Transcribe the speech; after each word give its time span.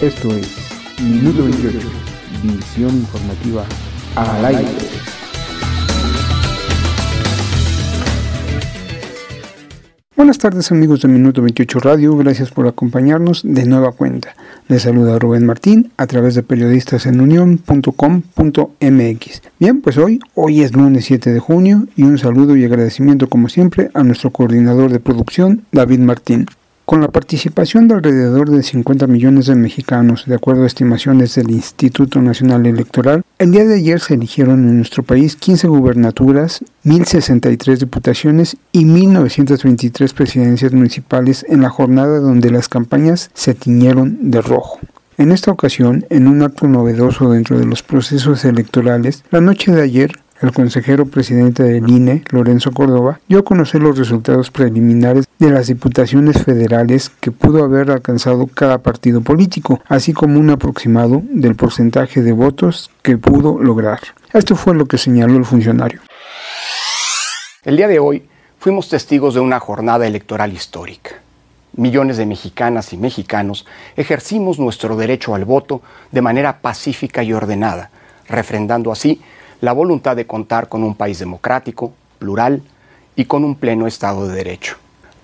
Esto 0.00 0.36
es 0.36 0.48
Minuto 1.00 1.44
28, 1.44 1.78
visión 2.42 2.90
informativa 2.90 3.64
al 4.16 4.44
aire. 4.44 4.66
Buenas 10.16 10.38
tardes 10.38 10.72
amigos 10.72 11.02
de 11.02 11.08
Minuto 11.08 11.42
28 11.42 11.78
Radio, 11.78 12.16
gracias 12.16 12.50
por 12.50 12.66
acompañarnos 12.66 13.42
de 13.44 13.66
nueva 13.66 13.92
cuenta. 13.92 14.34
Les 14.68 14.82
saluda 14.82 15.16
Rubén 15.18 15.46
Martín 15.46 15.92
a 15.96 16.08
través 16.08 16.34
de 16.34 16.42
periodistasenunión.com.mx. 16.42 19.42
Bien, 19.60 19.80
pues 19.80 19.96
hoy, 19.96 20.18
hoy 20.34 20.62
es 20.62 20.72
lunes 20.72 21.04
7 21.04 21.32
de 21.32 21.38
junio 21.38 21.86
y 21.94 22.02
un 22.02 22.18
saludo 22.18 22.56
y 22.56 22.64
agradecimiento 22.64 23.28
como 23.28 23.48
siempre 23.48 23.90
a 23.94 24.02
nuestro 24.02 24.30
coordinador 24.30 24.90
de 24.90 24.98
producción, 24.98 25.62
David 25.70 26.00
Martín. 26.00 26.46
Con 26.84 27.00
la 27.00 27.08
participación 27.08 27.88
de 27.88 27.94
alrededor 27.94 28.50
de 28.50 28.62
50 28.62 29.06
millones 29.06 29.46
de 29.46 29.54
mexicanos, 29.54 30.24
de 30.26 30.34
acuerdo 30.34 30.64
a 30.64 30.66
estimaciones 30.66 31.34
del 31.34 31.50
Instituto 31.50 32.20
Nacional 32.20 32.66
Electoral, 32.66 33.22
el 33.38 33.52
día 33.52 33.64
de 33.64 33.76
ayer 33.76 34.00
se 34.00 34.14
eligieron 34.14 34.68
en 34.68 34.76
nuestro 34.76 35.02
país 35.02 35.34
15 35.34 35.66
gubernaturas, 35.68 36.62
1.063 36.84 37.78
diputaciones 37.78 38.58
y 38.70 38.84
1.923 38.84 40.12
presidencias 40.12 40.72
municipales 40.74 41.46
en 41.48 41.62
la 41.62 41.70
jornada 41.70 42.18
donde 42.20 42.50
las 42.50 42.68
campañas 42.68 43.30
se 43.32 43.54
tiñeron 43.54 44.30
de 44.30 44.42
rojo. 44.42 44.78
En 45.16 45.32
esta 45.32 45.52
ocasión, 45.52 46.04
en 46.10 46.26
un 46.26 46.42
acto 46.42 46.68
novedoso 46.68 47.30
dentro 47.30 47.58
de 47.58 47.64
los 47.64 47.82
procesos 47.82 48.44
electorales, 48.44 49.24
la 49.30 49.40
noche 49.40 49.72
de 49.72 49.80
ayer 49.80 50.23
el 50.40 50.52
consejero 50.52 51.06
presidente 51.06 51.62
del 51.62 51.88
INE, 51.88 52.22
Lorenzo 52.30 52.72
Córdoba, 52.72 53.20
dio 53.28 53.38
a 53.38 53.44
conocer 53.44 53.80
los 53.80 53.98
resultados 53.98 54.50
preliminares 54.50 55.26
de 55.38 55.50
las 55.50 55.68
diputaciones 55.68 56.42
federales 56.42 57.10
que 57.20 57.30
pudo 57.30 57.64
haber 57.64 57.90
alcanzado 57.90 58.46
cada 58.46 58.78
partido 58.78 59.20
político, 59.20 59.80
así 59.88 60.12
como 60.12 60.38
un 60.38 60.50
aproximado 60.50 61.22
del 61.30 61.54
porcentaje 61.54 62.22
de 62.22 62.32
votos 62.32 62.90
que 63.02 63.16
pudo 63.16 63.58
lograr. 63.58 64.00
Esto 64.32 64.56
fue 64.56 64.74
lo 64.74 64.86
que 64.86 64.98
señaló 64.98 65.36
el 65.36 65.44
funcionario. 65.44 66.00
El 67.64 67.76
día 67.76 67.88
de 67.88 67.98
hoy 67.98 68.24
fuimos 68.58 68.88
testigos 68.88 69.34
de 69.34 69.40
una 69.40 69.60
jornada 69.60 70.06
electoral 70.06 70.52
histórica. 70.52 71.12
Millones 71.76 72.18
de 72.18 72.26
mexicanas 72.26 72.92
y 72.92 72.96
mexicanos 72.96 73.66
ejercimos 73.96 74.58
nuestro 74.58 74.96
derecho 74.96 75.34
al 75.34 75.44
voto 75.44 75.82
de 76.12 76.22
manera 76.22 76.60
pacífica 76.60 77.22
y 77.22 77.32
ordenada, 77.32 77.90
refrendando 78.28 78.92
así 78.92 79.20
la 79.64 79.72
voluntad 79.72 80.14
de 80.14 80.26
contar 80.26 80.68
con 80.68 80.84
un 80.84 80.94
país 80.94 81.18
democrático, 81.18 81.94
plural 82.18 82.62
y 83.16 83.24
con 83.24 83.44
un 83.44 83.54
pleno 83.54 83.86
Estado 83.86 84.28
de 84.28 84.34
Derecho. 84.34 84.76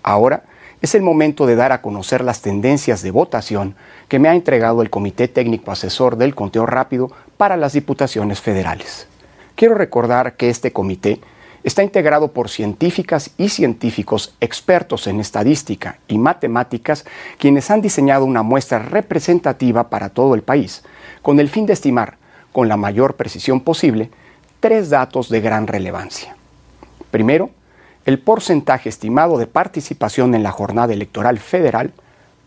Ahora 0.02 0.44
es 0.80 0.94
el 0.94 1.02
momento 1.02 1.44
de 1.44 1.56
dar 1.56 1.72
a 1.72 1.82
conocer 1.82 2.24
las 2.24 2.40
tendencias 2.40 3.02
de 3.02 3.10
votación 3.10 3.74
que 4.08 4.18
me 4.18 4.30
ha 4.30 4.34
entregado 4.34 4.80
el 4.80 4.88
Comité 4.88 5.28
Técnico 5.28 5.70
Asesor 5.70 6.16
del 6.16 6.34
Conteo 6.34 6.64
Rápido 6.64 7.12
para 7.36 7.58
las 7.58 7.74
Diputaciones 7.74 8.40
Federales. 8.40 9.08
Quiero 9.56 9.74
recordar 9.74 10.36
que 10.36 10.48
este 10.48 10.72
comité 10.72 11.20
está 11.62 11.82
integrado 11.82 12.28
por 12.28 12.48
científicas 12.48 13.32
y 13.36 13.50
científicos 13.50 14.34
expertos 14.40 15.06
en 15.06 15.20
estadística 15.20 15.98
y 16.08 16.16
matemáticas 16.16 17.04
quienes 17.36 17.70
han 17.70 17.82
diseñado 17.82 18.24
una 18.24 18.42
muestra 18.42 18.78
representativa 18.78 19.90
para 19.90 20.08
todo 20.08 20.34
el 20.34 20.40
país, 20.40 20.82
con 21.20 21.40
el 21.40 21.50
fin 21.50 21.66
de 21.66 21.74
estimar, 21.74 22.16
con 22.52 22.68
la 22.68 22.78
mayor 22.78 23.16
precisión 23.16 23.60
posible, 23.60 24.10
tres 24.60 24.90
datos 24.90 25.28
de 25.28 25.40
gran 25.40 25.66
relevancia. 25.66 26.36
Primero, 27.10 27.50
el 28.04 28.18
porcentaje 28.18 28.88
estimado 28.88 29.38
de 29.38 29.46
participación 29.46 30.34
en 30.34 30.42
la 30.42 30.52
jornada 30.52 30.92
electoral 30.92 31.38
federal 31.38 31.92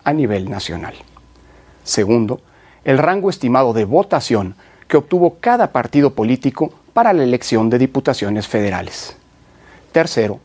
a 0.03 0.13
nivel 0.13 0.49
nacional. 0.49 0.93
Segundo, 1.83 2.41
el 2.85 2.97
rango 2.97 3.29
estimado 3.29 3.73
de 3.73 3.85
votación 3.85 4.55
que 4.87 4.97
obtuvo 4.97 5.37
cada 5.39 5.71
partido 5.71 6.13
político 6.13 6.73
para 6.93 7.13
la 7.13 7.23
elección 7.23 7.69
de 7.69 7.79
diputaciones 7.79 8.47
federales. 8.47 9.15
Tercero, 9.91 10.39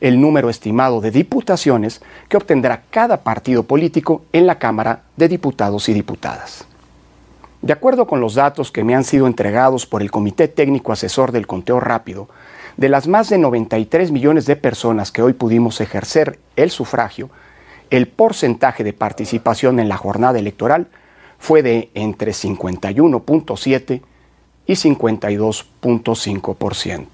el 0.00 0.20
número 0.20 0.50
estimado 0.50 1.00
de 1.00 1.10
diputaciones 1.10 2.02
que 2.28 2.36
obtendrá 2.36 2.82
cada 2.90 3.22
partido 3.22 3.62
político 3.62 4.24
en 4.32 4.46
la 4.46 4.58
Cámara 4.58 5.02
de 5.16 5.28
Diputados 5.28 5.88
y 5.88 5.94
Diputadas. 5.94 6.66
De 7.64 7.72
acuerdo 7.72 8.06
con 8.06 8.20
los 8.20 8.34
datos 8.34 8.70
que 8.70 8.84
me 8.84 8.94
han 8.94 9.04
sido 9.04 9.26
entregados 9.26 9.86
por 9.86 10.02
el 10.02 10.10
Comité 10.10 10.48
Técnico 10.48 10.92
Asesor 10.92 11.32
del 11.32 11.46
Conteo 11.46 11.80
Rápido, 11.80 12.28
de 12.76 12.90
las 12.90 13.08
más 13.08 13.30
de 13.30 13.38
93 13.38 14.10
millones 14.10 14.44
de 14.44 14.54
personas 14.54 15.10
que 15.10 15.22
hoy 15.22 15.32
pudimos 15.32 15.80
ejercer 15.80 16.38
el 16.56 16.70
sufragio, 16.70 17.30
el 17.88 18.06
porcentaje 18.06 18.84
de 18.84 18.92
participación 18.92 19.80
en 19.80 19.88
la 19.88 19.96
jornada 19.96 20.38
electoral 20.38 20.88
fue 21.38 21.62
de 21.62 21.88
entre 21.94 22.32
51.7 22.32 24.02
y 24.66 24.72
52.5%. 24.74 27.06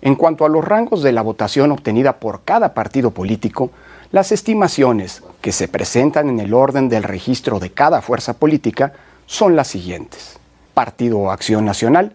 En 0.00 0.14
cuanto 0.14 0.46
a 0.46 0.48
los 0.48 0.64
rangos 0.64 1.02
de 1.02 1.12
la 1.12 1.20
votación 1.20 1.72
obtenida 1.72 2.20
por 2.20 2.44
cada 2.44 2.72
partido 2.72 3.10
político, 3.10 3.70
las 4.12 4.32
estimaciones 4.32 5.22
que 5.42 5.52
se 5.52 5.68
presentan 5.68 6.30
en 6.30 6.40
el 6.40 6.54
orden 6.54 6.88
del 6.88 7.02
registro 7.02 7.60
de 7.60 7.70
cada 7.70 8.00
fuerza 8.00 8.38
política 8.38 8.94
son 9.30 9.54
las 9.54 9.68
siguientes. 9.68 10.40
Partido 10.74 11.30
Acción 11.30 11.64
Nacional, 11.64 12.14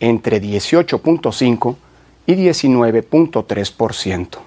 entre 0.00 0.42
18.5 0.42 1.76
y 2.26 2.34
19.3%. 2.34 4.38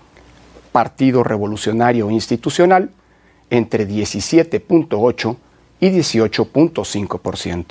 Partido 0.73 1.23
Revolucionario 1.23 2.11
Institucional, 2.11 2.91
entre 3.49 3.87
17.8 3.87 5.37
y 5.79 5.91
18.5%. 5.91 7.65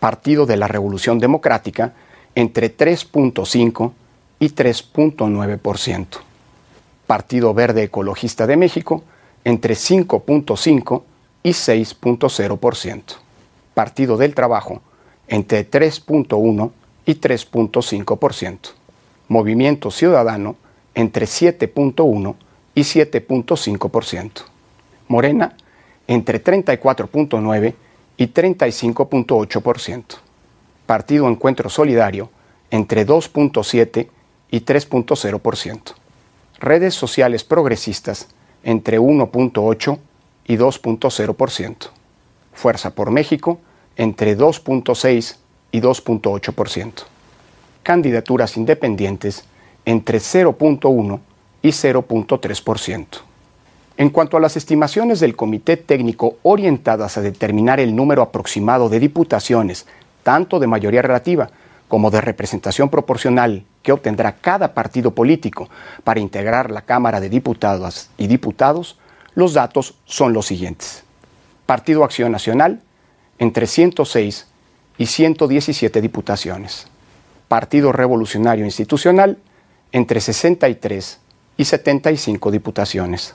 Partido 0.00 0.44
de 0.44 0.56
la 0.58 0.68
Revolución 0.68 1.18
Democrática, 1.18 1.94
entre 2.34 2.76
3.5 2.76 3.92
y 4.38 4.50
3.9%. 4.50 6.06
Partido 7.06 7.54
Verde 7.54 7.84
Ecologista 7.84 8.46
de 8.46 8.58
México, 8.58 9.02
entre 9.44 9.74
5.5 9.74 11.02
y 11.42 11.50
6.0%. 11.50 13.25
Partido 13.76 14.16
del 14.16 14.34
Trabajo 14.34 14.80
entre 15.28 15.70
3.1 15.70 16.70
y 17.04 17.14
3.5%. 17.16 18.58
Movimiento 19.28 19.90
Ciudadano 19.90 20.56
entre 20.94 21.26
7.1 21.26 22.34
y 22.74 22.80
7.5%. 22.80 24.30
Morena 25.08 25.56
entre 26.06 26.42
34.9 26.42 27.74
y 28.16 28.26
35.8%. 28.28 30.04
Partido 30.86 31.28
Encuentro 31.28 31.68
Solidario 31.68 32.30
entre 32.70 33.06
2.7 33.06 34.08
y 34.52 34.60
3.0%. 34.60 35.80
Redes 36.60 36.94
sociales 36.94 37.44
progresistas 37.44 38.28
entre 38.64 38.98
1.8 38.98 39.98
y 40.46 40.56
2.0%. 40.56 41.90
Fuerza 42.54 42.94
por 42.94 43.10
México 43.10 43.60
entre 43.96 44.36
2.6 44.36 45.36
y 45.72 45.80
2.8%. 45.80 46.92
Candidaturas 47.82 48.56
independientes 48.56 49.44
entre 49.84 50.18
0.1 50.18 51.20
y 51.62 51.68
0.3%. 51.68 53.06
En 53.98 54.10
cuanto 54.10 54.36
a 54.36 54.40
las 54.40 54.56
estimaciones 54.56 55.20
del 55.20 55.36
Comité 55.36 55.76
Técnico 55.76 56.36
orientadas 56.42 57.16
a 57.16 57.22
determinar 57.22 57.80
el 57.80 57.96
número 57.96 58.22
aproximado 58.22 58.88
de 58.88 59.00
diputaciones, 59.00 59.86
tanto 60.22 60.58
de 60.58 60.66
mayoría 60.66 61.00
relativa 61.00 61.48
como 61.88 62.10
de 62.10 62.20
representación 62.20 62.90
proporcional 62.90 63.64
que 63.82 63.92
obtendrá 63.92 64.32
cada 64.32 64.74
partido 64.74 65.12
político 65.12 65.68
para 66.04 66.20
integrar 66.20 66.70
la 66.70 66.82
Cámara 66.82 67.20
de 67.20 67.28
Diputadas 67.28 68.10
y 68.18 68.26
Diputados, 68.26 68.98
los 69.34 69.54
datos 69.54 69.94
son 70.04 70.32
los 70.32 70.46
siguientes. 70.46 71.04
Partido 71.64 72.04
Acción 72.04 72.32
Nacional, 72.32 72.80
entre 73.38 73.66
106 73.66 74.46
y 74.98 75.06
117 75.06 76.00
diputaciones. 76.00 76.86
Partido 77.48 77.92
Revolucionario 77.92 78.64
Institucional, 78.64 79.38
entre 79.92 80.20
63 80.20 81.20
y 81.56 81.64
75 81.64 82.50
diputaciones. 82.50 83.34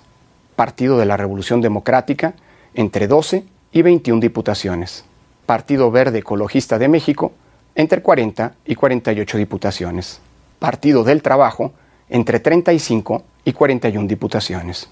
Partido 0.56 0.98
de 0.98 1.06
la 1.06 1.18
Revolución 1.18 1.62
Democrática, 1.62 2.34
entre 2.74 3.08
12 3.08 3.46
y 3.72 3.82
21 3.82 4.20
diputaciones. 4.20 5.06
Partido 5.46 5.92
Verde 5.92 6.20
Ecologista 6.20 6.78
de 6.78 6.88
México, 6.88 7.32
entre 7.76 8.02
40 8.02 8.56
y 8.66 8.76
48 8.76 9.38
diputaciones. 9.38 10.20
Partido 10.60 11.04
del 11.04 11.22
Trabajo, 11.22 11.74
entre 12.10 12.40
35 12.40 13.24
y 13.46 13.54
41 13.54 14.08
diputaciones. 14.08 14.90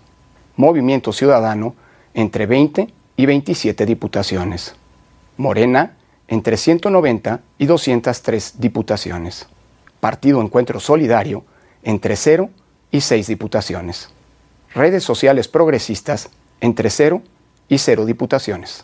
Movimiento 0.56 1.14
Ciudadano, 1.14 1.76
entre 2.14 2.46
20 2.46 2.88
y 3.18 3.26
27 3.26 3.86
diputaciones. 3.86 4.76
Morena, 5.40 5.96
entre 6.28 6.58
190 6.58 7.40
y 7.58 7.66
203 7.66 8.56
diputaciones. 8.60 9.48
Partido 10.02 10.42
Encuentro 10.42 10.82
Solidario, 10.82 11.46
entre 11.82 12.18
0 12.18 12.50
y 12.92 13.00
6 13.00 13.28
diputaciones. 13.28 14.10
Redes 14.76 15.06
sociales 15.06 15.48
progresistas, 15.48 16.30
entre 16.60 16.90
0 16.90 17.22
y 17.70 17.78
0 17.78 18.06
diputaciones. 18.06 18.84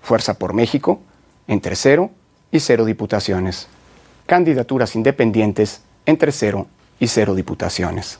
Fuerza 0.00 0.38
por 0.38 0.54
México, 0.54 0.98
entre 1.46 1.76
0 1.76 2.10
y 2.50 2.60
0 2.60 2.86
diputaciones. 2.86 3.68
Candidaturas 4.24 4.96
independientes, 4.96 5.82
entre 6.06 6.32
0 6.32 6.68
y 7.00 7.08
0 7.08 7.34
diputaciones. 7.34 8.18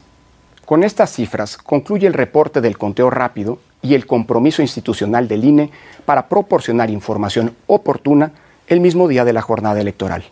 Con 0.66 0.84
estas 0.84 1.10
cifras 1.14 1.56
concluye 1.56 2.06
el 2.06 2.12
reporte 2.12 2.60
del 2.60 2.76
conteo 2.76 3.08
rápido 3.08 3.60
y 3.82 3.94
el 3.94 4.06
compromiso 4.06 4.62
institucional 4.62 5.28
del 5.28 5.44
INE 5.44 5.70
para 6.06 6.28
proporcionar 6.28 6.90
información 6.90 7.56
oportuna 7.66 8.32
el 8.68 8.80
mismo 8.80 9.08
día 9.08 9.24
de 9.24 9.32
la 9.32 9.42
jornada 9.42 9.80
electoral. 9.80 10.24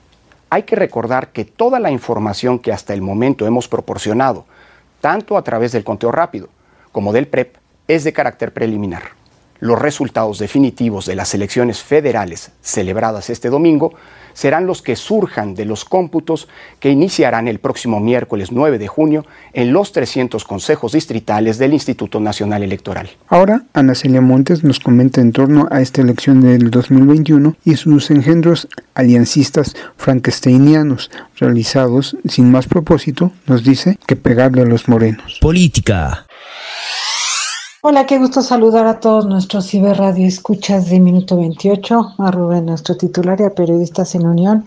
Hay 0.49 0.63
que 0.63 0.77
recordar 0.77 1.29
que 1.29 1.45
toda 1.45 1.79
la 1.79 1.91
información 1.91 2.59
que 2.59 2.73
hasta 2.73 2.95
el 2.95 3.03
momento 3.03 3.47
hemos 3.47 3.69
proporcionado, 3.69 4.47
tanto 5.01 5.37
a 5.37 5.43
través 5.43 5.73
del 5.73 5.85
conteo 5.85 6.13
rápido 6.13 6.49
como 6.93 7.13
del 7.13 7.27
PREP, 7.27 7.57
es 7.89 8.05
de 8.05 8.13
carácter 8.13 8.53
preliminar. 8.53 9.20
Los 9.61 9.79
resultados 9.79 10.39
definitivos 10.39 11.07
de 11.07 11.17
las 11.17 11.35
elecciones 11.35 11.83
federales 11.83 12.51
celebradas 12.63 13.29
este 13.29 13.51
domingo 13.51 13.93
serán 14.33 14.67
los 14.67 14.81
que 14.81 14.97
surjan 14.97 15.55
de 15.55 15.65
los 15.67 15.85
cómputos 15.85 16.49
que 16.79 16.91
iniciarán 16.91 17.49
el 17.49 17.59
próximo 17.59 18.01
miércoles 18.01 18.53
9 18.53 18.79
de 18.79 18.89
junio 18.89 19.27
en 19.53 19.73
los 19.73 19.93
300 19.93 20.45
consejos 20.45 20.93
distritales 20.93 21.59
del 21.59 21.75
Instituto 21.75 22.21
Nacional 22.21 22.63
Electoral. 22.63 23.11
Ahora, 23.29 23.65
Ana 23.75 23.95
Celia 23.95 24.21
Montes 24.21 24.65
nos 24.65 24.81
comenta 24.81 25.21
en 25.21 25.33
torno 25.33 25.69
a 25.71 25.83
esta 25.83 26.01
elección 26.01 26.41
del 26.41 26.71
2021 26.71 27.57
y 27.65 27.77
sus 27.77 28.11
engendros 28.11 28.69
aliancistas 28.95 29.77
frankensteinianos 29.97 31.11
realizados 31.37 32.17
sin 32.27 32.51
más 32.51 32.67
propósito, 32.67 33.33
nos 33.47 33.65
dice 33.65 33.99
que 34.07 34.17
pegarle 34.17 34.63
a 34.63 34.67
los 34.67 34.89
morenos. 34.89 35.39
Política. 35.41 36.27
Hola, 37.83 38.05
qué 38.05 38.19
gusto 38.19 38.43
saludar 38.43 38.87
a 38.87 39.01
todos 39.01 39.25
nuestros 39.25 39.71
ciberradio 39.71 40.29
escuchas 40.29 40.91
de 40.91 41.01
Minuto 41.01 41.39
28, 41.39 42.17
a 42.19 42.31
Rubén, 42.31 42.67
nuestro 42.67 42.95
titular 42.95 43.41
y 43.41 43.45
a 43.45 43.55
Periodistas 43.55 44.15
en 44.15 44.27
Unión. 44.27 44.67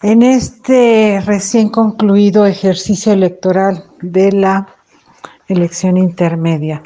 En 0.00 0.22
este 0.22 1.22
recién 1.26 1.68
concluido 1.68 2.46
ejercicio 2.46 3.12
electoral 3.12 3.84
de 4.00 4.32
la 4.32 4.68
elección 5.48 5.98
intermedia, 5.98 6.82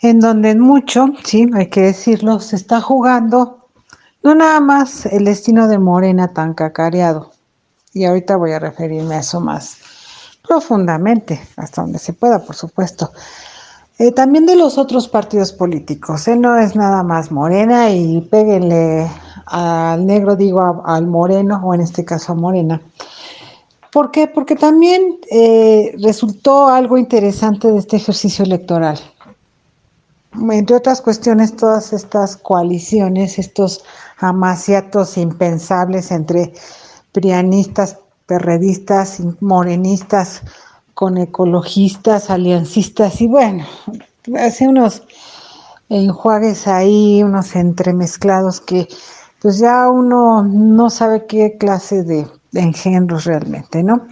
en 0.00 0.18
donde 0.18 0.52
en 0.52 0.60
mucho, 0.60 1.08
sí, 1.24 1.50
hay 1.52 1.66
que 1.66 1.82
decirlo, 1.82 2.40
se 2.40 2.56
está 2.56 2.80
jugando 2.80 3.68
no 4.22 4.34
nada 4.34 4.60
más 4.60 5.04
el 5.04 5.26
destino 5.26 5.68
de 5.68 5.78
Morena 5.78 6.28
tan 6.32 6.54
cacareado, 6.54 7.32
y 7.92 8.04
ahorita 8.04 8.36
voy 8.36 8.52
a 8.52 8.58
referirme 8.58 9.16
a 9.16 9.20
eso 9.20 9.40
más 9.40 9.76
profundamente, 10.46 11.40
hasta 11.56 11.82
donde 11.82 11.98
se 11.98 12.14
pueda, 12.14 12.38
por 12.42 12.56
supuesto. 12.56 13.12
Eh, 13.98 14.12
también 14.12 14.46
de 14.46 14.56
los 14.56 14.78
otros 14.78 15.08
partidos 15.08 15.52
políticos, 15.52 16.26
¿eh? 16.28 16.36
no 16.36 16.56
es 16.56 16.74
nada 16.74 17.02
más 17.02 17.30
morena 17.30 17.90
y 17.90 18.20
péguenle 18.22 19.10
al 19.46 20.06
negro, 20.06 20.36
digo 20.36 20.82
al 20.86 21.06
moreno, 21.06 21.60
o 21.64 21.74
en 21.74 21.80
este 21.80 22.04
caso 22.04 22.32
a 22.32 22.34
morena. 22.36 22.80
¿Por 23.92 24.10
qué? 24.10 24.28
Porque 24.28 24.54
también 24.54 25.18
eh, 25.30 25.94
resultó 26.00 26.68
algo 26.68 26.96
interesante 26.96 27.72
de 27.72 27.78
este 27.78 27.96
ejercicio 27.96 28.44
electoral. 28.44 28.98
Entre 30.50 30.76
otras 30.76 31.00
cuestiones, 31.00 31.56
todas 31.56 31.92
estas 31.92 32.36
coaliciones, 32.36 33.38
estos 33.38 33.82
amaciatos 34.18 35.16
impensables 35.16 36.12
entre 36.12 36.52
prianistas, 37.18 37.98
perredistas, 38.26 39.20
morenistas, 39.40 40.42
con 40.94 41.18
ecologistas, 41.18 42.30
aliancistas 42.30 43.20
y 43.20 43.26
bueno, 43.26 43.64
hace 44.38 44.68
unos 44.68 45.02
enjuagues 45.88 46.68
ahí, 46.68 47.24
unos 47.24 47.56
entremezclados 47.56 48.60
que 48.60 48.86
pues 49.42 49.58
ya 49.58 49.88
uno 49.88 50.44
no 50.44 50.90
sabe 50.90 51.26
qué 51.26 51.56
clase 51.58 52.04
de, 52.04 52.24
engendros 52.52 53.24
realmente, 53.24 53.82
¿no? 53.82 54.06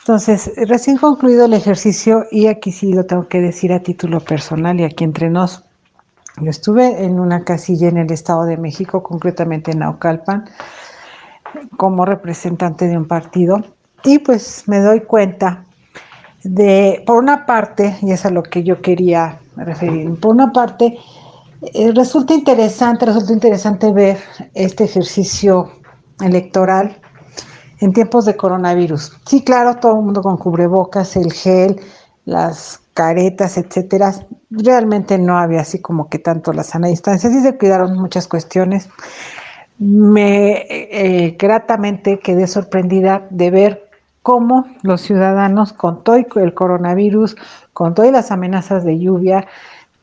Entonces, 0.00 0.52
recién 0.68 0.98
concluido 0.98 1.46
el 1.46 1.54
ejercicio, 1.54 2.26
y 2.30 2.48
aquí 2.48 2.70
sí 2.70 2.92
lo 2.92 3.06
tengo 3.06 3.28
que 3.28 3.40
decir 3.40 3.72
a 3.72 3.80
título 3.80 4.20
personal 4.20 4.78
y 4.78 4.84
aquí 4.84 5.04
entre 5.04 5.30
nos, 5.30 5.64
yo 6.40 6.50
estuve 6.50 7.04
en 7.04 7.18
una 7.18 7.44
casilla 7.44 7.88
en 7.88 7.98
el 7.98 8.10
Estado 8.10 8.44
de 8.44 8.56
México, 8.56 9.02
concretamente 9.02 9.72
en 9.72 9.80
Naucalpan, 9.80 10.46
como 11.76 12.04
representante 12.04 12.86
de 12.88 12.96
un 12.96 13.06
partido 13.06 13.62
y 14.04 14.18
pues 14.18 14.64
me 14.66 14.80
doy 14.80 15.00
cuenta 15.00 15.64
de, 16.42 17.02
por 17.06 17.22
una 17.22 17.46
parte, 17.46 17.96
y 18.02 18.10
es 18.10 18.26
a 18.26 18.30
lo 18.30 18.42
que 18.42 18.62
yo 18.64 18.80
quería 18.80 19.40
referir, 19.56 20.18
por 20.18 20.32
una 20.32 20.52
parte, 20.52 20.98
eh, 21.62 21.92
resulta 21.94 22.34
interesante, 22.34 23.06
resulta 23.06 23.32
interesante 23.32 23.92
ver 23.92 24.18
este 24.54 24.84
ejercicio 24.84 25.70
electoral 26.20 27.00
en 27.78 27.92
tiempos 27.92 28.24
de 28.24 28.36
coronavirus. 28.36 29.12
Sí, 29.26 29.44
claro, 29.44 29.76
todo 29.76 29.96
el 29.96 30.04
mundo 30.04 30.22
con 30.22 30.36
cubrebocas, 30.36 31.16
el 31.16 31.32
gel, 31.32 31.80
las 32.24 32.80
caretas, 32.94 33.56
etcétera. 33.56 34.12
Realmente 34.50 35.18
no 35.18 35.38
había 35.38 35.60
así 35.60 35.80
como 35.80 36.08
que 36.08 36.18
tanto 36.18 36.52
la 36.52 36.64
sana 36.64 36.88
distancia, 36.88 37.30
sí 37.30 37.40
se 37.40 37.56
cuidaron 37.56 37.96
muchas 37.96 38.26
cuestiones 38.26 38.88
me 39.82 40.64
eh, 40.70 41.36
gratamente 41.36 42.20
quedé 42.20 42.46
sorprendida 42.46 43.26
de 43.30 43.50
ver 43.50 43.90
cómo 44.22 44.66
los 44.82 45.00
ciudadanos 45.00 45.72
con 45.72 46.04
todo 46.04 46.16
el 46.16 46.54
coronavirus, 46.54 47.36
con 47.72 47.92
todas 47.92 48.12
las 48.12 48.30
amenazas 48.30 48.84
de 48.84 49.00
lluvia, 49.00 49.48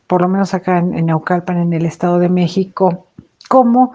por 0.05 0.21
lo 0.21 0.27
menos 0.27 0.53
acá 0.53 0.79
en, 0.79 0.97
en 0.97 1.09
en 1.09 1.73
el 1.73 1.85
Estado 1.85 2.19
de 2.19 2.27
México, 2.27 3.05
cómo 3.47 3.93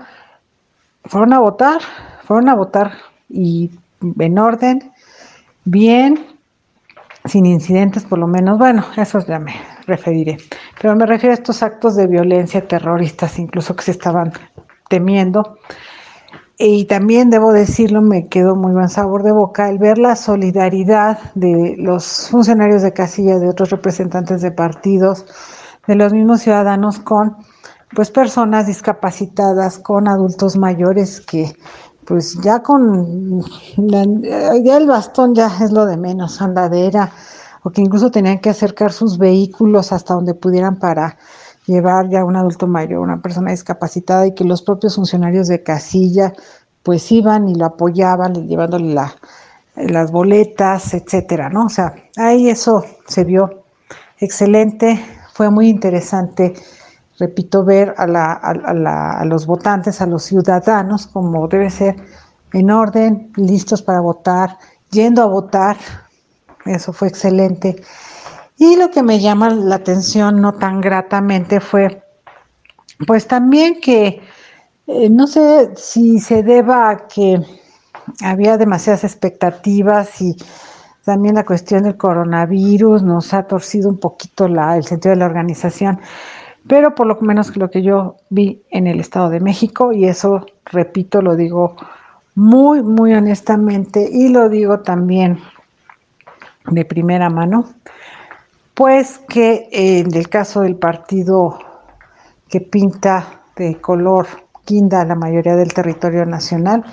fueron 1.04 1.34
a 1.34 1.40
votar, 1.40 1.82
fueron 2.22 2.48
a 2.48 2.54
votar 2.54 2.92
y 3.28 3.70
en 4.18 4.38
orden, 4.38 4.90
bien, 5.66 6.26
sin 7.26 7.44
incidentes 7.44 8.04
por 8.04 8.18
lo 8.18 8.26
menos, 8.26 8.58
bueno, 8.58 8.86
eso 8.96 9.18
ya 9.26 9.38
me 9.38 9.54
referiré, 9.86 10.38
pero 10.80 10.96
me 10.96 11.04
refiero 11.04 11.32
a 11.32 11.34
estos 11.34 11.62
actos 11.62 11.94
de 11.94 12.06
violencia 12.06 12.66
terroristas, 12.66 13.38
incluso 13.38 13.76
que 13.76 13.82
se 13.82 13.90
estaban 13.90 14.32
temiendo. 14.94 15.58
Y 16.56 16.84
también 16.84 17.30
debo 17.30 17.52
decirlo, 17.52 18.00
me 18.00 18.28
quedó 18.28 18.54
muy 18.54 18.70
buen 18.70 18.88
sabor 18.88 19.24
de 19.24 19.32
boca 19.32 19.68
el 19.68 19.78
ver 19.78 19.98
la 19.98 20.14
solidaridad 20.14 21.18
de 21.34 21.74
los 21.78 22.28
funcionarios 22.30 22.82
de 22.82 22.92
casilla, 22.92 23.40
de 23.40 23.48
otros 23.48 23.70
representantes 23.70 24.40
de 24.40 24.52
partidos, 24.52 25.26
de 25.88 25.96
los 25.96 26.12
mismos 26.12 26.42
ciudadanos 26.42 27.00
con 27.00 27.36
pues 27.96 28.12
personas 28.12 28.68
discapacitadas, 28.68 29.80
con 29.80 30.06
adultos 30.06 30.56
mayores 30.56 31.20
que 31.20 31.56
pues 32.04 32.38
ya 32.40 32.62
con 32.62 33.42
ya 33.76 34.76
el 34.76 34.86
bastón 34.86 35.34
ya 35.34 35.50
es 35.60 35.72
lo 35.72 35.86
de 35.86 35.96
menos, 35.96 36.40
andadera, 36.40 37.10
o 37.64 37.70
que 37.70 37.80
incluso 37.80 38.12
tenían 38.12 38.38
que 38.38 38.50
acercar 38.50 38.92
sus 38.92 39.18
vehículos 39.18 39.90
hasta 39.90 40.14
donde 40.14 40.34
pudieran 40.34 40.78
para 40.78 41.16
llevar 41.66 42.08
ya 42.08 42.24
un 42.24 42.36
adulto 42.36 42.66
mayor, 42.66 43.00
una 43.00 43.20
persona 43.20 43.50
discapacitada 43.50 44.26
y 44.26 44.34
que 44.34 44.44
los 44.44 44.62
propios 44.62 44.96
funcionarios 44.96 45.48
de 45.48 45.62
casilla 45.62 46.32
pues 46.82 47.10
iban 47.10 47.48
y 47.48 47.54
lo 47.54 47.64
apoyaban 47.64 48.46
llevándole 48.46 48.92
la, 48.92 49.14
las 49.76 50.12
boletas, 50.12 50.94
etcétera, 50.94 51.48
¿no? 51.48 51.66
O 51.66 51.68
sea, 51.68 51.94
ahí 52.16 52.48
eso 52.48 52.84
se 53.06 53.24
vio 53.24 53.64
excelente, 54.18 55.02
fue 55.32 55.50
muy 55.50 55.68
interesante, 55.68 56.54
repito, 57.18 57.64
ver 57.64 57.94
a, 57.96 58.06
la, 58.06 58.32
a, 58.32 59.20
a 59.20 59.24
los 59.24 59.46
votantes, 59.46 60.00
a 60.00 60.06
los 60.06 60.24
ciudadanos, 60.24 61.06
como 61.06 61.48
debe 61.48 61.70
ser, 61.70 61.96
en 62.52 62.70
orden, 62.70 63.32
listos 63.36 63.82
para 63.82 64.00
votar, 64.00 64.58
yendo 64.90 65.22
a 65.22 65.26
votar, 65.26 65.76
eso 66.66 66.92
fue 66.92 67.08
excelente. 67.08 67.82
Y 68.66 68.76
lo 68.76 68.90
que 68.90 69.02
me 69.02 69.20
llama 69.20 69.50
la 69.50 69.74
atención 69.74 70.40
no 70.40 70.54
tan 70.54 70.80
gratamente 70.80 71.60
fue, 71.60 72.02
pues 73.06 73.28
también 73.28 73.78
que, 73.78 74.22
eh, 74.86 75.10
no 75.10 75.26
sé 75.26 75.76
si 75.76 76.18
se 76.18 76.42
deba 76.42 76.88
a 76.88 77.06
que 77.06 77.42
había 78.22 78.56
demasiadas 78.56 79.04
expectativas 79.04 80.18
y 80.22 80.34
también 81.04 81.34
la 81.34 81.44
cuestión 81.44 81.82
del 81.82 81.98
coronavirus 81.98 83.02
nos 83.02 83.34
ha 83.34 83.42
torcido 83.42 83.90
un 83.90 83.98
poquito 83.98 84.46
el 84.46 84.84
sentido 84.84 85.10
de 85.10 85.18
la 85.18 85.26
organización, 85.26 86.00
pero 86.66 86.94
por 86.94 87.06
lo 87.06 87.20
menos 87.20 87.54
lo 87.58 87.70
que 87.70 87.82
yo 87.82 88.16
vi 88.30 88.62
en 88.70 88.86
el 88.86 88.98
Estado 88.98 89.28
de 89.28 89.40
México, 89.40 89.92
y 89.92 90.06
eso, 90.06 90.46
repito, 90.64 91.20
lo 91.20 91.36
digo 91.36 91.76
muy, 92.34 92.82
muy 92.82 93.12
honestamente 93.12 94.08
y 94.10 94.28
lo 94.28 94.48
digo 94.48 94.80
también 94.80 95.38
de 96.70 96.86
primera 96.86 97.28
mano, 97.28 97.68
pues 98.74 99.20
que 99.28 99.68
eh, 99.72 100.00
en 100.00 100.14
el 100.14 100.28
caso 100.28 100.62
del 100.62 100.76
partido 100.76 101.58
que 102.48 102.60
pinta 102.60 103.40
de 103.56 103.80
color 103.80 104.26
guinda 104.66 105.04
la 105.04 105.14
mayoría 105.14 105.56
del 105.56 105.72
territorio 105.72 106.26
nacional, 106.26 106.84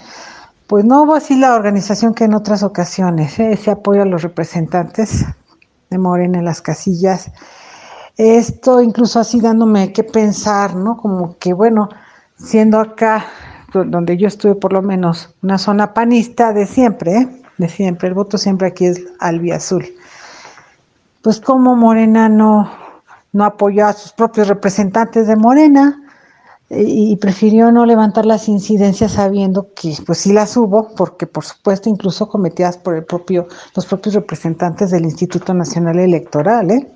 pues 0.68 0.86
no 0.86 1.04
hubo 1.04 1.16
así 1.16 1.36
la 1.36 1.56
organización 1.56 2.14
que 2.14 2.26
en 2.26 2.34
otras 2.34 2.64
ocasiones, 2.64 3.40
¿eh? 3.40 3.52
ese 3.54 3.72
apoyo 3.72 4.04
a 4.04 4.06
los 4.06 4.22
representantes 4.22 5.26
de 5.90 5.98
Morena 5.98 6.40
en 6.40 6.46
las 6.46 6.62
casillas 6.62 7.32
Esto 8.16 8.82
incluso 8.82 9.20
así 9.20 9.42
dándome 9.42 9.92
que 9.92 10.04
pensar, 10.04 10.76
¿no? 10.76 10.98
Como 10.98 11.38
que, 11.38 11.54
bueno, 11.54 11.90
siendo 12.38 12.80
acá, 12.80 13.26
donde 13.74 14.18
yo 14.18 14.28
estuve 14.28 14.56
por 14.56 14.74
lo 14.74 14.82
menos, 14.82 15.34
una 15.42 15.58
zona 15.58 15.94
panista 15.94 16.54
de 16.54 16.68
siempre, 16.68 17.18
¿eh? 17.18 17.42
de 17.58 17.70
siempre, 17.70 18.10
el 18.10 18.14
voto 18.14 18.38
siempre 18.38 18.68
aquí 18.68 18.86
es 18.86 19.02
albiazul. 19.20 19.86
Pues 21.22 21.40
como 21.40 21.76
Morena 21.76 22.30
no, 22.30 22.72
no 23.34 23.46
apoyó 23.46 23.88
a 23.88 23.94
sus 23.94 24.12
propios 24.12 24.48
representantes 24.48 25.28
de 25.28 25.36
Morena, 25.36 26.02
y 26.74 27.18
prefirió 27.18 27.70
no 27.72 27.86
levantar 27.86 28.26
las 28.26 28.48
incidencias 28.48 29.14
sabiendo 29.14 29.74
que 29.74 29.94
pues 30.06 30.20
sí 30.20 30.32
las 30.32 30.56
hubo, 30.56 30.96
porque 30.96 31.28
por 31.28 31.44
supuesto 31.44 31.90
incluso 31.90 32.30
cometidas 32.30 32.78
por 32.78 32.96
el 32.96 33.04
propio, 33.04 33.48
los 33.76 33.86
propios 33.86 34.16
representantes 34.16 34.92
del 34.92 35.04
Instituto 35.04 35.54
Nacional 35.54 36.00
Electoral, 36.00 36.72
¿eh? 36.72 36.90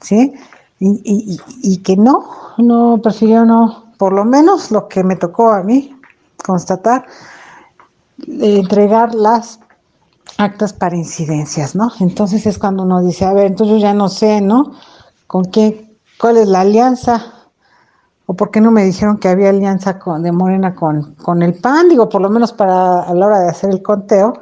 ¿sí? 0.00 0.32
Y, 0.78 1.76
que 1.78 1.96
no, 1.96 2.28
no, 2.58 3.00
prefirió 3.00 3.44
no, 3.44 3.92
por 3.98 4.12
lo 4.12 4.24
menos 4.24 4.72
lo 4.72 4.88
que 4.88 5.04
me 5.04 5.14
tocó 5.14 5.52
a 5.52 5.62
mí 5.62 5.96
constatar, 6.44 7.06
entregar 8.26 9.14
las 9.14 9.60
actas 10.38 10.72
para 10.72 10.96
incidencias, 10.96 11.74
¿no? 11.74 11.92
Entonces 12.00 12.46
es 12.46 12.58
cuando 12.58 12.82
uno 12.82 13.00
dice, 13.00 13.24
a 13.24 13.32
ver, 13.32 13.46
entonces 13.46 13.76
yo 13.76 13.78
ya 13.80 13.94
no 13.94 14.08
sé, 14.08 14.40
¿no? 14.40 14.72
¿Con 15.26 15.44
qué, 15.46 15.96
cuál 16.18 16.36
es 16.36 16.48
la 16.48 16.60
alianza? 16.60 17.32
¿O 18.26 18.34
por 18.34 18.50
qué 18.50 18.60
no 18.60 18.70
me 18.70 18.84
dijeron 18.84 19.18
que 19.18 19.28
había 19.28 19.50
alianza 19.50 19.98
de 20.20 20.32
Morena 20.32 20.74
con, 20.74 21.14
con 21.16 21.42
el 21.42 21.54
PAN? 21.54 21.88
Digo, 21.88 22.08
por 22.08 22.22
lo 22.22 22.30
menos 22.30 22.52
para 22.52 23.02
a 23.02 23.14
la 23.14 23.26
hora 23.26 23.40
de 23.40 23.48
hacer 23.48 23.70
el 23.70 23.82
conteo, 23.82 24.34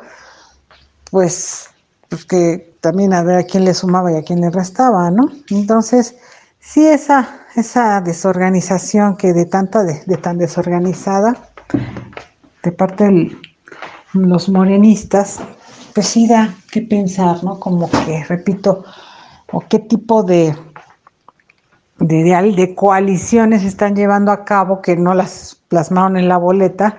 pues, 1.10 1.70
pues 2.08 2.24
que 2.24 2.70
también 2.80 3.12
a 3.12 3.22
ver 3.22 3.38
a 3.38 3.42
quién 3.44 3.64
le 3.64 3.74
sumaba 3.74 4.12
y 4.12 4.16
a 4.16 4.22
quién 4.22 4.40
le 4.40 4.50
restaba, 4.50 5.10
¿no? 5.10 5.30
Entonces, 5.50 6.16
sí, 6.60 6.86
esa, 6.86 7.28
esa 7.56 8.00
desorganización 8.00 9.16
que 9.16 9.32
de 9.32 9.46
tanta, 9.46 9.82
de, 9.82 10.16
tan 10.16 10.38
desorganizada, 10.38 11.36
de 12.62 12.72
parte 12.72 13.04
de 13.04 13.36
los 14.12 14.48
morenistas, 14.48 15.40
pues 15.94 16.06
sí 16.06 16.26
da 16.26 16.54
que 16.70 16.82
pensar, 16.82 17.42
¿no? 17.44 17.58
Como 17.58 17.90
que, 17.90 18.24
repito, 18.24 18.84
o 19.52 19.60
qué 19.60 19.78
tipo 19.78 20.22
de 20.22 20.54
de, 22.00 22.54
de 22.56 22.74
coaliciones 22.74 23.62
están 23.62 23.94
llevando 23.94 24.32
a 24.32 24.44
cabo 24.44 24.80
que 24.80 24.96
no 24.96 25.14
las 25.14 25.58
plasmaron 25.68 26.16
en 26.16 26.28
la 26.28 26.38
boleta 26.38 26.98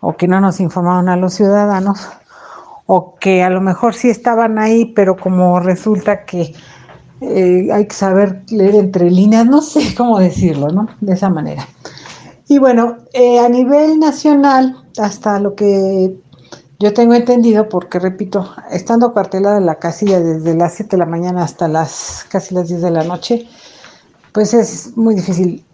o 0.00 0.16
que 0.16 0.26
no 0.26 0.40
nos 0.40 0.58
informaron 0.60 1.08
a 1.08 1.16
los 1.16 1.34
ciudadanos 1.34 2.08
o 2.86 3.16
que 3.16 3.42
a 3.42 3.50
lo 3.50 3.60
mejor 3.60 3.94
sí 3.94 4.08
estaban 4.08 4.58
ahí, 4.58 4.86
pero 4.94 5.16
como 5.16 5.60
resulta 5.60 6.24
que 6.24 6.54
eh, 7.20 7.68
hay 7.72 7.86
que 7.86 7.94
saber 7.94 8.42
leer 8.48 8.76
entre 8.76 9.10
líneas, 9.10 9.46
no 9.46 9.60
sé 9.60 9.94
cómo 9.94 10.18
decirlo, 10.18 10.68
¿no? 10.68 10.88
De 11.00 11.14
esa 11.14 11.28
manera. 11.28 11.66
Y 12.48 12.58
bueno, 12.58 12.98
eh, 13.12 13.40
a 13.40 13.48
nivel 13.48 13.98
nacional, 13.98 14.76
hasta 14.98 15.40
lo 15.40 15.56
que 15.56 16.16
yo 16.78 16.92
tengo 16.92 17.14
entendido, 17.14 17.68
porque 17.68 17.98
repito, 17.98 18.54
estando 18.70 19.12
cuartelada 19.12 19.58
en 19.58 19.66
la 19.66 19.76
casilla 19.76 20.20
desde 20.20 20.54
las 20.54 20.74
7 20.74 20.90
de 20.92 20.98
la 20.98 21.06
mañana 21.06 21.42
hasta 21.42 21.68
las 21.68 22.26
casi 22.30 22.54
las 22.54 22.68
10 22.68 22.82
de 22.82 22.90
la 22.90 23.04
noche, 23.04 23.48
pues 24.32 24.52
es 24.52 24.96
muy 24.96 25.14
difícil 25.14 25.64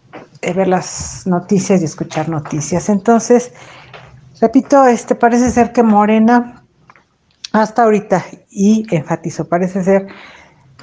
eh, 0.43 0.53
ver 0.53 0.69
las 0.69 1.27
noticias 1.27 1.83
y 1.83 1.85
escuchar 1.87 2.29
noticias. 2.29 2.89
Entonces, 2.89 3.53
repito, 4.41 4.85
este 4.87 5.17
parece 5.17 5.51
ser 5.51 5.73
que 5.73 5.83
Morena 5.83 6.63
hasta 7.53 7.83
ahorita 7.83 8.25
y 8.51 8.87
enfatizo, 8.95 9.49
parece 9.49 9.83
ser 9.83 10.07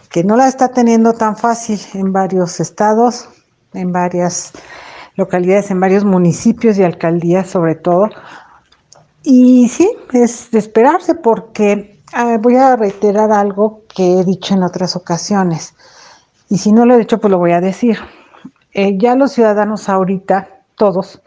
que 0.10 0.24
no 0.24 0.36
la 0.36 0.48
está 0.48 0.70
teniendo 0.70 1.14
tan 1.14 1.38
fácil 1.38 1.80
en 1.94 2.12
varios 2.12 2.60
estados, 2.60 3.30
en 3.74 3.92
varias 3.92 4.52
localidades, 5.16 5.72
en 5.72 5.80
varios 5.80 6.04
municipios 6.04 6.78
y 6.78 6.84
alcaldías 6.84 7.50
sobre 7.50 7.76
todo. 7.76 8.10
Y 9.24 9.68
sí, 9.70 9.92
es 10.14 10.50
de 10.52 10.60
esperarse 10.60 11.16
porque 11.16 12.00
voy 12.42 12.56
a 12.56 12.76
reiterar 12.76 13.32
algo 13.32 13.84
que 13.94 14.20
he 14.20 14.24
dicho 14.24 14.54
en 14.54 14.64
otras 14.64 14.96
ocasiones. 14.96 15.76
Y 16.50 16.58
si 16.58 16.72
no 16.72 16.86
lo 16.86 16.96
he 16.96 17.00
dicho, 17.00 17.20
pues 17.20 17.32
lo 17.32 17.38
voy 17.38 17.52
a 17.52 17.62
decir. 17.62 17.98
Eh, 18.74 18.98
ya 18.98 19.16
los 19.16 19.34
ciudadanos 19.34 19.90
ahorita, 19.90 20.48
todos, 20.76 21.22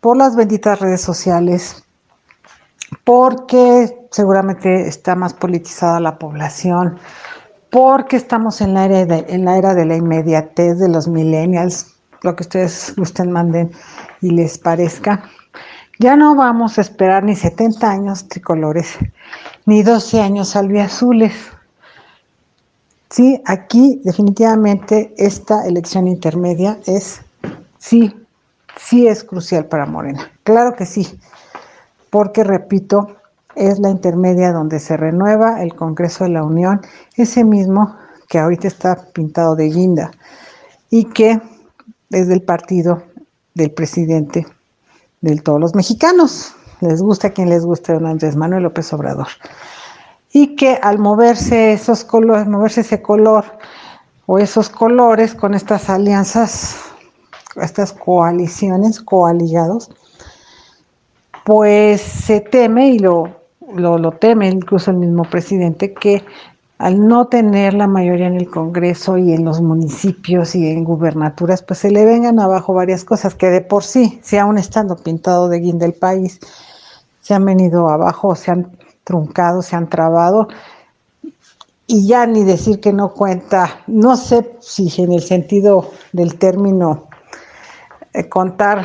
por 0.00 0.16
las 0.16 0.36
benditas 0.36 0.80
redes 0.80 1.00
sociales, 1.00 1.84
porque 3.04 4.06
seguramente 4.10 4.86
está 4.86 5.14
más 5.14 5.34
politizada 5.34 6.00
la 6.00 6.18
población, 6.18 6.98
porque 7.70 8.16
estamos 8.16 8.60
en 8.60 8.74
la 8.74 8.84
era 8.84 9.04
de, 9.04 9.26
en 9.28 9.44
la, 9.44 9.58
era 9.58 9.74
de 9.74 9.86
la 9.86 9.96
inmediatez 9.96 10.78
de 10.78 10.88
los 10.88 11.08
millennials, 11.08 11.94
lo 12.22 12.34
que 12.36 12.42
ustedes 12.42 12.94
gusten, 12.96 13.32
manden 13.32 13.72
y 14.20 14.30
les 14.30 14.58
parezca. 14.58 15.24
Ya 15.98 16.14
no 16.14 16.34
vamos 16.34 16.76
a 16.76 16.82
esperar 16.82 17.24
ni 17.24 17.34
70 17.34 17.90
años 17.90 18.28
tricolores, 18.28 18.98
ni 19.64 19.82
12 19.82 20.20
años 20.20 20.54
albiazules. 20.54 21.32
Sí, 23.08 23.40
aquí 23.46 24.02
definitivamente 24.04 25.14
esta 25.16 25.66
elección 25.66 26.06
intermedia 26.06 26.78
es, 26.86 27.22
sí, 27.78 28.14
sí 28.76 29.06
es 29.06 29.24
crucial 29.24 29.66
para 29.66 29.86
Morena. 29.86 30.30
Claro 30.42 30.74
que 30.76 30.84
sí, 30.84 31.18
porque 32.10 32.44
repito, 32.44 33.16
es 33.54 33.78
la 33.78 33.88
intermedia 33.88 34.52
donde 34.52 34.80
se 34.80 34.98
renueva 34.98 35.62
el 35.62 35.74
Congreso 35.74 36.24
de 36.24 36.30
la 36.30 36.44
Unión, 36.44 36.82
ese 37.16 37.42
mismo 37.42 37.96
que 38.28 38.38
ahorita 38.38 38.68
está 38.68 38.96
pintado 39.14 39.56
de 39.56 39.70
guinda 39.70 40.10
y 40.90 41.04
que 41.04 41.40
es 42.10 42.28
del 42.28 42.42
partido 42.42 43.02
del 43.54 43.70
presidente 43.70 44.46
de 45.20 45.36
todos 45.36 45.60
los 45.60 45.74
mexicanos. 45.74 46.54
Les 46.80 47.00
gusta 47.00 47.28
a 47.28 47.30
quien 47.30 47.48
les 47.48 47.64
guste 47.64 47.92
don 47.92 48.06
Andrés 48.06 48.36
Manuel 48.36 48.64
López 48.64 48.92
Obrador 48.92 49.28
y 50.32 50.54
que 50.56 50.78
al 50.82 50.98
moverse 50.98 51.72
esos 51.72 52.04
colores, 52.04 52.46
moverse 52.46 52.82
ese 52.82 53.00
color 53.00 53.44
o 54.26 54.38
esos 54.38 54.68
colores 54.68 55.34
con 55.34 55.54
estas 55.54 55.88
alianzas, 55.88 56.76
estas 57.56 57.92
coaliciones, 57.92 59.00
coaligados, 59.00 59.90
pues 61.46 62.02
se 62.02 62.40
teme 62.40 62.88
y 62.88 62.98
lo, 62.98 63.40
lo, 63.72 64.12
teme 64.12 64.48
incluso 64.48 64.90
el 64.90 64.98
mismo 64.98 65.22
presidente 65.24 65.94
que 65.94 66.22
al 66.78 67.06
no 67.06 67.28
tener 67.28 67.74
la 67.74 67.86
mayoría 67.86 68.26
en 68.26 68.36
el 68.36 68.50
Congreso 68.50 69.16
y 69.16 69.32
en 69.32 69.44
los 69.44 69.62
municipios 69.62 70.54
y 70.54 70.68
en 70.68 70.84
gubernaturas, 70.84 71.62
pues 71.62 71.80
se 71.80 71.90
le 71.90 72.04
vengan 72.04 72.38
abajo 72.38 72.74
varias 72.74 73.04
cosas 73.04 73.34
que 73.34 73.48
de 73.48 73.62
por 73.62 73.82
sí, 73.82 74.20
si 74.22 74.36
aún 74.36 74.58
estando 74.58 74.96
pintado 74.96 75.48
de 75.48 75.60
guinda 75.60 75.86
el 75.86 75.94
país, 75.94 76.38
se 77.22 77.34
han 77.34 77.44
venido 77.44 77.88
abajo, 77.88 78.36
se 78.36 78.50
han 78.50 78.76
truncado, 79.04 79.62
se 79.62 79.74
han 79.74 79.88
trabado. 79.88 80.48
Y 81.86 82.06
ya 82.06 82.26
ni 82.26 82.44
decir 82.44 82.80
que 82.80 82.92
no 82.92 83.14
cuenta, 83.14 83.80
no 83.86 84.16
sé 84.16 84.56
si 84.60 84.92
en 85.00 85.12
el 85.12 85.22
sentido 85.22 85.90
del 86.12 86.36
término 86.36 87.06
eh, 88.12 88.28
contar, 88.28 88.84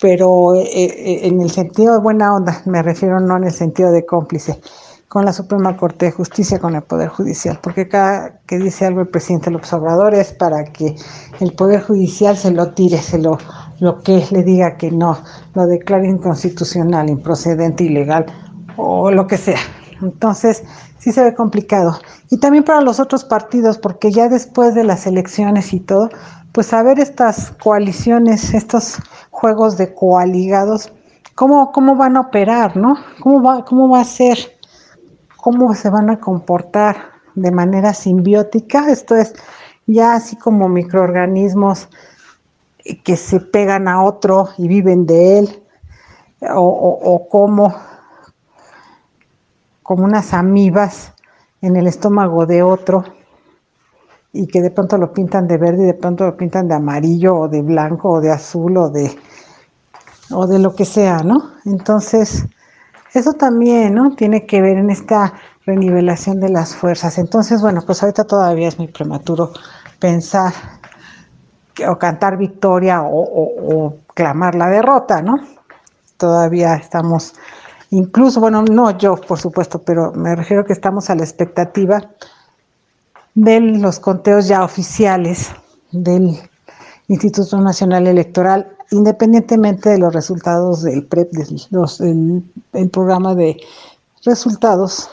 pero 0.00 0.54
eh, 0.54 0.62
eh, 0.62 1.20
en 1.26 1.40
el 1.40 1.50
sentido 1.50 1.94
de 1.94 2.00
buena 2.00 2.34
onda, 2.34 2.62
me 2.64 2.82
refiero 2.82 3.20
no 3.20 3.36
en 3.36 3.44
el 3.44 3.52
sentido 3.52 3.90
de 3.90 4.06
cómplice, 4.06 4.60
con 5.12 5.26
la 5.26 5.34
Suprema 5.34 5.76
Corte 5.76 6.06
de 6.06 6.12
Justicia, 6.12 6.58
con 6.58 6.74
el 6.74 6.80
Poder 6.80 7.10
Judicial, 7.10 7.58
porque 7.62 7.86
cada 7.86 8.40
que 8.46 8.58
dice 8.58 8.86
algo 8.86 9.02
el 9.02 9.08
presidente 9.08 9.50
López 9.50 9.70
Obrador 9.74 10.14
es 10.14 10.32
para 10.32 10.64
que 10.64 10.96
el 11.38 11.52
Poder 11.52 11.82
Judicial 11.82 12.34
se 12.34 12.50
lo 12.50 12.70
tire, 12.72 12.96
se 12.96 13.18
lo, 13.18 13.36
lo 13.78 14.02
que 14.02 14.24
le 14.30 14.42
diga 14.42 14.78
que 14.78 14.90
no, 14.90 15.18
lo 15.52 15.66
declare 15.66 16.08
inconstitucional, 16.08 17.10
improcedente, 17.10 17.84
ilegal 17.84 18.24
o 18.78 19.10
lo 19.10 19.26
que 19.26 19.36
sea. 19.36 19.58
Entonces, 20.00 20.64
sí 20.98 21.12
se 21.12 21.22
ve 21.22 21.34
complicado. 21.34 21.98
Y 22.30 22.38
también 22.38 22.64
para 22.64 22.80
los 22.80 22.98
otros 22.98 23.22
partidos, 23.22 23.76
porque 23.76 24.12
ya 24.12 24.30
después 24.30 24.74
de 24.74 24.84
las 24.84 25.06
elecciones 25.06 25.74
y 25.74 25.80
todo, 25.80 26.08
pues 26.52 26.72
a 26.72 26.82
ver 26.82 26.98
estas 26.98 27.50
coaliciones, 27.62 28.54
estos 28.54 28.96
juegos 29.30 29.76
de 29.76 29.92
coaligados, 29.92 30.90
¿cómo, 31.34 31.70
cómo 31.70 31.96
van 31.96 32.16
a 32.16 32.20
operar, 32.20 32.78
no? 32.78 32.96
¿Cómo 33.20 33.42
va, 33.42 33.62
¿Cómo 33.66 33.90
va 33.90 34.00
a 34.00 34.04
ser? 34.04 34.38
¿Cómo 35.42 35.74
se 35.74 35.90
van 35.90 36.08
a 36.08 36.20
comportar 36.20 36.96
de 37.34 37.50
manera 37.50 37.94
simbiótica? 37.94 38.88
Esto 38.88 39.16
es 39.16 39.34
ya 39.88 40.14
así 40.14 40.36
como 40.36 40.68
microorganismos 40.68 41.88
que 43.02 43.16
se 43.16 43.40
pegan 43.40 43.88
a 43.88 44.04
otro 44.04 44.50
y 44.56 44.68
viven 44.68 45.04
de 45.04 45.40
él, 45.40 45.62
o, 46.42 46.60
o, 46.60 47.14
o 47.14 47.28
cómo 47.28 47.74
como 49.82 50.04
unas 50.04 50.32
amibas 50.32 51.12
en 51.60 51.74
el 51.74 51.88
estómago 51.88 52.46
de 52.46 52.62
otro 52.62 53.02
y 54.32 54.46
que 54.46 54.62
de 54.62 54.70
pronto 54.70 54.96
lo 54.96 55.12
pintan 55.12 55.48
de 55.48 55.58
verde 55.58 55.82
y 55.82 55.86
de 55.86 55.94
pronto 55.94 56.24
lo 56.24 56.36
pintan 56.36 56.68
de 56.68 56.76
amarillo 56.76 57.36
o 57.36 57.48
de 57.48 57.62
blanco 57.62 58.10
o 58.10 58.20
de 58.20 58.30
azul 58.30 58.76
o 58.76 58.90
de 58.90 59.10
o 60.30 60.46
de 60.46 60.60
lo 60.60 60.76
que 60.76 60.84
sea, 60.84 61.24
¿no? 61.24 61.50
Entonces, 61.64 62.46
Eso 63.14 63.34
también, 63.34 63.94
¿no? 63.94 64.14
Tiene 64.14 64.46
que 64.46 64.62
ver 64.62 64.78
en 64.78 64.90
esta 64.90 65.34
renivelación 65.66 66.40
de 66.40 66.48
las 66.48 66.74
fuerzas. 66.74 67.18
Entonces, 67.18 67.60
bueno, 67.60 67.82
pues 67.84 68.02
ahorita 68.02 68.24
todavía 68.24 68.68
es 68.68 68.78
muy 68.78 68.88
prematuro 68.88 69.52
pensar 69.98 70.52
o 71.88 71.98
cantar 71.98 72.36
victoria 72.36 73.02
o, 73.04 73.96
clamar 74.14 74.54
la 74.54 74.68
derrota, 74.68 75.22
¿no? 75.22 75.36
Todavía 76.18 76.74
estamos, 76.74 77.34
incluso, 77.90 78.40
bueno, 78.40 78.62
no 78.62 78.90
yo, 78.98 79.16
por 79.16 79.38
supuesto, 79.38 79.80
pero 79.82 80.12
me 80.12 80.36
refiero 80.36 80.64
que 80.64 80.74
estamos 80.74 81.08
a 81.08 81.14
la 81.14 81.24
expectativa 81.24 82.10
de 83.34 83.60
los 83.60 83.98
conteos 84.00 84.48
ya 84.48 84.64
oficiales 84.64 85.50
del 85.92 86.38
Instituto 87.08 87.58
Nacional 87.58 88.06
Electoral, 88.06 88.76
independientemente 88.92 89.90
de 89.90 89.98
los 89.98 90.14
resultados 90.14 90.82
del 90.82 91.04
PREP, 91.06 91.32
programa 92.90 93.34
de 93.34 93.60
resultados 94.24 95.10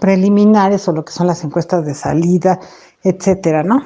preliminares 0.00 0.88
o 0.88 0.92
lo 0.92 1.04
que 1.04 1.12
son 1.12 1.26
las 1.26 1.44
encuestas 1.44 1.84
de 1.84 1.94
salida, 1.94 2.58
etcétera, 3.02 3.62
¿no? 3.62 3.84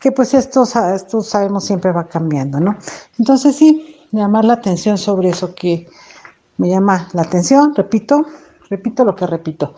Que 0.00 0.12
pues 0.12 0.34
esto, 0.34 0.64
esto 0.94 1.22
sabemos 1.22 1.64
siempre 1.64 1.92
va 1.92 2.04
cambiando, 2.04 2.60
¿no? 2.60 2.76
Entonces 3.18 3.56
sí, 3.56 4.06
llamar 4.12 4.44
la 4.44 4.54
atención 4.54 4.98
sobre 4.98 5.30
eso 5.30 5.54
que 5.54 5.88
me 6.58 6.68
llama 6.68 7.08
la 7.12 7.22
atención, 7.22 7.74
repito, 7.74 8.24
repito 8.68 9.04
lo 9.04 9.16
que 9.16 9.26
repito. 9.26 9.74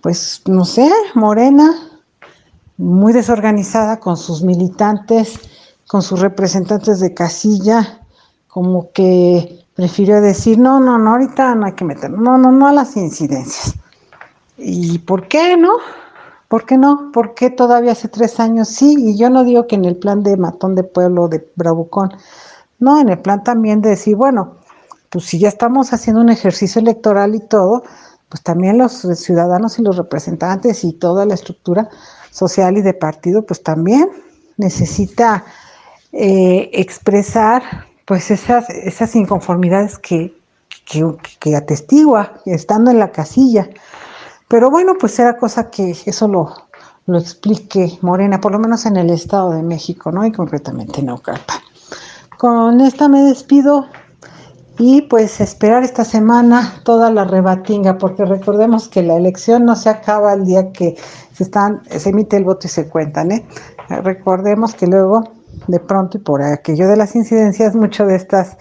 Pues 0.00 0.42
no 0.46 0.64
sé, 0.64 0.90
Morena, 1.14 1.74
muy 2.76 3.12
desorganizada 3.12 3.98
con 3.98 4.16
sus 4.16 4.42
militantes, 4.42 5.40
con 5.86 6.02
sus 6.02 6.20
representantes 6.20 7.00
de 7.00 7.14
casilla, 7.14 8.00
como 8.48 8.90
que 8.92 9.64
prefirió 9.74 10.20
decir, 10.20 10.58
no, 10.58 10.80
no, 10.80 10.98
no, 10.98 11.12
ahorita 11.12 11.54
no 11.54 11.66
hay 11.66 11.72
que 11.72 11.84
meter, 11.84 12.10
no, 12.10 12.38
no, 12.38 12.50
no 12.50 12.66
a 12.66 12.72
las 12.72 12.96
incidencias. 12.96 13.74
¿Y 14.56 14.98
por 15.00 15.28
qué 15.28 15.56
no? 15.56 15.74
¿Por 16.48 16.64
qué 16.64 16.78
no? 16.78 17.10
¿Por 17.12 17.34
qué 17.34 17.50
todavía 17.50 17.92
hace 17.92 18.08
tres 18.08 18.40
años 18.40 18.68
sí? 18.68 18.94
Y 18.98 19.18
yo 19.18 19.30
no 19.30 19.44
digo 19.44 19.66
que 19.66 19.74
en 19.74 19.84
el 19.84 19.96
plan 19.96 20.22
de 20.22 20.36
Matón 20.36 20.74
de 20.74 20.84
Pueblo 20.84 21.28
de 21.28 21.46
Bravucón, 21.56 22.12
no, 22.78 23.00
en 23.00 23.08
el 23.08 23.18
plan 23.18 23.42
también 23.44 23.80
de 23.80 23.90
decir, 23.90 24.16
bueno, 24.16 24.56
pues 25.10 25.24
si 25.26 25.38
ya 25.38 25.48
estamos 25.48 25.92
haciendo 25.92 26.20
un 26.20 26.30
ejercicio 26.30 26.80
electoral 26.80 27.34
y 27.34 27.40
todo, 27.40 27.82
pues 28.28 28.42
también 28.42 28.78
los 28.78 28.92
ciudadanos 28.92 29.78
y 29.78 29.82
los 29.82 29.96
representantes 29.96 30.84
y 30.84 30.92
toda 30.92 31.26
la 31.26 31.34
estructura 31.34 31.88
social 32.30 32.76
y 32.76 32.82
de 32.82 32.94
partido, 32.94 33.42
pues 33.42 33.62
también 33.62 34.08
necesita 34.56 35.44
eh, 36.16 36.70
expresar 36.72 37.62
pues 38.04 38.30
esas, 38.30 38.70
esas 38.70 39.14
inconformidades 39.16 39.98
que, 39.98 40.34
que, 40.84 41.04
que 41.40 41.56
atestigua 41.56 42.34
estando 42.46 42.90
en 42.90 42.98
la 42.98 43.10
casilla. 43.10 43.68
Pero 44.48 44.70
bueno, 44.70 44.94
pues 44.98 45.18
era 45.18 45.36
cosa 45.36 45.70
que 45.70 45.90
eso 45.90 46.28
lo, 46.28 46.54
lo 47.06 47.18
explique 47.18 47.98
Morena, 48.00 48.40
por 48.40 48.52
lo 48.52 48.58
menos 48.58 48.86
en 48.86 48.96
el 48.96 49.10
Estado 49.10 49.50
de 49.50 49.62
México, 49.62 50.12
¿no? 50.12 50.24
Y 50.24 50.32
concretamente 50.32 51.00
en 51.00 51.06
Naucalpan. 51.06 51.58
Con 52.38 52.80
esta 52.80 53.08
me 53.08 53.22
despido 53.22 53.86
y 54.78 55.02
pues 55.02 55.40
esperar 55.40 55.84
esta 55.84 56.04
semana 56.04 56.80
toda 56.84 57.10
la 57.10 57.24
rebatinga, 57.24 57.96
porque 57.98 58.24
recordemos 58.24 58.88
que 58.88 59.02
la 59.02 59.16
elección 59.16 59.64
no 59.64 59.74
se 59.74 59.88
acaba 59.88 60.34
el 60.34 60.44
día 60.44 60.70
que 60.70 60.96
se, 61.32 61.44
están, 61.44 61.82
se 61.88 62.10
emite 62.10 62.36
el 62.36 62.44
voto 62.44 62.66
y 62.66 62.70
se 62.70 62.88
cuentan, 62.88 63.32
¿eh? 63.32 63.46
Recordemos 63.88 64.74
que 64.74 64.86
luego, 64.86 65.24
de 65.66 65.80
pronto 65.80 66.18
y 66.18 66.20
por 66.20 66.42
aquello 66.42 66.88
de 66.88 66.96
las 66.96 67.14
incidencias, 67.16 67.74
mucho 67.74 68.06
de 68.06 68.16
estas 68.16 68.56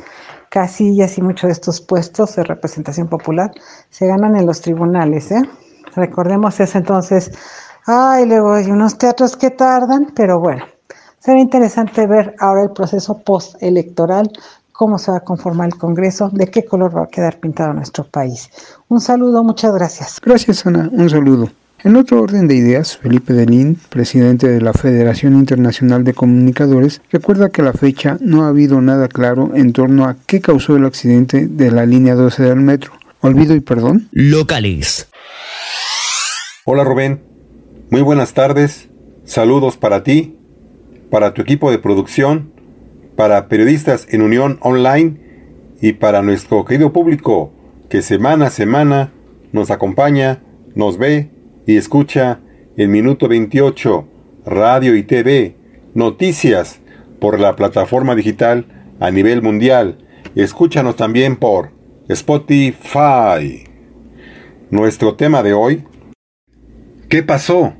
casillas 0.49 1.17
y 1.17 1.21
muchos 1.21 1.47
de 1.49 1.51
estos 1.53 1.81
puestos 1.81 2.35
de 2.35 2.43
representación 2.43 3.07
popular 3.07 3.51
se 3.89 4.07
ganan 4.07 4.35
en 4.35 4.45
los 4.45 4.61
tribunales, 4.61 5.31
¿eh? 5.31 5.41
Recordemos 5.95 6.59
eso 6.59 6.77
entonces. 6.77 7.31
Ay, 7.85 8.25
luego 8.25 8.53
hay 8.53 8.72
unos 8.72 8.98
teatros 8.98 9.37
que 9.37 9.51
tardan, 9.51 10.13
pero 10.15 10.39
bueno, 10.39 10.65
será 11.20 11.39
interesante 11.39 12.07
ver 12.07 12.35
ahora 12.39 12.63
el 12.63 12.72
proceso 12.72 13.20
postelectoral, 13.20 14.31
cómo 14.72 14.98
se 14.98 15.11
va 15.11 15.17
a 15.17 15.22
conformar 15.22 15.67
el 15.67 15.77
Congreso, 15.77 16.29
de 16.31 16.48
qué 16.48 16.65
color 16.65 16.96
va 16.96 17.03
a 17.03 17.07
quedar 17.07 17.39
pintado 17.39 17.74
nuestro 17.74 18.03
país. 18.03 18.50
Un 18.89 19.00
saludo, 19.00 19.43
muchas 19.43 19.74
gracias. 19.74 20.20
Gracias, 20.22 20.65
Ana. 20.65 20.89
Un 20.91 21.09
saludo. 21.09 21.50
En 21.85 21.98
otro 21.98 22.19
orden 22.19 22.48
de 22.48 22.55
ideas, 22.55 22.98
Felipe 22.98 23.31
Delín, 23.31 23.77
presidente 23.89 24.48
de 24.48 24.59
la 24.59 24.74
Federación 24.74 25.35
Internacional 25.35 26.03
de 26.03 26.15
Comunicadores, 26.15 27.00
recuerda 27.11 27.50
que 27.50 27.61
a 27.61 27.65
la 27.65 27.74
fecha 27.74 28.17
no 28.21 28.43
ha 28.43 28.48
habido 28.48 28.81
nada 28.81 29.07
claro 29.07 29.51
en 29.53 29.71
torno 29.71 30.05
a 30.05 30.15
qué 30.25 30.41
causó 30.41 30.75
el 30.75 30.85
accidente 30.85 31.45
de 31.45 31.69
la 31.69 31.85
línea 31.85 32.15
12 32.15 32.41
del 32.41 32.55
metro. 32.55 32.93
Olvido 33.21 33.53
y 33.53 33.59
perdón. 33.59 34.09
Locales. 34.11 35.09
Hola 36.63 36.83
Rubén, 36.83 37.21
muy 37.91 38.01
buenas 38.01 38.33
tardes, 38.33 38.89
saludos 39.24 39.77
para 39.77 40.01
ti, 40.01 40.39
para 41.11 41.35
tu 41.35 41.43
equipo 41.43 41.69
de 41.69 41.77
producción, 41.77 42.51
para 43.15 43.48
periodistas 43.48 44.07
en 44.09 44.24
Unión 44.24 44.57
Online 44.61 45.19
y 45.79 45.93
para 45.93 46.24
nuestro 46.24 46.65
querido 46.65 46.91
público 46.91 47.53
que 47.89 48.01
semana 48.01 48.48
a 48.48 48.50
semana 48.50 49.11
nos 49.51 49.69
acompaña, 49.69 50.41
nos 50.74 50.98
ve 50.98 51.34
y 51.65 51.77
escucha 51.77 52.39
en 52.77 52.91
Minuto 52.91 53.27
28, 53.27 54.07
Radio 54.45 54.95
y 54.95 55.03
TV, 55.03 55.55
noticias 55.93 56.79
por 57.19 57.39
la 57.39 57.55
plataforma 57.55 58.15
digital 58.15 58.65
a 58.99 59.11
nivel 59.11 59.41
mundial. 59.41 59.97
Escúchanos 60.35 60.95
también 60.95 61.37
por 61.37 61.71
Spotify. 62.07 63.63
Nuestro 64.69 65.15
tema 65.15 65.41
de 65.43 65.53
hoy 65.53 65.83
¿Qué 67.09 67.21
pasó 67.21 67.75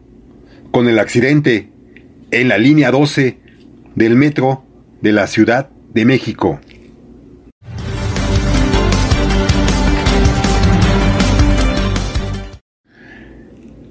con 0.71 0.87
el 0.87 0.99
accidente 0.99 1.69
en 2.29 2.47
la 2.47 2.59
línea 2.59 2.91
12 2.91 3.39
del 3.95 4.15
metro 4.15 4.63
de 5.01 5.13
la 5.13 5.25
Ciudad 5.25 5.69
de 5.93 6.05
México? 6.05 6.59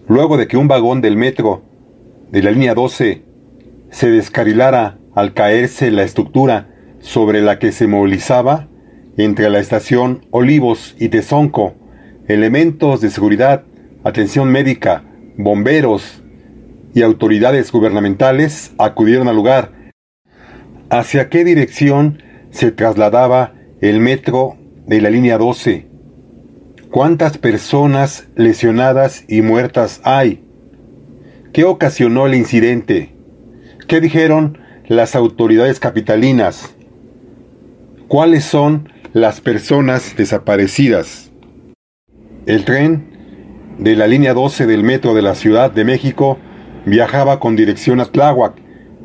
Luego 0.07 0.37
de 0.37 0.47
que 0.47 0.59
un 0.59 0.69
vagón 0.69 1.01
del 1.01 1.17
metro 1.17 1.62
de 2.31 2.43
la 2.43 2.51
línea 2.51 2.75
12 2.75 3.23
se 3.90 4.11
descarrilara 4.11 4.99
al 5.14 5.33
caerse 5.33 5.90
la 5.90 6.03
estructura 6.03 6.69
sobre 7.01 7.40
la 7.40 7.59
que 7.59 7.73
se 7.73 7.87
movilizaba 7.87 8.69
entre 9.17 9.49
la 9.49 9.61
estación 9.61 10.27
Olivos 10.31 10.95
y 10.99 11.09
Tezonco, 11.09 11.75
elementos 12.29 13.01
de 13.01 13.11
seguridad, 13.11 13.64
atención 14.03 14.51
médica, 14.51 15.05
bomberos 15.38 16.23
y 16.95 17.03
autoridades 17.03 17.73
gubernamentales 17.73 18.73
acudieron 18.79 19.29
al 19.29 19.37
lugar. 19.37 19.73
¿Hacia 20.90 21.31
qué 21.31 21.45
dirección 21.45 22.23
se 22.51 22.73
trasladaba 22.73 23.55
el 23.81 24.01
metro 24.01 24.57
de 24.87 25.01
la 25.01 25.09
línea 25.09 25.38
12? 25.38 25.93
¿Cuántas 26.94 27.38
personas 27.38 28.28
lesionadas 28.37 29.24
y 29.26 29.42
muertas 29.42 30.00
hay? 30.04 30.44
¿Qué 31.52 31.64
ocasionó 31.64 32.28
el 32.28 32.37
incidente? 32.37 33.16
¿Qué 33.88 34.00
dijeron 34.00 34.59
las 34.87 35.16
autoridades 35.16 35.80
capitalinas? 35.80 36.76
¿Cuáles 38.07 38.44
son 38.44 38.92
las 39.12 39.40
personas 39.40 40.14
desaparecidas? 40.16 41.33
El 42.46 42.64
tren 42.64 43.74
de 43.76 43.96
la 43.96 44.07
línea 44.07 44.33
12 44.33 44.66
del 44.66 44.85
metro 44.85 45.14
de 45.14 45.22
la 45.22 45.35
Ciudad 45.35 45.72
de 45.72 45.83
México 45.85 46.38
viajaba 46.87 47.40
con 47.40 47.57
dirección 47.57 47.98
a 47.98 48.04
Tláhuac, 48.04 48.54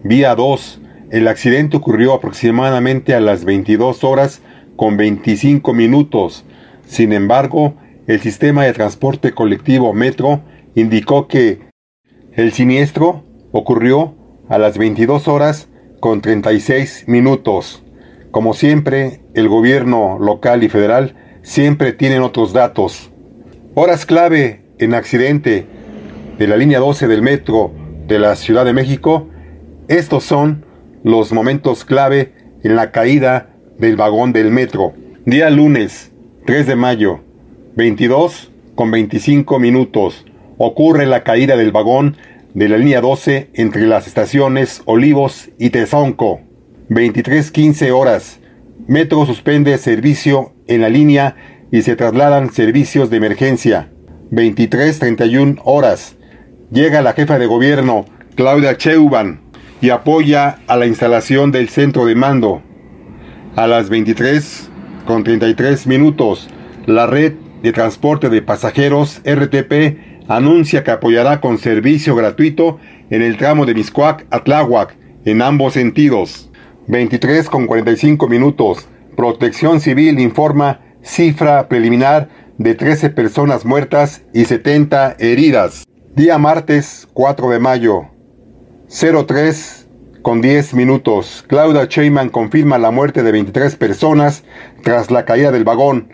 vía 0.03 0.35
2. 0.35 0.79
El 1.09 1.27
accidente 1.27 1.77
ocurrió 1.77 2.13
aproximadamente 2.13 3.15
a 3.15 3.19
las 3.19 3.45
22 3.45 4.03
horas 4.03 4.43
con 4.75 4.95
25 4.95 5.73
minutos. 5.73 6.45
Sin 6.89 7.13
embargo, 7.13 7.75
el 8.07 8.19
sistema 8.19 8.65
de 8.65 8.73
transporte 8.73 9.31
colectivo 9.31 9.93
Metro 9.93 10.41
indicó 10.73 11.27
que 11.27 11.59
el 12.33 12.51
siniestro 12.51 13.23
ocurrió 13.51 14.15
a 14.49 14.57
las 14.57 14.79
22 14.79 15.27
horas 15.27 15.69
con 15.99 16.21
36 16.21 17.03
minutos. 17.07 17.83
Como 18.31 18.55
siempre, 18.55 19.21
el 19.35 19.47
gobierno 19.47 20.17
local 20.19 20.63
y 20.63 20.69
federal 20.69 21.15
siempre 21.43 21.93
tienen 21.93 22.23
otros 22.23 22.53
datos. 22.53 23.11
Horas 23.75 24.07
clave 24.07 24.65
en 24.79 24.95
accidente 24.95 25.67
de 26.39 26.47
la 26.47 26.57
línea 26.57 26.79
12 26.79 27.07
del 27.07 27.21
metro 27.21 27.71
de 28.07 28.17
la 28.17 28.35
Ciudad 28.35 28.65
de 28.65 28.73
México. 28.73 29.27
Estos 29.89 30.23
son 30.23 30.65
los 31.03 31.33
momentos 31.33 31.85
clave 31.85 32.33
en 32.63 32.75
la 32.75 32.89
caída 32.91 33.51
del 33.77 33.95
vagón 33.95 34.33
del 34.33 34.49
metro. 34.49 34.93
Día 35.25 35.51
lunes 35.51 36.08
3 36.49 36.65
de 36.65 36.75
mayo, 36.75 37.19
22 37.75 38.49
con 38.73 38.89
25 38.89 39.59
minutos. 39.59 40.25
Ocurre 40.57 41.05
la 41.05 41.23
caída 41.23 41.55
del 41.55 41.71
vagón 41.71 42.17
de 42.55 42.67
la 42.67 42.79
línea 42.79 43.01
12 43.01 43.51
entre 43.53 43.85
las 43.85 44.07
estaciones 44.07 44.81
Olivos 44.85 45.51
y 45.59 45.69
Tezonco. 45.69 46.39
23.15 46.89 47.91
horas. 47.91 48.39
Metro 48.87 49.27
suspende 49.27 49.77
servicio 49.77 50.53
en 50.65 50.81
la 50.81 50.89
línea 50.89 51.35
y 51.71 51.83
se 51.83 51.95
trasladan 51.95 52.51
servicios 52.51 53.11
de 53.11 53.17
emergencia. 53.17 53.91
23.31 54.31 55.61
horas. 55.65 56.15
Llega 56.71 57.03
la 57.03 57.13
jefa 57.13 57.37
de 57.37 57.45
gobierno, 57.45 58.05
Claudia 58.33 58.75
Cheuban, 58.75 59.41
y 59.81 59.91
apoya 59.91 60.57
a 60.65 60.77
la 60.77 60.87
instalación 60.87 61.51
del 61.51 61.69
centro 61.69 62.07
de 62.07 62.15
mando. 62.15 62.63
A 63.55 63.67
las 63.67 63.91
23 63.91 64.69
con 65.09 65.23
33 65.23 65.87
minutos, 65.87 66.47
la 66.85 67.07
red 67.07 67.33
de 67.63 67.71
transporte 67.71 68.29
de 68.29 68.43
pasajeros 68.43 69.21
RTP 69.25 70.27
anuncia 70.27 70.83
que 70.83 70.91
apoyará 70.91 71.41
con 71.41 71.57
servicio 71.57 72.15
gratuito 72.15 72.77
en 73.09 73.23
el 73.23 73.35
tramo 73.35 73.65
de 73.65 73.73
Miscuac 73.73 74.27
a 74.29 74.43
Tláhuac, 74.43 74.95
en 75.25 75.41
ambos 75.41 75.73
sentidos. 75.73 76.51
23 76.85 77.49
con 77.49 77.65
45 77.65 78.27
minutos, 78.27 78.87
Protección 79.17 79.81
Civil 79.81 80.19
informa 80.19 80.81
cifra 81.01 81.67
preliminar 81.67 82.29
de 82.59 82.75
13 82.75 83.09
personas 83.09 83.65
muertas 83.65 84.21
y 84.31 84.45
70 84.45 85.15
heridas. 85.17 85.87
Día 86.15 86.37
martes 86.37 87.07
4 87.13 87.49
de 87.49 87.57
mayo, 87.57 88.09
03 88.87 89.88
con 90.21 90.41
10 90.41 90.73
minutos. 90.73 91.43
Claudia 91.47 91.85
Sheinman 91.85 92.29
confirma 92.29 92.77
la 92.77 92.91
muerte 92.91 93.23
de 93.23 93.31
23 93.31 93.75
personas 93.75 94.43
tras 94.83 95.11
la 95.11 95.25
caída 95.25 95.51
del 95.51 95.63
vagón. 95.63 96.13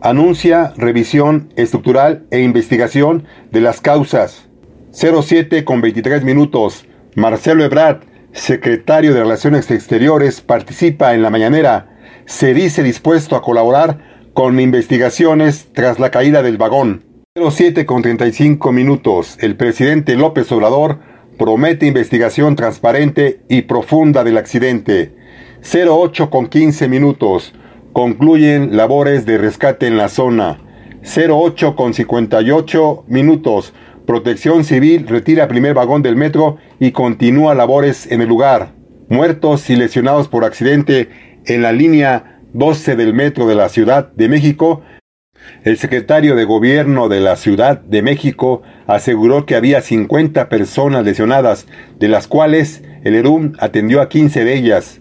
Anuncia 0.00 0.72
revisión 0.76 1.52
estructural 1.56 2.26
e 2.30 2.40
investigación 2.40 3.26
de 3.50 3.60
las 3.60 3.80
causas. 3.80 4.48
07 4.92 5.64
con 5.64 5.80
23 5.80 6.24
minutos. 6.24 6.86
Marcelo 7.14 7.64
Ebrard, 7.64 8.02
secretario 8.32 9.14
de 9.14 9.20
Relaciones 9.20 9.70
Exteriores, 9.70 10.40
participa 10.40 11.14
en 11.14 11.22
la 11.22 11.30
mañanera. 11.30 11.88
Se 12.26 12.54
dice 12.54 12.82
dispuesto 12.82 13.36
a 13.36 13.42
colaborar 13.42 14.30
con 14.34 14.58
investigaciones 14.60 15.68
tras 15.72 15.98
la 15.98 16.10
caída 16.10 16.42
del 16.42 16.58
vagón. 16.58 17.04
07 17.36 17.86
con 17.86 18.02
35 18.02 18.72
minutos. 18.72 19.36
El 19.40 19.56
presidente 19.56 20.16
López 20.16 20.50
Obrador 20.52 21.00
promete 21.38 21.86
investigación 21.86 22.56
transparente 22.56 23.40
y 23.48 23.62
profunda 23.62 24.24
del 24.24 24.38
accidente. 24.38 25.14
08 25.62 26.30
con 26.30 26.46
15 26.48 26.88
minutos. 26.88 27.54
Concluyen 27.92 28.76
labores 28.76 29.24
de 29.26 29.38
rescate 29.38 29.86
en 29.86 29.96
la 29.96 30.08
zona. 30.08 30.60
08 31.04 31.76
con 31.76 31.94
58 31.94 33.04
minutos. 33.08 33.72
Protección 34.06 34.64
Civil 34.64 35.06
retira 35.08 35.48
primer 35.48 35.74
vagón 35.74 36.02
del 36.02 36.16
metro 36.16 36.58
y 36.78 36.92
continúa 36.92 37.54
labores 37.54 38.10
en 38.10 38.20
el 38.20 38.28
lugar. 38.28 38.74
Muertos 39.08 39.70
y 39.70 39.76
lesionados 39.76 40.28
por 40.28 40.44
accidente 40.44 41.08
en 41.46 41.62
la 41.62 41.72
línea 41.72 42.40
12 42.52 42.96
del 42.96 43.14
metro 43.14 43.46
de 43.46 43.54
la 43.54 43.68
Ciudad 43.68 44.12
de 44.12 44.28
México, 44.28 44.82
el 45.64 45.78
secretario 45.78 46.36
de 46.36 46.44
Gobierno 46.44 47.08
de 47.08 47.20
la 47.20 47.36
Ciudad 47.36 47.80
de 47.80 48.02
México 48.02 48.62
aseguró 48.86 49.46
que 49.46 49.56
había 49.56 49.80
50 49.80 50.48
personas 50.48 51.04
lesionadas, 51.04 51.66
de 51.98 52.08
las 52.08 52.28
cuales 52.28 52.82
el 53.02 53.14
ERUM 53.14 53.52
atendió 53.58 54.00
a 54.00 54.08
15 54.08 54.44
de 54.44 54.54
ellas. 54.54 55.00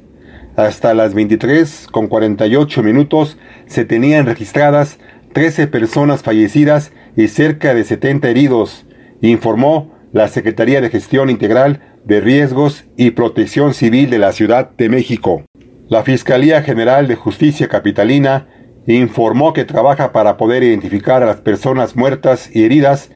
Hasta 0.55 0.93
las 0.93 1.13
23 1.13 1.87
con 1.91 2.07
48 2.07 2.83
minutos 2.83 3.37
se 3.65 3.85
tenían 3.85 4.25
registradas 4.25 4.99
13 5.33 5.67
personas 5.67 6.21
fallecidas 6.21 6.91
y 7.17 7.27
cerca 7.27 7.73
de 7.73 7.83
70 7.83 8.29
heridos, 8.29 8.85
informó 9.21 9.91
la 10.11 10.27
Secretaría 10.27 10.79
de 10.79 10.89
Gestión 10.89 11.29
Integral 11.29 11.81
de 12.05 12.21
Riesgos 12.21 12.85
y 12.97 13.11
Protección 13.11 13.73
Civil 13.73 14.09
de 14.09 14.19
la 14.19 14.31
Ciudad 14.31 14.69
de 14.77 14.89
México. 14.89 15.43
La 15.89 16.03
Fiscalía 16.03 16.61
General 16.61 17.07
de 17.07 17.15
Justicia 17.15 17.67
Capitalina 17.67 18.47
informó 18.87 19.53
que 19.53 19.65
trabaja 19.65 20.11
para 20.11 20.37
poder 20.37 20.63
identificar 20.63 21.23
a 21.23 21.25
las 21.25 21.37
personas 21.37 21.95
muertas 21.95 22.49
y 22.53 22.63
heridas 22.63 23.11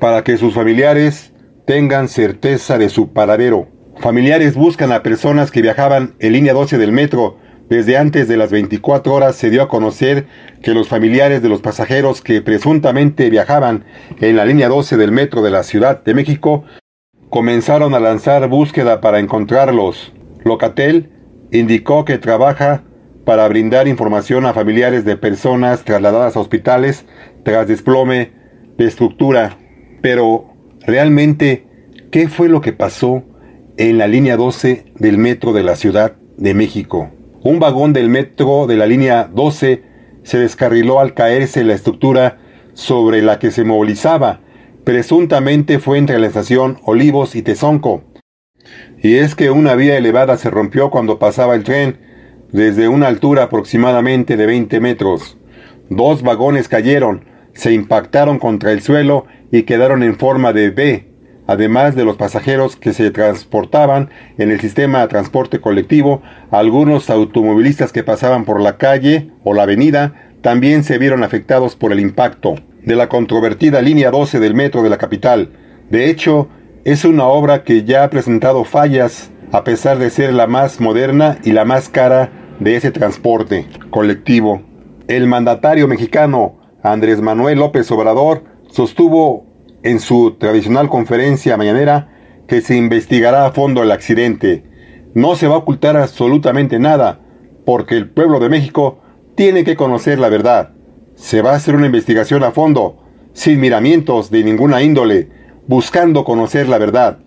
para 0.00 0.24
que 0.24 0.36
sus 0.36 0.54
familiares 0.54 1.32
tengan 1.66 2.08
certeza 2.08 2.78
de 2.78 2.88
su 2.88 3.12
paradero. 3.12 3.68
Familiares 3.98 4.54
buscan 4.54 4.92
a 4.92 5.02
personas 5.02 5.50
que 5.50 5.60
viajaban 5.60 6.14
en 6.20 6.32
línea 6.32 6.54
12 6.54 6.78
del 6.78 6.92
metro. 6.92 7.36
Desde 7.68 7.98
antes 7.98 8.28
de 8.28 8.38
las 8.38 8.50
24 8.50 9.12
horas 9.12 9.36
se 9.36 9.50
dio 9.50 9.62
a 9.62 9.68
conocer 9.68 10.26
que 10.62 10.72
los 10.72 10.88
familiares 10.88 11.42
de 11.42 11.50
los 11.50 11.60
pasajeros 11.60 12.22
que 12.22 12.40
presuntamente 12.40 13.28
viajaban 13.28 13.84
en 14.20 14.36
la 14.36 14.46
línea 14.46 14.68
12 14.68 14.96
del 14.96 15.12
metro 15.12 15.42
de 15.42 15.50
la 15.50 15.64
Ciudad 15.64 16.02
de 16.02 16.14
México 16.14 16.64
comenzaron 17.28 17.94
a 17.94 18.00
lanzar 18.00 18.48
búsqueda 18.48 19.02
para 19.02 19.18
encontrarlos. 19.18 20.14
Locatel 20.44 21.10
indicó 21.50 22.06
que 22.06 22.16
trabaja 22.16 22.84
para 23.28 23.46
brindar 23.46 23.88
información 23.88 24.46
a 24.46 24.54
familiares 24.54 25.04
de 25.04 25.18
personas 25.18 25.84
trasladadas 25.84 26.34
a 26.34 26.40
hospitales 26.40 27.04
tras 27.42 27.68
desplome 27.68 28.30
de 28.78 28.86
estructura. 28.86 29.58
Pero, 30.00 30.54
¿realmente 30.80 31.66
qué 32.10 32.28
fue 32.28 32.48
lo 32.48 32.62
que 32.62 32.72
pasó 32.72 33.22
en 33.76 33.98
la 33.98 34.06
línea 34.06 34.38
12 34.38 34.86
del 34.94 35.18
metro 35.18 35.52
de 35.52 35.62
la 35.62 35.76
Ciudad 35.76 36.16
de 36.38 36.54
México? 36.54 37.10
Un 37.42 37.60
vagón 37.60 37.92
del 37.92 38.08
metro 38.08 38.66
de 38.66 38.76
la 38.76 38.86
línea 38.86 39.28
12 39.30 39.82
se 40.22 40.38
descarriló 40.38 40.98
al 40.98 41.12
caerse 41.12 41.64
la 41.64 41.74
estructura 41.74 42.38
sobre 42.72 43.20
la 43.20 43.38
que 43.38 43.50
se 43.50 43.62
movilizaba. 43.62 44.40
Presuntamente 44.84 45.80
fue 45.80 45.98
entre 45.98 46.18
la 46.18 46.28
estación 46.28 46.78
Olivos 46.82 47.36
y 47.36 47.42
Tezonco. 47.42 48.04
Y 49.02 49.16
es 49.16 49.34
que 49.34 49.50
una 49.50 49.74
vía 49.74 49.98
elevada 49.98 50.38
se 50.38 50.48
rompió 50.48 50.88
cuando 50.88 51.18
pasaba 51.18 51.54
el 51.54 51.64
tren 51.64 52.07
desde 52.52 52.88
una 52.88 53.08
altura 53.08 53.44
aproximadamente 53.44 54.36
de 54.36 54.46
20 54.46 54.80
metros. 54.80 55.36
Dos 55.90 56.22
vagones 56.22 56.68
cayeron, 56.68 57.24
se 57.54 57.72
impactaron 57.72 58.38
contra 58.38 58.72
el 58.72 58.82
suelo 58.82 59.26
y 59.50 59.62
quedaron 59.62 60.02
en 60.02 60.16
forma 60.16 60.52
de 60.52 60.68
V, 60.70 61.08
además 61.46 61.94
de 61.94 62.04
los 62.04 62.16
pasajeros 62.16 62.76
que 62.76 62.92
se 62.92 63.10
transportaban 63.10 64.10
en 64.36 64.50
el 64.50 64.60
sistema 64.60 65.00
de 65.00 65.08
transporte 65.08 65.60
colectivo, 65.60 66.22
algunos 66.50 67.10
automovilistas 67.10 67.92
que 67.92 68.04
pasaban 68.04 68.44
por 68.44 68.60
la 68.60 68.76
calle 68.76 69.30
o 69.44 69.54
la 69.54 69.62
avenida 69.62 70.14
también 70.42 70.84
se 70.84 70.98
vieron 70.98 71.24
afectados 71.24 71.74
por 71.74 71.92
el 71.92 72.00
impacto 72.00 72.56
de 72.82 72.96
la 72.96 73.08
controvertida 73.08 73.82
línea 73.82 74.10
12 74.10 74.40
del 74.40 74.54
metro 74.54 74.82
de 74.82 74.90
la 74.90 74.98
capital. 74.98 75.50
De 75.90 76.08
hecho, 76.10 76.48
es 76.84 77.04
una 77.04 77.24
obra 77.24 77.64
que 77.64 77.84
ya 77.84 78.04
ha 78.04 78.10
presentado 78.10 78.64
fallas 78.64 79.30
a 79.50 79.64
pesar 79.64 79.98
de 79.98 80.10
ser 80.10 80.32
la 80.34 80.46
más 80.46 80.80
moderna 80.80 81.38
y 81.42 81.52
la 81.52 81.64
más 81.64 81.88
cara 81.88 82.30
de 82.60 82.76
ese 82.76 82.90
transporte 82.90 83.66
colectivo. 83.90 84.62
El 85.06 85.26
mandatario 85.26 85.88
mexicano 85.88 86.56
Andrés 86.82 87.20
Manuel 87.20 87.58
López 87.58 87.90
Obrador 87.90 88.44
sostuvo 88.70 89.46
en 89.82 90.00
su 90.00 90.32
tradicional 90.32 90.88
conferencia 90.88 91.56
mañanera 91.56 92.08
que 92.46 92.60
se 92.60 92.76
investigará 92.76 93.46
a 93.46 93.52
fondo 93.52 93.82
el 93.82 93.90
accidente. 93.90 94.64
No 95.14 95.34
se 95.34 95.48
va 95.48 95.54
a 95.54 95.58
ocultar 95.58 95.96
absolutamente 95.96 96.78
nada, 96.78 97.20
porque 97.64 97.96
el 97.96 98.10
pueblo 98.10 98.40
de 98.40 98.48
México 98.50 98.98
tiene 99.34 99.64
que 99.64 99.76
conocer 99.76 100.18
la 100.18 100.28
verdad. 100.28 100.70
Se 101.14 101.42
va 101.42 101.52
a 101.52 101.56
hacer 101.56 101.74
una 101.74 101.86
investigación 101.86 102.44
a 102.44 102.52
fondo, 102.52 103.02
sin 103.32 103.60
miramientos 103.60 104.30
de 104.30 104.44
ninguna 104.44 104.82
índole, 104.82 105.28
buscando 105.66 106.24
conocer 106.24 106.68
la 106.68 106.78
verdad. 106.78 107.18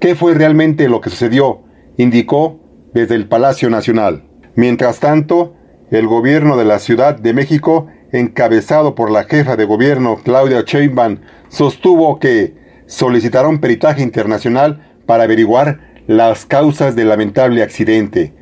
¿Qué 0.00 0.14
fue 0.14 0.34
realmente 0.34 0.88
lo 0.88 1.00
que 1.00 1.10
sucedió? 1.10 1.63
Indicó 1.96 2.60
desde 2.92 3.14
el 3.14 3.26
Palacio 3.26 3.70
Nacional. 3.70 4.24
Mientras 4.54 5.00
tanto, 5.00 5.54
el 5.90 6.06
gobierno 6.06 6.56
de 6.56 6.64
la 6.64 6.78
Ciudad 6.78 7.18
de 7.18 7.34
México, 7.34 7.88
encabezado 8.12 8.94
por 8.94 9.10
la 9.10 9.24
jefa 9.24 9.56
de 9.56 9.64
gobierno 9.64 10.20
Claudia 10.22 10.62
Sheinbaum, 10.66 11.18
sostuvo 11.48 12.18
que 12.18 12.54
solicitaron 12.86 13.60
peritaje 13.60 14.02
internacional 14.02 14.92
para 15.06 15.24
averiguar 15.24 15.80
las 16.06 16.46
causas 16.46 16.96
del 16.96 17.08
lamentable 17.08 17.62
accidente. 17.62 18.32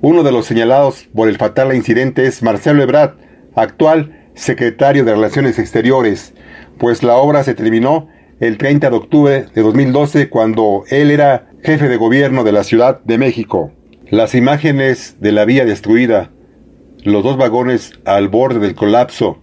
Uno 0.00 0.22
de 0.22 0.32
los 0.32 0.46
señalados 0.46 1.08
por 1.14 1.28
el 1.28 1.36
fatal 1.36 1.74
incidente 1.74 2.26
es 2.26 2.42
Marcelo 2.42 2.82
Ebrard, 2.82 3.16
actual 3.54 4.30
secretario 4.34 5.04
de 5.04 5.12
Relaciones 5.12 5.58
Exteriores, 5.58 6.32
pues 6.78 7.02
la 7.02 7.16
obra 7.16 7.42
se 7.42 7.54
terminó 7.54 8.08
el 8.38 8.56
30 8.56 8.90
de 8.90 8.96
octubre 8.96 9.46
de 9.52 9.62
2012 9.62 10.28
cuando 10.28 10.84
él 10.90 11.10
era 11.10 11.47
jefe 11.62 11.88
de 11.88 11.96
gobierno 11.96 12.44
de 12.44 12.52
la 12.52 12.62
Ciudad 12.62 13.00
de 13.02 13.18
México. 13.18 13.72
Las 14.10 14.34
imágenes 14.34 15.16
de 15.20 15.32
la 15.32 15.44
vía 15.44 15.64
destruida, 15.64 16.30
los 17.02 17.24
dos 17.24 17.36
vagones 17.36 17.92
al 18.04 18.28
borde 18.28 18.60
del 18.60 18.74
colapso, 18.74 19.38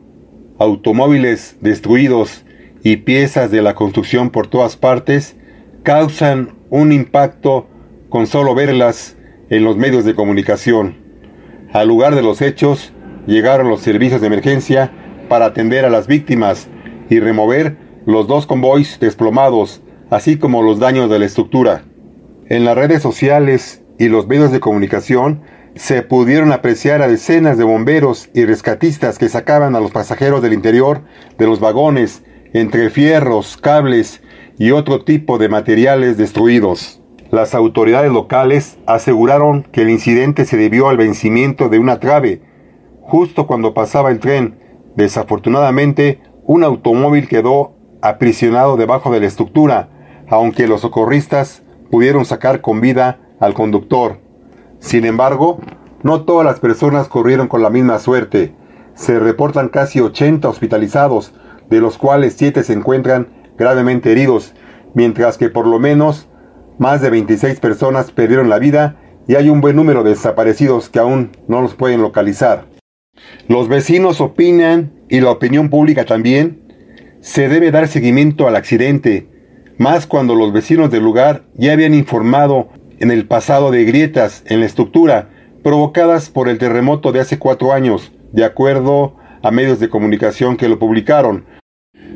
automóviles 0.57 1.57
destruidos 1.59 2.45
y 2.83 2.97
piezas 2.97 3.51
de 3.51 3.61
la 3.61 3.75
construcción 3.75 4.29
por 4.29 4.47
todas 4.47 4.77
partes 4.77 5.35
causan 5.83 6.55
un 6.69 6.93
impacto 6.93 7.67
con 8.09 8.27
solo 8.27 8.55
verlas 8.55 9.17
en 9.49 9.63
los 9.63 9.75
medios 9.75 10.05
de 10.05 10.15
comunicación. 10.15 10.97
Al 11.73 11.89
lugar 11.89 12.15
de 12.15 12.23
los 12.23 12.41
hechos 12.41 12.93
llegaron 13.27 13.67
los 13.67 13.81
servicios 13.81 14.21
de 14.21 14.27
emergencia 14.27 14.91
para 15.27 15.45
atender 15.45 15.83
a 15.83 15.89
las 15.89 16.07
víctimas 16.07 16.69
y 17.09 17.19
remover 17.19 17.75
los 18.05 18.27
dos 18.27 18.47
convoys 18.47 18.99
desplomados, 18.99 19.81
así 20.09 20.37
como 20.37 20.61
los 20.61 20.79
daños 20.79 21.09
de 21.09 21.19
la 21.19 21.25
estructura. 21.25 21.83
En 22.47 22.63
las 22.63 22.75
redes 22.75 23.01
sociales 23.01 23.81
y 23.97 24.07
los 24.07 24.27
medios 24.27 24.51
de 24.51 24.59
comunicación 24.59 25.41
se 25.73 26.03
pudieron 26.03 26.51
apreciar 26.51 27.01
a 27.01 27.07
decenas 27.07 27.57
de 27.57 27.63
bomberos 27.63 28.29
y 28.35 28.45
rescatistas 28.45 29.17
que 29.17 29.29
sacaban 29.29 29.75
a 29.75 29.79
los 29.79 29.89
pasajeros 29.89 30.43
del 30.43 30.53
interior 30.53 31.01
de 31.39 31.47
los 31.47 31.59
vagones 31.59 32.23
entre 32.53 32.91
fierros, 32.91 33.57
cables 33.57 34.21
y 34.59 34.69
otro 34.69 35.03
tipo 35.03 35.39
de 35.39 35.49
materiales 35.49 36.17
destruidos. 36.17 37.01
Las 37.31 37.55
autoridades 37.55 38.11
locales 38.11 38.77
aseguraron 38.85 39.63
que 39.63 39.81
el 39.81 39.89
incidente 39.89 40.45
se 40.45 40.55
debió 40.55 40.89
al 40.89 40.97
vencimiento 40.97 41.67
de 41.67 41.79
una 41.79 41.99
trave 41.99 42.43
justo 43.01 43.47
cuando 43.47 43.73
pasaba 43.73 44.11
el 44.11 44.19
tren. 44.19 44.59
Desafortunadamente, 44.95 46.21
un 46.43 46.63
automóvil 46.63 47.27
quedó 47.27 47.73
aprisionado 48.03 48.77
debajo 48.77 49.11
de 49.11 49.21
la 49.21 49.25
estructura, 49.25 49.89
aunque 50.27 50.67
los 50.67 50.81
socorristas 50.81 51.63
pudieron 51.95 52.25
sacar 52.25 52.59
con 52.59 52.81
vida 52.81 53.21
al 53.39 53.53
conductor. 53.53 54.19
Sin 54.79 55.05
embargo, 55.05 55.61
no 56.03 56.25
todas 56.25 56.45
las 56.45 56.59
personas 56.59 57.07
corrieron 57.07 57.47
con 57.47 57.61
la 57.61 57.69
misma 57.69 57.99
suerte. 57.99 58.53
Se 58.95 59.17
reportan 59.17 59.69
casi 59.69 60.01
80 60.01 60.49
hospitalizados, 60.49 61.33
de 61.69 61.79
los 61.79 61.97
cuales 61.97 62.35
7 62.37 62.63
se 62.63 62.73
encuentran 62.73 63.29
gravemente 63.57 64.11
heridos, 64.11 64.53
mientras 64.93 65.37
que 65.37 65.47
por 65.47 65.67
lo 65.67 65.79
menos 65.79 66.27
más 66.79 66.99
de 66.99 67.11
26 67.11 67.61
personas 67.61 68.11
perdieron 68.11 68.49
la 68.49 68.59
vida 68.59 68.97
y 69.25 69.35
hay 69.35 69.47
un 69.49 69.61
buen 69.61 69.77
número 69.77 70.03
de 70.03 70.09
desaparecidos 70.09 70.89
que 70.89 70.99
aún 70.99 71.31
no 71.47 71.61
los 71.61 71.75
pueden 71.75 72.01
localizar. 72.01 72.65
Los 73.47 73.69
vecinos 73.69 74.19
opinan, 74.19 74.91
y 75.07 75.21
la 75.21 75.31
opinión 75.31 75.69
pública 75.69 76.03
también, 76.03 76.61
se 77.21 77.47
debe 77.47 77.71
dar 77.71 77.87
seguimiento 77.87 78.49
al 78.49 78.57
accidente, 78.57 79.29
más 79.77 80.07
cuando 80.07 80.35
los 80.35 80.53
vecinos 80.53 80.91
del 80.91 81.03
lugar 81.03 81.43
ya 81.55 81.73
habían 81.73 81.93
informado 81.93 82.69
en 82.99 83.11
el 83.11 83.27
pasado 83.27 83.71
de 83.71 83.83
grietas 83.83 84.43
en 84.47 84.59
la 84.61 84.65
estructura 84.65 85.29
provocadas 85.63 86.29
por 86.29 86.47
el 86.47 86.57
terremoto 86.57 87.11
de 87.11 87.19
hace 87.19 87.39
cuatro 87.39 87.73
años, 87.73 88.11
de 88.31 88.45
acuerdo 88.45 89.15
a 89.41 89.51
medios 89.51 89.79
de 89.79 89.89
comunicación 89.89 90.57
que 90.57 90.69
lo 90.69 90.79
publicaron. 90.79 91.45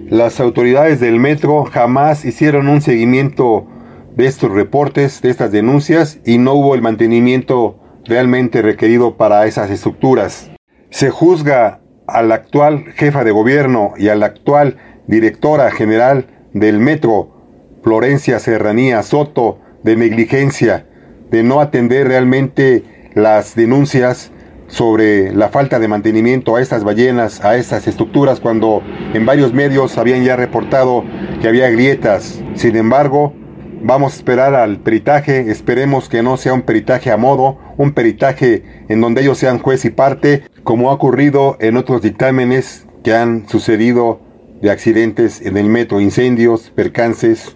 Las 0.09 0.39
autoridades 0.39 0.99
del 0.99 1.19
metro 1.19 1.65
jamás 1.65 2.25
hicieron 2.25 2.67
un 2.67 2.81
seguimiento 2.81 3.67
de 4.15 4.25
estos 4.25 4.51
reportes, 4.51 5.21
de 5.21 5.29
estas 5.29 5.51
denuncias, 5.51 6.19
y 6.25 6.37
no 6.37 6.53
hubo 6.53 6.75
el 6.75 6.81
mantenimiento 6.81 7.79
realmente 8.05 8.61
requerido 8.61 9.17
para 9.17 9.45
esas 9.45 9.69
estructuras. 9.69 10.51
Se 10.89 11.09
juzga 11.09 11.81
a 12.07 12.21
la 12.23 12.35
actual 12.35 12.85
jefa 12.95 13.23
de 13.23 13.31
gobierno 13.31 13.93
y 13.97 14.09
a 14.09 14.15
la 14.15 14.25
actual 14.25 14.77
directora 15.07 15.71
general 15.71 16.27
del 16.53 16.79
metro, 16.79 17.38
Florencia 17.83 18.39
Serranía 18.39 19.03
Soto, 19.03 19.59
de 19.83 19.95
negligencia, 19.95 20.85
de 21.31 21.43
no 21.43 21.61
atender 21.61 22.07
realmente 22.07 22.83
las 23.13 23.55
denuncias 23.55 24.31
sobre 24.67 25.33
la 25.33 25.49
falta 25.49 25.79
de 25.79 25.87
mantenimiento 25.87 26.55
a 26.55 26.61
estas 26.61 26.83
ballenas, 26.83 27.43
a 27.43 27.55
estas 27.55 27.87
estructuras, 27.87 28.39
cuando 28.39 28.83
en 29.13 29.25
varios 29.25 29.53
medios 29.53 29.97
habían 29.97 30.23
ya 30.23 30.35
reportado 30.35 31.03
que 31.41 31.47
había 31.47 31.69
grietas. 31.69 32.41
Sin 32.53 32.75
embargo, 32.75 33.33
vamos 33.81 34.13
a 34.13 34.15
esperar 34.17 34.55
al 34.55 34.79
peritaje, 34.79 35.49
esperemos 35.49 36.09
que 36.09 36.21
no 36.21 36.37
sea 36.37 36.53
un 36.53 36.61
peritaje 36.61 37.11
a 37.11 37.17
modo, 37.17 37.57
un 37.77 37.93
peritaje 37.93 38.63
en 38.89 39.01
donde 39.01 39.21
ellos 39.21 39.37
sean 39.37 39.59
juez 39.59 39.85
y 39.85 39.89
parte, 39.89 40.43
como 40.63 40.91
ha 40.91 40.93
ocurrido 40.93 41.57
en 41.59 41.77
otros 41.77 42.01
dictámenes 42.01 42.85
que 43.03 43.13
han 43.13 43.47
sucedido 43.47 44.19
de 44.61 44.69
accidentes 44.69 45.41
en 45.41 45.57
el 45.57 45.65
metro, 45.67 46.01
incendios, 46.01 46.71
percances. 46.75 47.55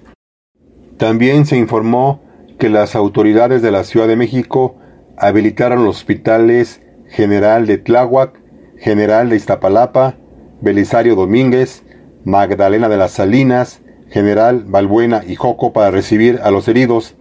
También 1.04 1.46
se 1.46 1.58
informó 1.58 2.22
que 2.58 2.70
las 2.70 2.96
autoridades 2.96 3.62
de 3.62 3.72
la 3.72 3.84
Ciudad 3.84 4.08
de 4.08 4.16
México 4.16 4.78
habilitaron 5.18 5.84
los 5.84 5.98
hospitales 5.98 6.82
General 7.10 7.68
de 7.68 7.78
Tláhuac, 7.78 8.40
General 8.78 9.28
de 9.30 9.36
Iztapalapa, 9.36 10.16
Belisario 10.62 11.16
Domínguez, 11.16 11.84
Magdalena 12.24 12.88
de 12.88 12.96
las 12.96 13.12
Salinas, 13.12 13.82
General 14.12 14.64
Balbuena 14.66 15.24
y 15.28 15.36
Joco 15.36 15.74
para 15.74 15.92
recibir 15.92 16.40
a 16.42 16.52
los 16.52 16.70
heridos. 16.70 17.16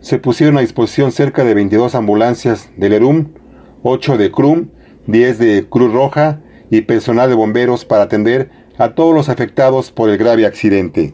Se 0.00 0.18
pusieron 0.18 0.56
a 0.56 0.62
disposición 0.62 1.12
cerca 1.12 1.44
de 1.44 1.52
22 1.52 1.94
ambulancias 1.94 2.70
del 2.78 2.94
ERUM, 2.94 3.34
8 3.82 4.16
de 4.16 4.32
CRUM, 4.32 4.68
10 5.06 5.38
de 5.38 5.66
Cruz 5.68 5.92
Roja 5.92 6.40
y 6.70 6.80
personal 6.80 7.28
de 7.28 7.34
bomberos 7.34 7.84
para 7.84 8.04
atender 8.04 8.48
a 8.78 8.94
todos 8.94 9.14
los 9.14 9.28
afectados 9.28 9.90
por 9.92 10.08
el 10.08 10.16
grave 10.16 10.46
accidente. 10.46 11.12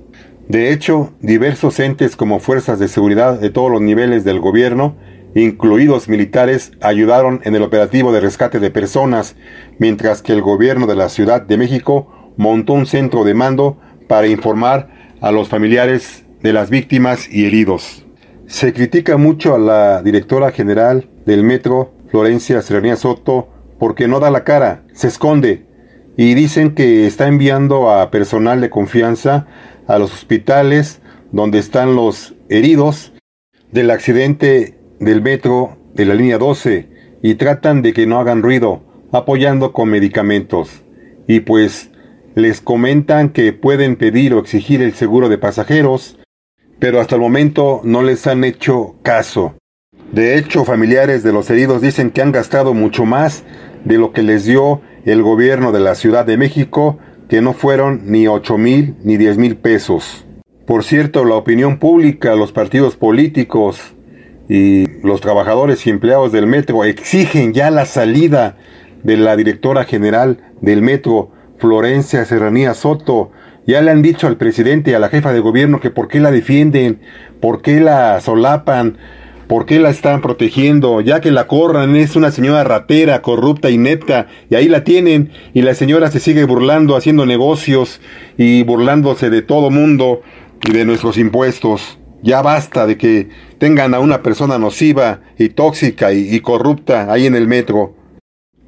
De 0.48 0.72
hecho, 0.72 1.12
diversos 1.20 1.78
entes 1.78 2.16
como 2.16 2.40
fuerzas 2.40 2.78
de 2.78 2.88
seguridad 2.88 3.38
de 3.38 3.50
todos 3.50 3.70
los 3.70 3.80
niveles 3.80 4.24
del 4.24 4.40
gobierno 4.40 4.96
incluidos 5.34 6.08
militares, 6.08 6.72
ayudaron 6.80 7.40
en 7.44 7.54
el 7.54 7.62
operativo 7.62 8.12
de 8.12 8.20
rescate 8.20 8.61
de 8.61 8.70
personas, 8.70 9.37
mientras 9.78 10.22
que 10.22 10.32
el 10.32 10.42
gobierno 10.42 10.87
de 10.87 10.96
la 10.96 11.08
Ciudad 11.08 11.42
de 11.42 11.56
México 11.56 12.32
montó 12.37 12.72
un 12.72 12.87
centro 12.87 13.24
de 13.24 13.34
mando 13.34 13.78
para 14.06 14.26
informar 14.26 14.90
a 15.20 15.32
los 15.32 15.48
familiares 15.48 16.24
de 16.42 16.52
las 16.52 16.70
víctimas 16.70 17.28
y 17.30 17.46
heridos. 17.46 18.06
Se 18.46 18.72
critica 18.72 19.16
mucho 19.16 19.54
a 19.54 19.58
la 19.58 20.02
directora 20.02 20.52
general 20.52 21.08
del 21.26 21.42
metro, 21.42 21.92
Florencia 22.11 22.62
Serranía 22.62 22.96
Soto, 22.96 23.48
porque 23.78 24.08
no 24.08 24.20
da 24.20 24.30
la 24.30 24.44
cara, 24.44 24.84
se 24.94 25.08
esconde, 25.08 25.66
y 26.16 26.34
dicen 26.34 26.74
que 26.74 27.06
está 27.06 27.28
enviando 27.28 27.92
a 27.92 28.11
personal 28.11 28.61
de 28.61 28.70
confianza 28.70 29.46
a 29.88 29.98
los 29.98 30.12
hospitales 30.12 31.01
donde 31.33 31.59
están 31.59 31.96
los 31.96 32.35
heridos 32.48 33.12
del 33.72 33.90
accidente 33.90 34.79
del 35.01 35.22
metro 35.22 35.79
de 35.94 36.05
la 36.05 36.14
línea 36.14 36.38
12 36.38 37.18
y 37.22 37.35
tratan 37.35 37.83
de 37.83 37.92
que 37.92 38.07
no 38.07 38.20
hagan 38.20 38.42
ruido, 38.42 38.85
apoyando 39.12 39.72
con 39.72 39.88
medicamentos. 39.88 40.85
Y 41.27 41.40
pues 41.40 41.90
les 42.35 42.61
comentan 42.61 43.31
que 43.31 43.53
pueden 43.53 43.96
pedir 43.96 44.35
o 44.35 44.38
exigir 44.38 44.81
el 44.83 44.94
seguro 44.94 45.29
de 45.29 45.38
pasajeros, 45.38 46.18
pero 46.79 47.01
hasta 47.01 47.16
el 47.16 47.20
momento 47.20 47.81
no 47.83 48.03
les 48.03 48.27
han 48.27 48.44
hecho 48.44 48.96
caso. 49.03 49.57
De 50.12 50.38
hecho, 50.38 50.64
familiares 50.64 51.22
de 51.22 51.33
los 51.33 51.51
heridos 51.51 51.83
dicen 51.83 52.11
que 52.11 52.22
han 52.22 52.33
gastado 52.33 52.72
mucho 52.72 53.05
más 53.05 53.44
de 53.85 53.98
lo 53.98 54.12
que 54.12 54.22
les 54.22 54.44
dio 54.44 54.81
el 55.05 55.22
gobierno 55.22 55.72
de 55.72 55.81
la 55.81 55.94
Ciudad 55.94 56.24
de 56.24 56.37
México, 56.37 56.98
que 57.29 57.41
no 57.41 57.53
fueron 57.53 58.03
ni 58.05 58.27
8 58.27 58.59
mil 58.59 58.97
ni 59.03 59.17
10 59.17 59.38
mil 59.38 59.57
pesos. 59.57 60.25
Por 60.67 60.85
cierto, 60.85 61.25
la 61.25 61.35
opinión 61.35 61.79
pública, 61.79 62.35
los 62.35 62.53
partidos 62.53 62.97
políticos, 62.97 63.95
y 64.49 64.87
los 65.03 65.21
trabajadores 65.21 65.87
y 65.87 65.91
empleados 65.91 66.33
del 66.33 66.47
metro 66.47 66.85
exigen 66.85 67.53
ya 67.53 67.71
la 67.71 67.85
salida 67.85 68.57
de 69.03 69.17
la 69.17 69.37
directora 69.37 69.85
general 69.85 70.38
del 70.61 70.83
metro, 70.83 71.31
Florencia 71.59 72.25
Serranía 72.25 72.75
Soto. 72.75 73.31
Ya 73.67 73.83
le 73.83 73.91
han 73.91 74.01
dicho 74.01 74.27
al 74.27 74.38
presidente 74.38 74.91
y 74.91 74.95
a 74.95 74.99
la 74.99 75.11
jefa 75.11 75.33
de 75.33 75.41
gobierno 75.41 75.81
que 75.81 75.91
por 75.91 76.09
qué 76.09 76.21
la 76.21 76.31
defienden, 76.31 77.01
por 77.41 77.61
qué 77.61 77.81
la 77.81 78.21
solapan, 78.23 78.97
por 79.48 79.64
qué 79.64 79.80
la 79.80 79.88
están 79.88 80.20
protegiendo, 80.20 81.00
ya 81.00 81.20
que 81.20 81.30
la 81.30 81.46
corran, 81.46 81.96
es 81.96 82.16
una 82.16 82.30
señora 82.30 82.64
ratera, 82.64 83.22
corrupta, 83.22 83.70
inepta, 83.70 84.26
y 84.50 84.54
ahí 84.54 84.68
la 84.68 84.84
tienen, 84.84 85.32
y 85.54 85.62
la 85.62 85.74
señora 85.74 86.11
se 86.11 86.20
sigue 86.20 86.44
burlando, 86.44 86.96
haciendo 86.96 87.24
negocios 87.24 88.00
y 88.37 88.62
burlándose 88.62 89.30
de 89.30 89.40
todo 89.40 89.70
mundo 89.70 90.20
y 90.68 90.72
de 90.72 90.84
nuestros 90.84 91.16
impuestos. 91.16 91.98
Ya 92.22 92.42
basta 92.42 92.87
de 92.87 92.98
que 92.98 93.30
tengan 93.58 93.94
a 93.94 94.00
una 94.00 94.22
persona 94.22 94.58
nociva 94.58 95.20
y 95.38 95.48
tóxica 95.48 96.12
y, 96.12 96.38
corrupta 96.40 97.11
ahí 97.11 97.26
en 97.26 97.34
el 97.34 97.48
metro. 97.48 97.94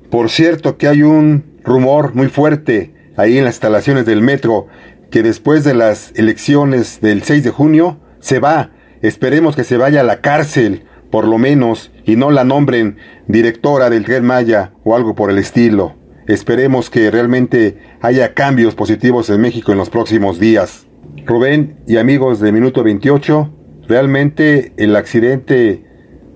Por 0.08 0.30
cierto 0.30 0.78
que 0.78 0.88
hay 0.88 1.02
un 1.02 1.58
rumor 1.62 2.14
muy 2.14 2.28
fuerte 2.28 2.94
ahí 3.16 3.36
en 3.36 3.44
las 3.44 3.56
instalaciones 3.56 4.06
del 4.06 4.22
metro 4.22 4.68
que 5.10 5.22
después 5.22 5.64
de 5.64 5.74
las 5.74 6.12
elecciones 6.14 7.00
del 7.00 7.22
6 7.22 7.44
de 7.44 7.50
junio 7.50 8.00
se 8.20 8.38
va. 8.38 8.70
Esperemos 9.02 9.56
que 9.56 9.64
se 9.64 9.78
vaya 9.78 10.00
a 10.00 10.04
la 10.04 10.20
cárcel, 10.20 10.84
por 11.10 11.26
lo 11.26 11.38
menos, 11.38 11.90
y 12.04 12.16
no 12.16 12.30
la 12.30 12.44
nombren 12.44 12.98
directora 13.28 13.88
del 13.88 14.04
Tren 14.04 14.24
Maya 14.24 14.72
o 14.84 14.94
algo 14.94 15.14
por 15.14 15.30
el 15.30 15.38
estilo. 15.38 15.94
Esperemos 16.26 16.90
que 16.90 17.10
realmente 17.10 17.78
haya 18.02 18.34
cambios 18.34 18.74
positivos 18.74 19.30
en 19.30 19.40
México 19.40 19.72
en 19.72 19.78
los 19.78 19.90
próximos 19.90 20.38
días. 20.38 20.86
Rubén 21.24 21.78
y 21.86 21.96
amigos 21.96 22.40
de 22.40 22.52
Minuto 22.52 22.84
28, 22.84 23.50
realmente 23.88 24.72
el 24.76 24.94
accidente 24.94 25.84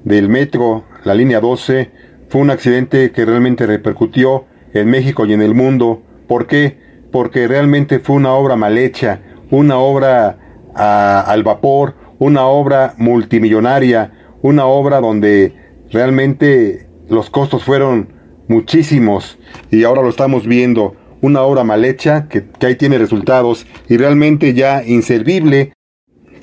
del 0.05 0.29
metro, 0.29 0.85
la 1.05 1.15
línea 1.15 1.41
12, 1.41 1.91
fue 2.29 2.41
un 2.41 2.51
accidente 2.51 3.13
que 3.13 3.25
realmente 3.25 3.67
repercutió 3.67 4.47
en 4.73 4.89
México 4.89 5.27
y 5.27 5.35
en 5.35 5.43
el 5.43 5.55
mundo. 5.55 6.03
¿Por 6.27 6.47
qué? 6.47 6.79
Porque 7.13 7.47
realmente 7.47 8.01
fue 8.01 8.17
una 8.17 8.33
obra 8.33 8.57
mal 8.57 8.79
hecha, 8.79 9.21
una 9.51 9.77
obra 9.79 10.39
al 10.75 11.43
vapor, 11.45 11.95
una 12.19 12.47
obra 12.47 12.95
multimillonaria, 12.99 14.13
una 14.43 14.67
obra 14.67 15.01
donde 15.01 15.55
realmente 15.91 16.89
los 17.09 17.31
costos 17.31 17.65
fueron 17.65 18.13
muchísimos 18.49 19.39
y 19.71 19.85
ahora 19.85 20.03
lo 20.03 20.09
estamos 20.09 20.47
viendo 20.47 20.97
una 21.25 21.43
obra 21.43 21.65
mal 21.65 21.85
hecha 21.87 22.29
que, 22.29 22.45
ahí 22.61 22.77
tiene 22.77 22.99
resultados 22.99 23.67
y 23.89 23.97
realmente 23.97 24.53
ya 24.53 24.83
inservible. 24.85 25.73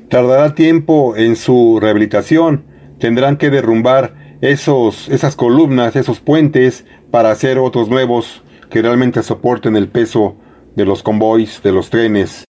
Tardará 0.10 0.56
tiempo 0.56 1.16
en 1.16 1.36
su 1.36 1.80
rehabilitación. 1.80 2.66
Tendrán 3.00 3.38
que 3.38 3.52
derrumbar 3.52 4.38
esos, 4.42 5.08
esas 5.10 5.36
columnas, 5.36 5.96
esos 5.96 6.20
puentes, 6.20 6.86
para 7.12 7.30
hacer 7.30 7.60
otros 7.60 7.90
nuevos 7.90 8.44
que 8.72 8.82
realmente 8.82 9.22
soporten 9.22 9.76
el 9.76 9.88
peso 9.88 10.36
de 10.76 10.86
los 10.86 11.04
convoys, 11.04 11.62
de 11.62 11.72
los 11.72 11.92
trenes. 11.92 12.46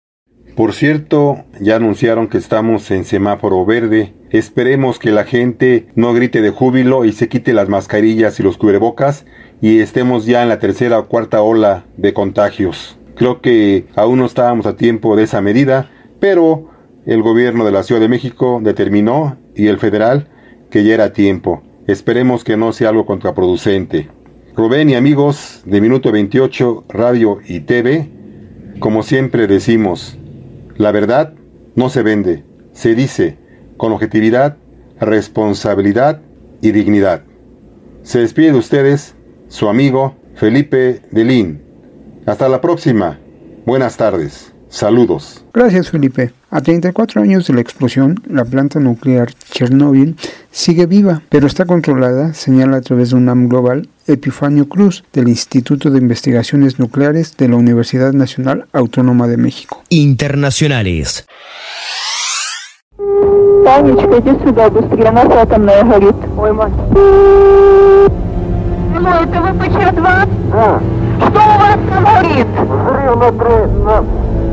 Por 0.59 0.73
cierto, 0.73 1.45
ya 1.61 1.77
anunciaron 1.77 2.27
que 2.27 2.37
estamos 2.37 2.91
en 2.91 3.05
semáforo 3.05 3.65
verde. 3.65 4.11
Esperemos 4.29 4.99
que 4.99 5.09
la 5.09 5.23
gente 5.23 5.87
no 5.95 6.11
grite 6.11 6.41
de 6.41 6.49
júbilo 6.49 7.05
y 7.05 7.13
se 7.13 7.29
quite 7.29 7.53
las 7.53 7.69
mascarillas 7.69 8.37
y 8.41 8.43
los 8.43 8.57
cubrebocas 8.57 9.25
y 9.61 9.79
estemos 9.79 10.25
ya 10.25 10.43
en 10.43 10.49
la 10.49 10.59
tercera 10.59 10.99
o 10.99 11.07
cuarta 11.07 11.41
ola 11.41 11.85
de 11.95 12.13
contagios. 12.13 12.99
Creo 13.15 13.39
que 13.39 13.85
aún 13.95 14.19
no 14.19 14.25
estábamos 14.25 14.65
a 14.65 14.75
tiempo 14.75 15.15
de 15.15 15.23
esa 15.23 15.39
medida, 15.39 15.89
pero 16.19 16.69
el 17.05 17.21
gobierno 17.21 17.63
de 17.63 17.71
la 17.71 17.83
Ciudad 17.83 18.01
de 18.01 18.09
México 18.09 18.59
determinó 18.61 19.37
y 19.55 19.67
el 19.67 19.79
federal 19.79 20.27
que 20.69 20.83
ya 20.83 20.93
era 20.93 21.13
tiempo. 21.13 21.63
Esperemos 21.87 22.43
que 22.43 22.57
no 22.57 22.73
sea 22.73 22.89
algo 22.89 23.05
contraproducente. 23.05 24.09
Rubén 24.57 24.89
y 24.89 24.95
amigos 24.95 25.61
de 25.65 25.79
Minuto 25.79 26.11
28 26.11 26.83
Radio 26.89 27.39
y 27.47 27.61
TV, 27.61 28.09
como 28.81 29.03
siempre 29.03 29.47
decimos, 29.47 30.19
la 30.79 30.93
verdad 30.93 31.33
no 31.75 31.89
se 31.89 32.03
vende, 32.03 32.45
se 32.71 32.95
dice 32.95 33.37
con 33.75 33.91
objetividad, 33.91 34.55
responsabilidad 34.99 36.21
y 36.61 36.71
dignidad. 36.71 37.23
Se 38.01 38.19
despide 38.19 38.53
de 38.53 38.57
ustedes 38.57 39.13
su 39.49 39.67
amigo 39.67 40.15
Felipe 40.35 41.01
Delín. 41.11 41.61
Hasta 42.25 42.47
la 42.47 42.61
próxima. 42.61 43.19
Buenas 43.65 43.97
tardes. 43.97 44.53
Saludos. 44.69 45.43
Gracias, 45.53 45.89
Felipe. 45.89 46.31
A 46.51 46.61
34 46.61 47.21
años 47.21 47.45
de 47.45 47.53
la 47.53 47.61
explosión, 47.61 48.21
la 48.27 48.43
planta 48.43 48.79
nuclear 48.79 49.31
Chernóbil 49.51 50.15
sigue 50.49 50.87
viva, 50.87 51.21
pero 51.29 51.45
está 51.45 51.65
controlada, 51.65 52.33
señala 52.33 52.77
a 52.77 52.81
través 52.81 53.11
de 53.11 53.17
UNAM 53.17 53.49
Global 53.49 53.87
Epifanio 54.07 54.67
Cruz, 54.67 55.03
del 55.13 55.27
Instituto 55.27 55.91
de 55.91 55.99
Investigaciones 55.99 56.79
Nucleares 56.79 57.37
de 57.37 57.49
la 57.49 57.55
Universidad 57.55 58.13
Nacional 58.13 58.65
Autónoma 58.73 59.27
de 59.27 59.37
México. 59.37 59.83
Internacionales 59.89 61.27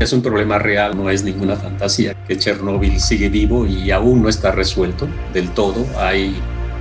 Es 0.00 0.12
un 0.14 0.22
problema 0.22 0.58
real, 0.58 0.96
no 0.96 1.10
es 1.10 1.22
ninguna 1.24 1.56
fantasía, 1.56 2.14
que 2.26 2.38
Chernóbil 2.38 2.98
sigue 3.00 3.28
vivo 3.28 3.66
y 3.66 3.90
aún 3.90 4.22
no 4.22 4.28
está 4.30 4.50
resuelto 4.50 5.06
del 5.34 5.50
todo, 5.50 5.84
hay 5.98 6.34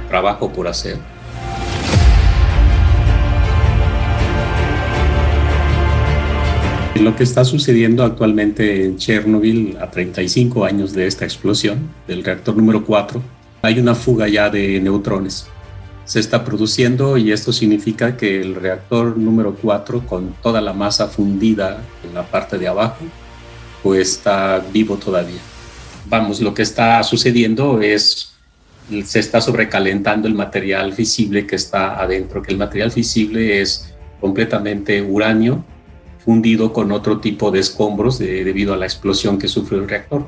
trabajo 0.08 0.50
por 0.50 0.68
hacer. 0.70 0.98
Lo 7.01 7.17
que 7.17 7.25
está 7.25 7.45
sucediendo 7.45 8.05
actualmente 8.05 8.85
en 8.85 8.97
Chernobyl, 8.97 9.77
a 9.81 9.91
35 9.91 10.65
años 10.65 10.93
de 10.93 11.09
esta 11.09 11.25
explosión 11.25 11.91
del 12.07 12.23
reactor 12.23 12.57
número 12.57 12.85
4, 12.85 13.21
hay 13.63 13.81
una 13.81 13.97
fuga 13.97 14.29
ya 14.29 14.49
de 14.49 14.81
neutrones. 14.81 15.47
Se 16.05 16.21
está 16.21 16.45
produciendo 16.45 17.17
y 17.17 17.33
esto 17.33 17.53
significa 17.53 18.17
que 18.17 18.41
el 18.41 18.55
reactor 18.55 19.19
número 19.19 19.57
4, 19.61 20.07
con 20.07 20.35
toda 20.41 20.61
la 20.61 20.73
masa 20.73 21.09
fundida 21.09 21.83
en 22.05 22.15
la 22.15 22.23
parte 22.23 22.59
de 22.59 22.69
abajo, 22.69 23.05
pues 23.83 24.13
está 24.13 24.65
vivo 24.73 24.97
todavía. 24.97 25.41
Vamos, 26.07 26.41
lo 26.41 26.55
que 26.55 26.63
está 26.63 27.03
sucediendo 27.03 27.81
es, 27.83 28.35
se 29.05 29.19
está 29.19 29.41
sobrecalentando 29.41 30.29
el 30.29 30.35
material 30.35 30.93
fisible 30.93 31.45
que 31.45 31.57
está 31.57 32.01
adentro, 32.01 32.41
que 32.41 32.53
el 32.53 32.59
material 32.59 32.93
fisible 32.93 33.61
es 33.61 33.93
completamente 34.21 35.03
uranio 35.03 35.65
fundido 36.25 36.73
con 36.73 36.91
otro 36.93 37.19
tipo 37.21 37.51
de 37.51 37.61
escombros 37.61 38.19
de- 38.19 38.45
debido 38.45 38.73
a 38.75 38.77
la 38.77 38.87
explosión 38.87 39.39
que 39.39 39.49
sufrió 39.49 39.81
el 39.81 39.89
reactor. 39.89 40.27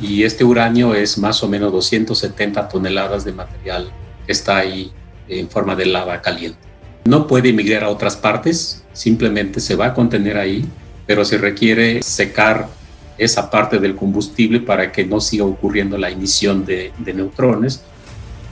Y 0.00 0.24
este 0.24 0.44
uranio 0.44 0.94
es 0.94 1.18
más 1.18 1.42
o 1.42 1.48
menos 1.48 1.72
270 1.72 2.68
toneladas 2.68 3.24
de 3.24 3.32
material 3.32 3.90
que 4.26 4.32
está 4.32 4.58
ahí 4.58 4.92
en 5.28 5.48
forma 5.48 5.74
de 5.76 5.86
lava 5.86 6.20
caliente. 6.22 6.58
No 7.04 7.26
puede 7.26 7.50
emigrar 7.50 7.84
a 7.84 7.88
otras 7.90 8.16
partes, 8.16 8.84
simplemente 8.92 9.60
se 9.60 9.76
va 9.76 9.86
a 9.86 9.94
contener 9.94 10.36
ahí, 10.36 10.64
pero 11.06 11.24
se 11.24 11.38
requiere 11.38 12.02
secar 12.02 12.68
esa 13.16 13.50
parte 13.50 13.78
del 13.78 13.96
combustible 13.96 14.60
para 14.60 14.92
que 14.92 15.04
no 15.04 15.20
siga 15.20 15.44
ocurriendo 15.44 15.98
la 15.98 16.10
emisión 16.10 16.64
de, 16.64 16.92
de 16.98 17.14
neutrones. 17.14 17.82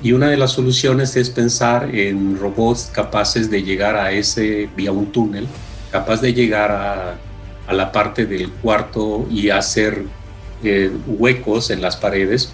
Y 0.03 0.13
una 0.13 0.29
de 0.29 0.37
las 0.37 0.53
soluciones 0.53 1.17
es 1.17 1.31
pensar 1.31 1.95
en 1.95 2.39
robots 2.39 2.91
capaces 2.93 3.51
de 3.51 3.63
llegar 3.63 3.97
a 3.97 4.11
ese 4.13 4.69
vía 4.77 4.93
un 4.93 5.07
túnel, 5.13 5.47
capaz 5.97 6.21
de 6.21 6.35
llegar 6.35 6.71
a, 6.71 7.73
la 7.73 7.91
parte 7.91 8.27
del 8.27 8.51
cuarto 8.51 9.27
y 9.31 9.49
hacer 9.49 10.03
eh, 10.63 10.91
huecos 11.07 11.71
en 11.71 11.81
las 11.81 11.97
paredes, 11.97 12.53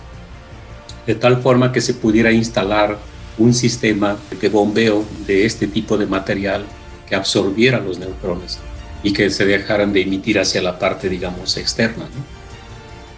de 1.06 1.16
tal 1.16 1.42
forma 1.42 1.72
que 1.72 1.80
se 1.80 1.92
pudiera 1.92 2.30
instalar 2.30 2.96
un 3.36 3.52
sistema 3.52 4.16
de 4.40 4.48
bombeo 4.48 5.04
de 5.26 5.44
este 5.44 5.66
tipo 5.66 5.98
de 5.98 6.06
material 6.06 6.64
que 7.08 7.16
absorbiera 7.16 7.80
los 7.80 7.98
neutrones 7.98 8.60
y 9.02 9.12
que 9.12 9.28
se 9.28 9.44
dejaran 9.44 9.92
de 9.92 10.02
emitir 10.02 10.38
hacia 10.38 10.62
la 10.62 10.78
parte, 10.78 11.08
digamos, 11.08 11.56
externa. 11.56 12.04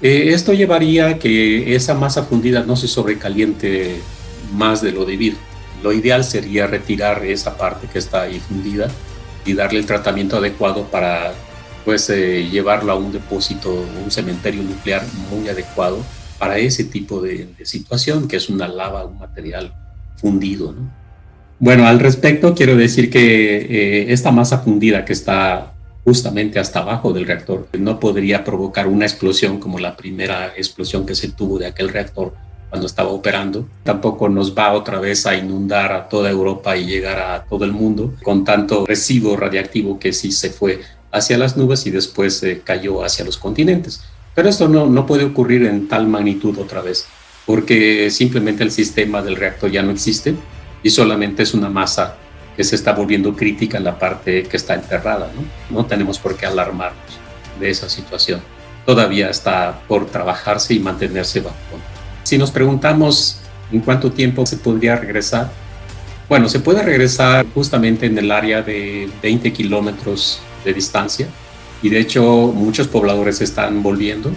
Eh, 0.01 0.33
esto 0.33 0.55
llevaría 0.55 1.09
a 1.09 1.19
que 1.19 1.77
esa 1.77 1.95
masa 1.95 2.25
fundida 2.25 2.63
no 2.63 2.77
se 2.77 2.89
sobrecaliente 2.89 4.01
más 4.55 4.81
de 4.81 4.91
lo 4.91 5.05
debido. 5.05 5.37
Lo 5.83 5.93
ideal 5.93 6.25
sería 6.25 6.67
retirar 6.67 7.25
esa 7.27 7.59
parte 7.59 7.87
que 7.93 7.99
está 7.99 8.23
ahí 8.23 8.41
fundida 8.41 8.89
y 9.45 9.55
darle 9.55 9.79
el 9.79 9.87
tratamiento 9.87 10.37
adecuado 10.37 10.85
para 10.85 11.33
pues 11.85 12.09
eh, 12.11 12.49
llevarlo 12.51 12.93
a 12.93 12.97
un 12.97 13.13
depósito, 13.13 13.87
un 14.05 14.11
cementerio 14.11 14.63
nuclear 14.63 15.03
muy 15.31 15.49
adecuado 15.49 15.99
para 16.39 16.59
ese 16.59 16.85
tipo 16.85 17.21
de, 17.21 17.49
situación, 17.63 18.27
que 18.27 18.37
es 18.37 18.49
una 18.49 18.67
lava, 18.67 19.05
un 19.05 19.19
material 19.19 19.73
fundido. 20.17 20.73
¿no? 20.73 20.91
Bueno, 21.59 21.87
al 21.87 22.01
respecto 22.01 22.55
quiero 22.55 22.77
decir 22.77 23.11
que 23.11 23.57
eh, 23.57 24.13
esta 24.13 24.31
masa 24.33 24.59
fundida 24.59 25.05
que 25.05 25.13
está 25.13 25.75
justamente 26.05 26.59
hasta 26.59 26.81
abajo 26.81 27.13
del 27.13 27.27
reactor 27.27 27.69
no 27.79 27.99
podría 27.99 28.45
provocar 28.45 28.87
una 28.87 29.07
explosión 29.07 29.59
como 29.59 29.79
la 29.79 29.97
primera 29.97 30.53
explosión 30.57 31.07
que 31.07 31.15
se 31.15 31.31
tuvo 31.31 31.59
de 31.59 31.67
aquel 31.67 31.89
reactor 31.89 32.35
cuando 32.75 32.89
estaba 32.89 33.11
operando. 33.11 33.69
Tampoco 33.85 34.29
nos 34.29 34.53
va 34.53 34.73
otra 34.73 34.99
vez 34.99 35.27
a 35.27 35.37
inundar 35.37 35.93
a 35.93 36.09
toda 36.09 36.29
Europa 36.29 36.77
y 36.77 36.85
llegar 36.85 37.21
a 37.21 37.45
todo 37.45 37.65
el 37.65 37.71
mundo 37.71 38.15
con 38.25 38.43
tanto 38.43 38.85
residuo 38.85 39.37
radiactivo 39.37 40.01
que 40.01 40.13
sí 40.13 40.33
se 40.33 40.51
fue 40.51 40.81
hacia 41.13 41.39
las 41.39 41.57
nubes 41.57 41.87
y 41.87 41.93
después 41.93 42.43
eh, 42.43 42.63
cayó 42.65 43.05
hacia 43.05 43.25
los 43.25 43.39
continentes. 43.39 44.03
Pero 44.35 44.49
esto 44.49 44.69
no, 44.69 44.87
no 44.87 45.07
puede 45.07 45.23
ocurrir 45.23 45.65
en 45.67 45.87
tal 45.87 46.09
magnitud 46.09 46.59
otra 46.59 46.83
vez, 46.83 47.07
porque 47.47 48.11
simplemente 48.11 48.65
el 48.65 48.73
sistema 48.73 49.23
del 49.23 49.37
reactor 49.37 49.71
ya 49.71 49.85
no 49.85 49.93
existe 49.93 50.35
y 50.83 50.91
solamente 50.91 51.45
es 51.45 51.55
una 51.55 51.71
masa 51.71 52.17
que 52.57 52.65
se 52.65 52.75
está 52.75 52.93
volviendo 52.93 53.37
crítica 53.37 53.79
en 53.79 53.85
la 53.85 54.01
parte 54.01 54.43
que 54.43 54.57
está 54.57 54.75
enterrada. 54.75 55.31
No, 55.71 55.79
no 55.79 55.87
tenemos 55.87 56.19
por 56.19 56.37
qué 56.37 56.47
alarmarnos 56.47 57.21
de 57.61 57.71
esa 57.71 57.89
situación. 57.89 58.41
Todavía 58.85 59.31
está 59.31 59.81
por 59.87 60.07
trabajarse 60.07 60.75
y 60.75 60.81
mantenerse 60.81 61.39
bajo 61.39 61.55
control. 61.71 61.94
Si 62.25 62.39
nos 62.39 62.51
preguntamos 62.51 63.39
en 63.71 63.81
cuánto 63.81 64.11
tiempo 64.11 64.45
se 64.47 64.57
podría 64.57 64.97
regresar, 64.97 65.51
bueno, 66.29 66.49
se 66.49 66.59
puede 66.59 66.83
regresar 66.83 67.45
justamente 67.55 68.07
en 68.07 68.17
el 68.17 68.31
área 68.31 68.63
de 68.63 69.11
20 69.23 69.53
kilómetros 69.53 70.41
de 70.65 70.73
distancia 70.73 71.29
y 71.83 71.91
de 71.91 72.01
hecho 72.01 72.51
muchos 72.55 72.89
pobladores 72.89 73.43
están 73.43 73.83
volviendo, 73.83 74.33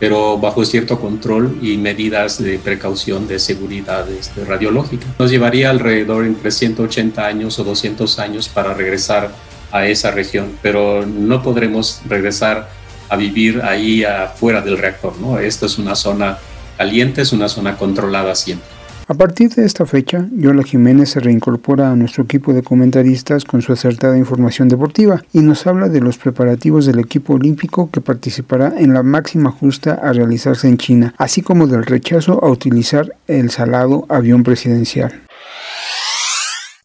pero 0.00 0.38
bajo 0.38 0.64
cierto 0.64 1.00
control 1.00 1.56
y 1.62 1.76
medidas 1.76 2.42
de 2.42 2.58
precaución 2.58 3.28
de 3.28 3.38
seguridad 3.38 4.10
este, 4.10 4.44
radiológica. 4.44 5.06
Nos 5.20 5.30
llevaría 5.30 5.70
alrededor 5.70 6.24
entre 6.24 6.50
180 6.50 7.24
años 7.24 7.60
o 7.60 7.64
200 7.64 8.18
años 8.18 8.48
para 8.48 8.74
regresar 8.74 9.30
a 9.70 9.86
esa 9.86 10.10
región, 10.10 10.58
pero 10.62 11.06
no 11.06 11.44
podremos 11.44 12.00
regresar 12.08 12.68
a 13.08 13.16
vivir 13.16 13.62
ahí 13.62 14.02
afuera 14.02 14.62
del 14.62 14.78
reactor, 14.78 15.16
¿no? 15.20 15.38
Esta 15.38 15.66
es 15.66 15.78
una 15.78 15.94
zona 15.94 16.38
caliente, 16.80 17.20
es 17.20 17.34
una 17.34 17.46
zona 17.50 17.76
controlada 17.76 18.34
siempre. 18.34 18.66
A 19.06 19.12
partir 19.12 19.50
de 19.50 19.66
esta 19.66 19.84
fecha, 19.84 20.26
Yola 20.32 20.62
Jiménez 20.62 21.10
se 21.10 21.20
reincorpora 21.20 21.92
a 21.92 21.94
nuestro 21.94 22.24
equipo 22.24 22.54
de 22.54 22.62
comentaristas 22.62 23.44
con 23.44 23.60
su 23.60 23.74
acertada 23.74 24.16
información 24.16 24.68
deportiva 24.68 25.22
y 25.34 25.40
nos 25.40 25.66
habla 25.66 25.90
de 25.90 26.00
los 26.00 26.16
preparativos 26.16 26.86
del 26.86 26.98
equipo 26.98 27.34
olímpico 27.34 27.90
que 27.90 28.00
participará 28.00 28.72
en 28.78 28.94
la 28.94 29.02
máxima 29.02 29.50
justa 29.50 30.00
a 30.02 30.14
realizarse 30.14 30.68
en 30.68 30.78
China, 30.78 31.14
así 31.18 31.42
como 31.42 31.66
del 31.66 31.84
rechazo 31.84 32.42
a 32.42 32.48
utilizar 32.48 33.14
el 33.26 33.50
salado 33.50 34.06
avión 34.08 34.42
presidencial. 34.42 35.20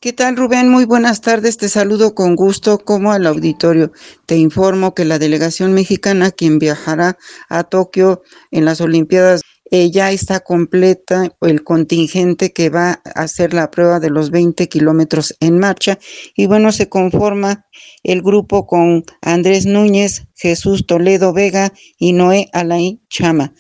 ¿Qué 0.02 0.12
tal, 0.12 0.36
Rubén? 0.36 0.68
Muy 0.68 0.84
buenas 0.84 1.22
tardes. 1.22 1.56
Te 1.56 1.70
saludo 1.70 2.14
con 2.16 2.36
gusto 2.36 2.80
como 2.80 3.14
al 3.14 3.26
auditorio. 3.26 3.94
Te 4.26 4.36
informo 4.36 4.94
que 4.94 5.06
la 5.06 5.20
delegación 5.20 5.74
mexicana, 5.74 6.32
quien 6.32 6.60
viajará 6.60 7.18
a 7.48 7.64
Tokio 7.64 8.24
en 8.52 8.66
las 8.66 8.82
Olimpiadas 8.82 9.42
ya 9.72 10.12
está 10.12 10.40
completa 10.42 11.36
el 11.42 11.64
contingente 11.64 12.54
que 12.54 12.70
va 12.70 13.02
a 13.04 13.24
hacer 13.24 13.54
la 13.54 13.72
prueba 13.72 14.00
de 14.00 14.10
los 14.10 14.32
20 14.32 14.70
kilómetros 14.70 15.36
en 15.40 15.60
marcha. 15.60 16.00
Y 16.36 16.46
bueno, 16.46 16.72
se 16.72 16.88
conforma 16.88 17.66
el 18.04 18.22
grupo 18.22 18.68
con 18.68 19.04
Andrés 19.22 19.66
Núñez, 19.66 20.28
Jesús 20.36 20.86
Toledo 20.86 21.34
Vega 21.34 21.74
y 21.98 22.14
Noé 22.14 22.50
Alain 22.54 23.02
Chama. 23.10 23.54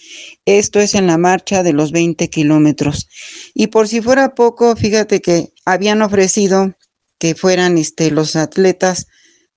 Esto 0.45 0.79
es 0.79 0.93
en 0.95 1.07
la 1.07 1.17
marcha 1.17 1.63
de 1.63 1.73
los 1.73 1.91
20 1.91 2.29
kilómetros. 2.29 3.07
Y 3.53 3.67
por 3.67 3.87
si 3.87 4.01
fuera 4.01 4.35
poco, 4.35 4.75
fíjate 4.75 5.21
que 5.21 5.53
habían 5.65 6.01
ofrecido 6.01 6.75
que 7.17 7.33
fueran 7.33 7.77
este, 7.77 8.11
los 8.11 8.35
atletas 8.35 9.07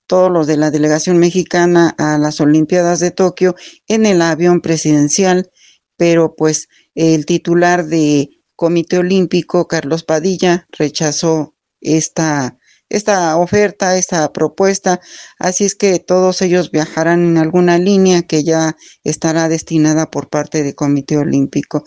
todos 0.07 0.33
los 0.33 0.47
de 0.47 0.57
la 0.57 0.71
delegación 0.71 1.19
mexicana 1.19 1.95
a 1.99 2.17
las 2.17 2.41
Olimpiadas 2.41 2.99
de 2.99 3.11
Tokio 3.11 3.55
en 3.89 4.07
el 4.07 4.23
avión 4.23 4.63
presidencial 4.63 5.51
pero 5.99 6.35
pues 6.35 6.69
el 6.95 7.27
titular 7.27 7.85
de 7.85 8.31
Comité 8.57 8.99
Olímpico, 8.99 9.69
Carlos 9.69 10.05
Padilla, 10.05 10.67
rechazó 10.71 11.57
esta, 11.81 12.57
esta 12.89 13.37
oferta, 13.37 13.99
esta 13.99 14.33
propuesta, 14.33 15.01
así 15.39 15.65
es 15.65 15.75
que 15.75 15.99
todos 15.99 16.41
ellos 16.41 16.71
viajarán 16.71 17.25
en 17.25 17.37
alguna 17.37 17.79
línea 17.79 18.23
que 18.23 18.45
ya 18.45 18.77
estará 19.05 19.49
destinada 19.49 20.11
por 20.11 20.29
parte 20.29 20.63
del 20.63 20.75
Comité 20.75 21.19
Olímpico. 21.19 21.85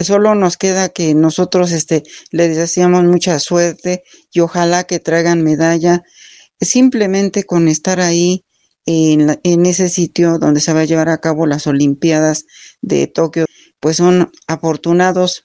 Solo 0.00 0.34
nos 0.34 0.56
queda 0.56 0.88
que 0.88 1.14
nosotros 1.14 1.72
este, 1.72 2.04
les 2.30 2.56
deseamos 2.56 3.04
mucha 3.04 3.38
suerte 3.40 4.04
y 4.32 4.40
ojalá 4.40 4.84
que 4.84 5.00
traigan 5.00 5.42
medalla 5.42 6.02
simplemente 6.60 7.44
con 7.44 7.68
estar 7.68 8.00
ahí 8.00 8.44
en, 8.90 9.38
en 9.42 9.66
ese 9.66 9.90
sitio 9.90 10.38
donde 10.38 10.60
se 10.60 10.72
va 10.72 10.80
a 10.80 10.84
llevar 10.86 11.10
a 11.10 11.18
cabo 11.18 11.46
las 11.46 11.66
Olimpiadas 11.66 12.46
de 12.80 13.06
Tokio, 13.06 13.44
pues 13.80 13.98
son 13.98 14.32
afortunados, 14.46 15.44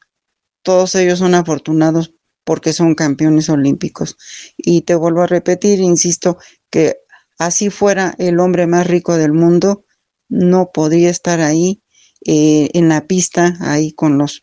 todos 0.62 0.96
ellos 0.96 1.20
son 1.20 1.36
afortunados 1.36 2.14
porque 2.46 2.72
son 2.72 2.96
campeones 2.96 3.50
olímpicos. 3.50 4.16
Y 4.56 4.84
te 4.84 4.96
vuelvo 4.96 5.24
a 5.24 5.28
repetir, 5.28 5.80
insisto, 5.82 6.38
que 6.70 7.00
así 7.38 7.70
fuera 7.70 8.16
el 8.18 8.40
hombre 8.40 8.66
más 8.66 8.88
rico 8.88 9.18
del 9.18 9.34
mundo, 9.34 9.84
no 10.30 10.72
podría 10.74 11.10
estar 11.10 11.42
ahí 11.42 11.84
eh, 12.26 12.70
en 12.74 12.88
la 12.88 13.08
pista, 13.08 13.58
ahí 13.60 13.92
con 13.92 14.18
los 14.18 14.42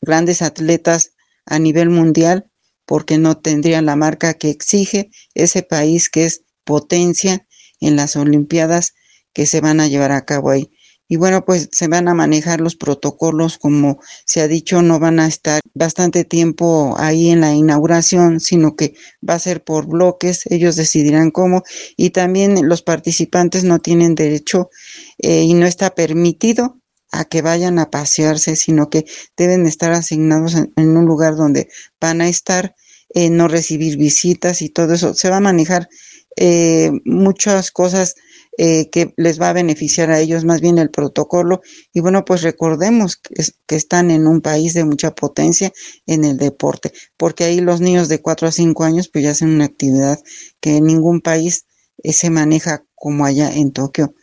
grandes 0.00 0.42
atletas 0.42 1.10
a 1.44 1.58
nivel 1.58 1.90
mundial, 1.90 2.48
porque 2.86 3.18
no 3.18 3.36
tendría 3.36 3.82
la 3.82 3.96
marca 3.96 4.34
que 4.34 4.50
exige 4.50 5.10
ese 5.34 5.64
país 5.64 6.08
que 6.08 6.24
es 6.24 6.44
potencia 6.62 7.47
en 7.80 7.96
las 7.96 8.16
Olimpiadas 8.16 8.94
que 9.32 9.46
se 9.46 9.60
van 9.60 9.80
a 9.80 9.88
llevar 9.88 10.12
a 10.12 10.24
cabo 10.24 10.50
ahí. 10.50 10.70
Y 11.10 11.16
bueno, 11.16 11.44
pues 11.46 11.70
se 11.72 11.88
van 11.88 12.06
a 12.06 12.14
manejar 12.14 12.60
los 12.60 12.76
protocolos, 12.76 13.56
como 13.56 13.98
se 14.26 14.42
ha 14.42 14.48
dicho, 14.48 14.82
no 14.82 14.98
van 14.98 15.20
a 15.20 15.26
estar 15.26 15.60
bastante 15.72 16.24
tiempo 16.24 16.96
ahí 16.98 17.30
en 17.30 17.40
la 17.40 17.54
inauguración, 17.54 18.40
sino 18.40 18.76
que 18.76 18.94
va 19.26 19.34
a 19.34 19.38
ser 19.38 19.64
por 19.64 19.86
bloques, 19.86 20.42
ellos 20.50 20.76
decidirán 20.76 21.30
cómo. 21.30 21.62
Y 21.96 22.10
también 22.10 22.68
los 22.68 22.82
participantes 22.82 23.64
no 23.64 23.78
tienen 23.78 24.14
derecho 24.14 24.68
eh, 25.16 25.44
y 25.44 25.54
no 25.54 25.66
está 25.66 25.94
permitido 25.94 26.78
a 27.10 27.24
que 27.24 27.40
vayan 27.40 27.78
a 27.78 27.90
pasearse, 27.90 28.54
sino 28.54 28.90
que 28.90 29.06
deben 29.34 29.64
estar 29.64 29.92
asignados 29.92 30.56
en, 30.56 30.96
un 30.96 31.06
lugar 31.06 31.36
donde 31.36 31.68
van 31.98 32.20
a 32.20 32.28
estar, 32.28 32.74
eh, 33.14 33.30
no 33.30 33.48
recibir 33.48 33.96
visitas 33.96 34.60
y 34.60 34.68
todo 34.68 34.92
eso. 34.92 35.14
Se 35.14 35.30
va 35.30 35.38
a 35.38 35.40
manejar 35.40 35.88
eh, 36.36 36.90
muchas 37.04 37.70
cosas 37.70 38.14
eh, 38.56 38.90
que 38.90 39.14
les 39.16 39.40
va 39.40 39.50
a 39.50 39.52
beneficiar 39.52 40.10
a 40.10 40.18
ellos 40.18 40.44
más 40.44 40.60
bien 40.60 40.78
el 40.78 40.90
protocolo. 40.90 41.60
Y 41.92 42.00
bueno, 42.00 42.24
pues 42.24 42.42
recordemos 42.42 43.16
que, 43.16 43.44
que, 43.66 43.76
están 43.76 44.10
en 44.10 44.26
un 44.26 44.40
país 44.40 44.74
de 44.74 44.84
mucha 44.84 45.14
potencia 45.14 45.72
en 46.06 46.24
el 46.24 46.36
deporte, 46.36 46.92
porque 47.16 47.44
ahí 47.44 47.60
los 47.60 47.80
niños 47.80 48.08
de 48.08 48.20
4 48.20 48.48
a 48.48 48.52
5 48.52 48.84
años 48.84 49.08
pues 49.08 49.24
ya 49.24 49.30
hacen 49.30 49.50
una 49.50 49.64
actividad 49.64 50.18
que 50.60 50.76
en 50.76 50.84
ningún 50.84 51.20
país 51.20 51.66
eh, 52.02 52.12
se 52.12 52.30
maneja 52.30 52.84
como 52.94 53.24
allá 53.24 53.52
en 53.52 53.72
Tokio, 53.72 54.14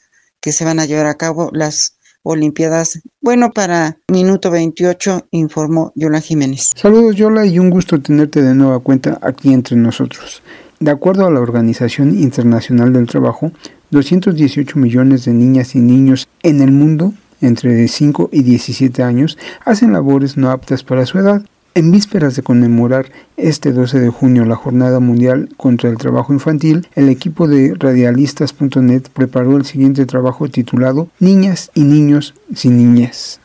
que 0.42 0.52
se 0.52 0.66
van 0.66 0.80
a 0.80 0.86
llevar 0.86 1.08
a 1.08 1.16
cabo 1.16 1.50
las 1.54 1.96
Olimpiadas. 2.28 3.02
Bueno, 3.22 3.52
para 3.52 4.00
minuto 4.12 4.50
28 4.50 5.28
informó 5.30 5.92
Yola 5.94 6.22
Jiménez. 6.22 6.72
Saludos 6.76 7.16
Yola 7.16 7.46
y 7.46 7.60
un 7.60 7.70
gusto 7.70 8.02
tenerte 8.02 8.42
de 8.42 8.56
nueva 8.56 8.80
cuenta 8.80 9.20
aquí 9.22 9.54
entre 9.54 9.78
nosotros. 9.78 10.42
De 10.86 10.92
acuerdo 10.92 11.26
a 11.26 11.32
la 11.32 11.40
Organización 11.40 12.16
Internacional 12.16 12.94
del 12.94 13.08
Trabajo, 13.08 13.52
218 13.90 14.78
millones 14.78 15.26
de 15.26 15.34
niñas 15.34 15.74
y 15.74 15.80
niños 15.80 16.28
en 16.44 16.62
el 16.62 16.72
mundo 16.72 17.12
entre 17.42 17.88
5 17.88 18.30
y 18.32 18.44
17 18.44 19.02
años 19.02 19.36
hacen 19.66 19.94
labores 19.94 20.38
no 20.38 20.52
aptas 20.52 20.84
para 20.84 21.08
su 21.08 21.18
edad. 21.18 21.42
En 21.74 21.92
vísperas 21.92 22.36
de 22.36 22.44
conmemorar 22.44 23.08
este 23.36 23.72
12 23.72 24.00
de 24.00 24.10
junio 24.10 24.46
la 24.46 24.58
Jornada 24.58 25.00
Mundial 25.00 25.50
contra 25.58 25.90
el 25.90 25.98
Trabajo 25.98 26.34
Infantil, 26.34 26.88
el 26.94 27.10
equipo 27.10 27.48
de 27.48 27.74
radialistas.net 27.74 29.08
preparó 29.12 29.58
el 29.58 29.66
siguiente 29.66 30.06
trabajo 30.06 30.50
titulado 30.50 31.08
Niñas 31.20 31.72
y 31.74 31.84
Niños 31.84 32.36
sin 32.54 32.78
Niñez. 32.78 33.40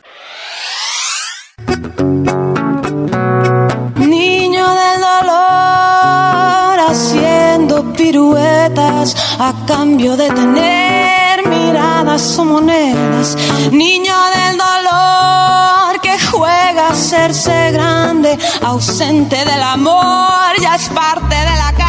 A 9.43 9.53
cambio 9.65 10.15
de 10.15 10.29
tener 10.29 11.47
miradas 11.47 12.37
o 12.37 12.45
monedas. 12.45 13.35
Niño 13.71 14.15
del 14.35 14.55
dolor 14.55 15.99
que 15.99 16.15
juega 16.29 16.89
a 16.89 16.91
hacerse 16.91 17.71
grande, 17.71 18.37
ausente 18.61 19.37
del 19.43 19.63
amor, 19.63 20.51
ya 20.61 20.75
es 20.75 20.89
parte 20.89 21.35
de 21.35 21.55
la. 21.57 21.80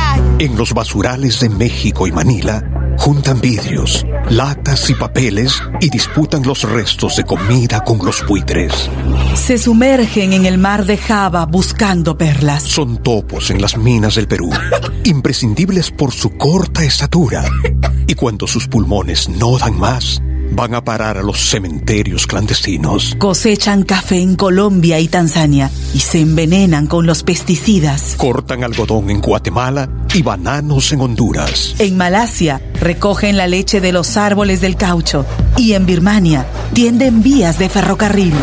En 0.43 0.57
los 0.57 0.74
basurales 0.74 1.38
de 1.38 1.49
México 1.49 2.05
y 2.09 2.11
Manila, 2.11 2.97
juntan 2.99 3.40
vidrios, 3.40 4.05
latas 4.28 4.90
y 4.90 4.95
papeles 4.95 5.62
y 5.80 5.88
disputan 5.88 6.43
los 6.43 6.64
restos 6.64 7.14
de 7.14 7.22
comida 7.22 7.84
con 7.84 8.05
los 8.05 8.26
buitres. 8.26 8.90
Se 9.36 9.57
sumergen 9.57 10.32
en 10.32 10.45
el 10.45 10.59
mar 10.59 10.84
de 10.84 10.97
Java 10.97 11.47
buscando 11.47 12.18
perlas. 12.18 12.64
Son 12.64 13.01
topos 13.05 13.53
en 13.53 13.62
las 13.62 13.76
minas 13.78 14.16
del 14.16 14.26
Perú, 14.26 14.51
imprescindibles 15.05 15.93
por 15.93 16.11
su 16.11 16.36
corta 16.36 16.82
estatura. 16.82 17.45
Y 18.09 18.14
cuando 18.14 18.49
sus 18.49 18.66
pulmones 18.66 19.28
no 19.28 19.57
dan 19.59 19.78
más, 19.78 20.20
van 20.51 20.74
a 20.74 20.84
parar 20.84 21.18
a 21.18 21.22
los 21.22 21.38
cementerios 21.38 22.26
clandestinos. 22.26 23.14
Cosechan 23.18 23.84
café 23.84 24.20
en 24.20 24.34
Colombia 24.34 24.99
y 24.99 25.07
Tanzania 25.07 25.70
y 25.95 26.01
se 26.01 26.20
envenenan 26.20 26.88
con 26.88 27.07
los 27.07 27.22
pesticidas. 27.22 28.16
Cortan 28.18 28.64
algodón 28.64 29.09
en 29.11 29.20
Guatemala 29.20 29.88
y 30.15 30.23
bananos 30.23 30.93
en 30.93 31.01
Honduras. 31.01 31.75
En 31.79 31.97
Malasia 31.97 32.61
recogen 32.81 33.37
la 33.37 33.47
leche 33.47 33.81
de 33.81 33.93
los 33.93 34.17
árboles 34.17 34.61
del 34.61 34.77
caucho 34.77 35.25
y 35.57 35.73
en 35.73 35.87
Birmania 35.87 36.47
tienden 36.75 37.23
vías 37.23 37.59
de 37.59 37.69
ferrocarril. 37.69 38.35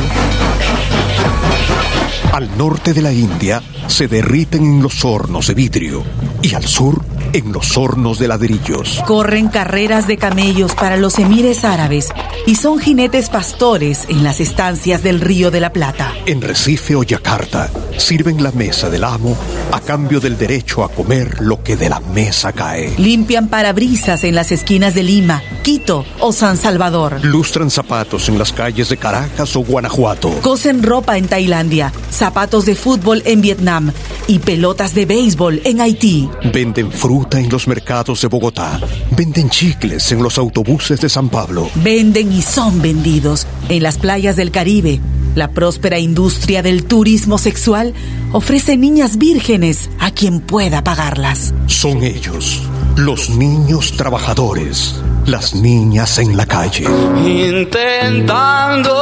Al 2.33 2.57
norte 2.57 2.93
de 2.93 3.01
la 3.01 3.13
India 3.13 3.61
se 3.87 4.07
derriten 4.07 4.63
en 4.63 4.81
los 4.81 5.03
hornos 5.05 5.47
de 5.47 5.53
vidrio 5.53 6.03
y 6.41 6.53
al 6.55 6.65
sur 6.65 7.03
en 7.33 7.51
los 7.51 7.77
hornos 7.77 8.19
de 8.19 8.27
ladrillos. 8.27 9.01
Corren 9.05 9.47
carreras 9.47 10.07
de 10.07 10.17
camellos 10.17 10.75
para 10.75 10.97
los 10.97 11.19
emires 11.19 11.63
árabes 11.63 12.09
y 12.45 12.55
son 12.55 12.79
jinetes 12.79 13.29
pastores 13.29 14.05
en 14.09 14.23
las 14.23 14.39
estancias 14.39 15.03
del 15.03 15.21
Río 15.21 15.51
de 15.51 15.59
la 15.59 15.71
Plata. 15.71 16.13
En 16.25 16.41
Recife 16.41 16.95
o 16.95 17.03
Yakarta 17.03 17.69
sirven 17.97 18.41
la 18.41 18.51
mesa 18.51 18.89
del 18.89 19.03
amo 19.03 19.37
a 19.71 19.79
cambio 19.81 20.19
del 20.19 20.37
derecho 20.37 20.83
a 20.83 20.89
comer 20.89 21.41
lo 21.41 21.63
que 21.63 21.75
de 21.75 21.89
la 21.89 21.99
mesa 21.99 22.53
cae. 22.53 22.93
Limpian 22.97 23.47
parabrisas 23.47 24.23
en 24.23 24.35
las 24.35 24.51
esquinas 24.51 24.95
de 24.95 25.03
Lima, 25.03 25.43
Quito 25.63 26.05
o 26.19 26.31
San 26.31 26.57
Salvador. 26.57 27.23
Lustran 27.23 27.69
zapatos 27.69 28.29
en 28.29 28.39
las 28.39 28.51
calles 28.51 28.89
de 28.89 28.97
Caracas 28.97 29.55
o 29.55 29.61
Guanajuato. 29.61 30.29
Cosen 30.41 30.83
ropa 30.83 31.17
en 31.17 31.27
Tailandia, 31.27 31.93
zapatos 32.09 32.65
de 32.65 32.75
fútbol 32.75 33.21
en 33.25 33.41
Vietnam 33.41 33.91
y 34.27 34.39
pelotas 34.39 34.93
de 34.93 35.05
béisbol 35.05 35.61
en 35.65 35.81
Haití. 35.81 36.29
Venden 36.53 36.91
fruta 37.19 37.39
en 37.39 37.49
los 37.49 37.67
mercados 37.67 38.21
de 38.21 38.27
Bogotá. 38.29 38.79
Venden 39.11 39.49
chicles 39.49 40.09
en 40.13 40.23
los 40.23 40.37
autobuses 40.37 41.01
de 41.01 41.09
San 41.09 41.27
Pablo. 41.27 41.69
Venden 41.75 42.31
y 42.31 42.41
son 42.41 42.81
vendidos 42.81 43.45
en 43.67 43.83
las 43.83 43.97
playas 43.97 44.37
del 44.37 44.51
Caribe. 44.51 45.01
La 45.35 45.51
próspera 45.51 45.99
industria 45.99 46.63
del 46.63 46.85
turismo 46.85 47.37
sexual 47.37 47.93
ofrece 48.31 48.77
niñas 48.77 49.17
vírgenes 49.17 49.89
a 49.99 50.11
quien 50.11 50.39
pueda 50.39 50.81
pagarlas. 50.83 51.53
Son 51.67 52.03
ellos, 52.03 52.61
los 52.95 53.29
niños 53.29 53.97
trabajadores, 53.97 54.95
las 55.25 55.53
niñas 55.53 56.19
en 56.19 56.37
la 56.37 56.45
calle. 56.45 56.85
Intentando 57.25 58.95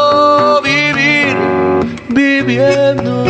vivir, 0.63 1.37
viviendo. 2.09 3.25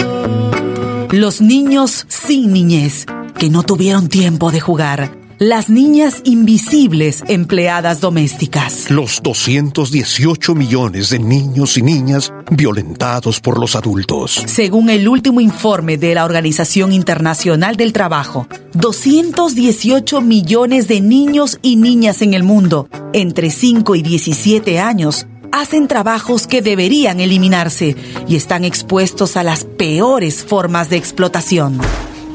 Los 1.12 1.42
niños 1.42 2.06
sin 2.08 2.54
niñez 2.54 3.06
que 3.38 3.50
no 3.50 3.64
tuvieron 3.64 4.10
tiempo 4.10 4.52
de 4.52 4.60
jugar 4.60 5.12
las 5.40 5.70
niñas 5.70 6.22
invisibles 6.24 7.24
empleadas 7.28 8.02
domésticas. 8.02 8.90
Los 8.90 9.22
218 9.22 10.56
millones 10.56 11.12
de 11.12 11.20
niños 11.20 11.78
y 11.78 11.84
niñas 11.84 12.34
violentados 12.50 13.40
por 13.40 13.60
los 13.60 13.76
adultos. 13.76 14.44
Según 14.48 14.90
el 14.90 15.08
último 15.08 15.40
informe 15.40 15.98
de 15.98 16.16
la 16.16 16.26
Organización 16.26 16.92
Internacional 16.92 17.76
del 17.76 17.94
Trabajo, 17.94 18.48
218 18.74 20.22
millones 20.22 20.88
de 20.88 21.02
niños 21.02 21.60
y 21.62 21.76
niñas 21.76 22.24
en 22.24 22.34
el 22.34 22.44
mundo, 22.44 22.90
entre 23.14 23.52
5 23.52 23.96
y 23.96 24.02
17 24.02 24.80
años, 24.80 25.28
hacen 25.52 25.88
trabajos 25.88 26.48
que 26.48 26.64
deberían 26.64 27.20
eliminarse 27.20 27.96
y 28.28 28.36
están 28.36 28.66
expuestos 28.66 29.38
a 29.38 29.44
las 29.44 29.66
peores 29.66 30.44
formas 30.44 30.90
de 30.90 30.98
explotación. 30.98 31.80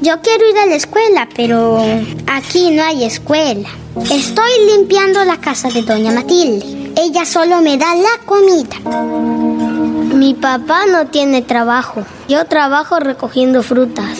Yo 0.02 0.20
quiero 0.20 0.50
ir 0.50 0.58
a 0.58 0.66
la 0.66 0.74
escuela, 0.74 1.28
pero 1.36 1.80
aquí 2.26 2.72
no 2.72 2.82
hay 2.82 3.04
escuela. 3.04 3.68
Estoy 4.10 4.50
limpiando 4.74 5.24
la 5.24 5.36
casa 5.36 5.68
de 5.68 5.82
doña 5.82 6.10
Matilde. 6.10 6.92
Ella 6.96 7.24
solo 7.24 7.60
me 7.60 7.78
da 7.78 7.94
la 7.94 8.18
comida. 8.26 8.78
Mi 10.12 10.34
papá 10.34 10.86
no 10.90 11.06
tiene 11.06 11.42
trabajo. 11.42 12.04
Yo 12.28 12.44
trabajo 12.46 12.98
recogiendo 12.98 13.62
frutas. 13.62 14.18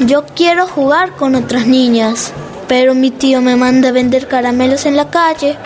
Yo 0.00 0.24
quiero 0.34 0.66
jugar 0.66 1.12
con 1.14 1.36
otras 1.36 1.68
niñas, 1.68 2.32
pero 2.66 2.96
mi 2.96 3.12
tío 3.12 3.40
me 3.42 3.54
manda 3.54 3.90
a 3.90 3.92
vender 3.92 4.26
caramelos 4.26 4.84
en 4.84 4.96
la 4.96 5.10
calle. 5.10 5.56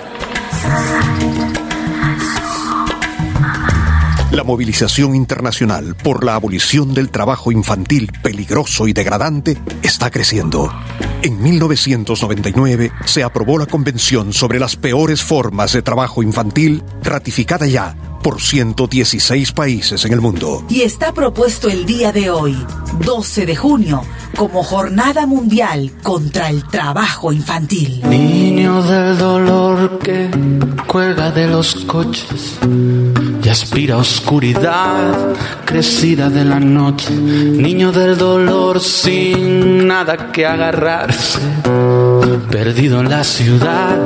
La 4.35 4.43
movilización 4.43 5.15
internacional 5.15 5.95
por 5.95 6.25
la 6.25 6.35
abolición 6.35 6.93
del 6.93 7.11
trabajo 7.11 7.53
infantil 7.53 8.11
peligroso 8.21 8.89
y 8.89 8.93
degradante 8.93 9.57
está 9.81 10.11
creciendo. 10.11 10.73
En 11.23 11.41
1999 11.41 12.91
se 13.05 13.23
aprobó 13.23 13.59
la 13.59 13.67
Convención 13.67 14.33
sobre 14.33 14.59
las 14.59 14.75
peores 14.75 15.23
formas 15.23 15.73
de 15.73 15.83
trabajo 15.83 16.21
infantil, 16.21 16.83
ratificada 17.05 17.69
ya 17.69 17.95
por 18.25 18.43
116 18.43 19.53
países 19.53 20.05
en 20.05 20.13
el 20.13 20.21
mundo. 20.21 20.65
Y 20.69 20.81
está 20.81 21.13
propuesto 21.13 21.69
el 21.69 21.87
día 21.87 22.11
de 22.11 22.31
hoy, 22.31 22.59
12 23.05 23.47
de 23.47 23.55
junio, 23.55 24.03
como 24.37 24.65
Jornada 24.65 25.27
Mundial 25.27 25.93
contra 26.03 26.51
el 26.51 26.67
Trabajo 26.67 27.33
Infantil. 27.33 28.03
Niño 28.09 28.83
del 28.83 29.17
dolor 29.17 30.01
que 30.01 30.29
cuelga 30.89 31.31
de 31.31 31.47
los 31.47 31.77
coches 31.85 32.59
y 33.45 33.49
aspira 33.51 33.99
oscuridad 33.99 35.35
crecida 35.65 36.31
de 36.31 36.45
la 36.45 36.59
noche. 36.59 37.11
Niño 37.15 37.93
del 37.93 38.17
dolor 38.17 38.81
sin 38.81 39.87
nada 39.87 40.33
que 40.33 40.47
agarrarse. 40.47 41.41
Perdido 42.51 43.01
en 43.01 43.11
la 43.11 43.23
ciudad, 43.23 43.99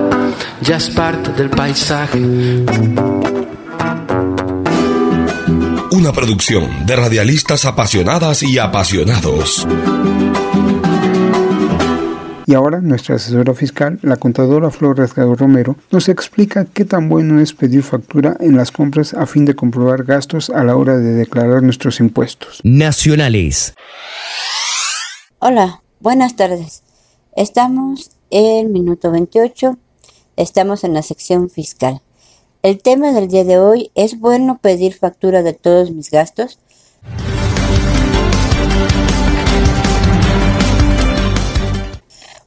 ya 0.61 0.77
es 0.77 0.91
parte 0.91 1.33
del 1.33 1.51
paisaje. 1.51 2.19
Una 5.91 6.13
producción 6.13 6.87
de 6.87 6.97
radialistas 6.97 7.65
apasionadas 7.65 8.43
y 8.43 8.59
apasionados. 8.59 9.67
Y 12.49 12.55
ahora 12.55 12.81
nuestra 12.81 13.17
asesora 13.17 13.53
fiscal, 13.53 13.99
la 14.01 14.17
contadora 14.17 14.71
Flor 14.71 14.97
Rasgado 14.97 15.35
Romero, 15.35 15.77
nos 15.91 16.09
explica 16.09 16.65
qué 16.65 16.87
tan 16.87 17.11
bueno 17.11 17.43
es 17.43 17.53
pedir 17.53 17.83
factura 17.83 18.39
en 18.41 18.57
las 18.57 18.73
compras 18.73 19.13
a 19.13 19.27
fin 19.27 19.45
de 19.45 19.55
comprobar 19.55 20.05
gastos 20.05 20.49
a 20.49 20.65
la 20.65 20.75
hora 20.75 20.97
de 20.97 21.13
declarar 21.13 21.63
nuestros 21.63 22.01
impuestos. 22.01 22.61
Nacionales. 22.65 23.75
Hola, 25.41 25.83
buenas 26.01 26.37
tardes. 26.37 26.85
Estamos 27.37 28.13
en 28.31 28.73
minuto 28.73 29.11
28. 29.11 29.77
Estamos 30.37 30.85
en 30.85 30.95
la 30.95 31.03
sección 31.03 31.51
fiscal. 31.51 32.01
El 32.63 32.81
tema 32.81 33.13
del 33.13 33.29
día 33.29 33.45
de 33.45 33.59
hoy 33.59 33.91
es 33.95 34.19
bueno 34.19 34.59
pedir 34.63 34.95
factura 34.95 35.43
de 35.43 35.53
todos 35.53 35.91
mis 35.91 36.11
gastos. 36.11 36.59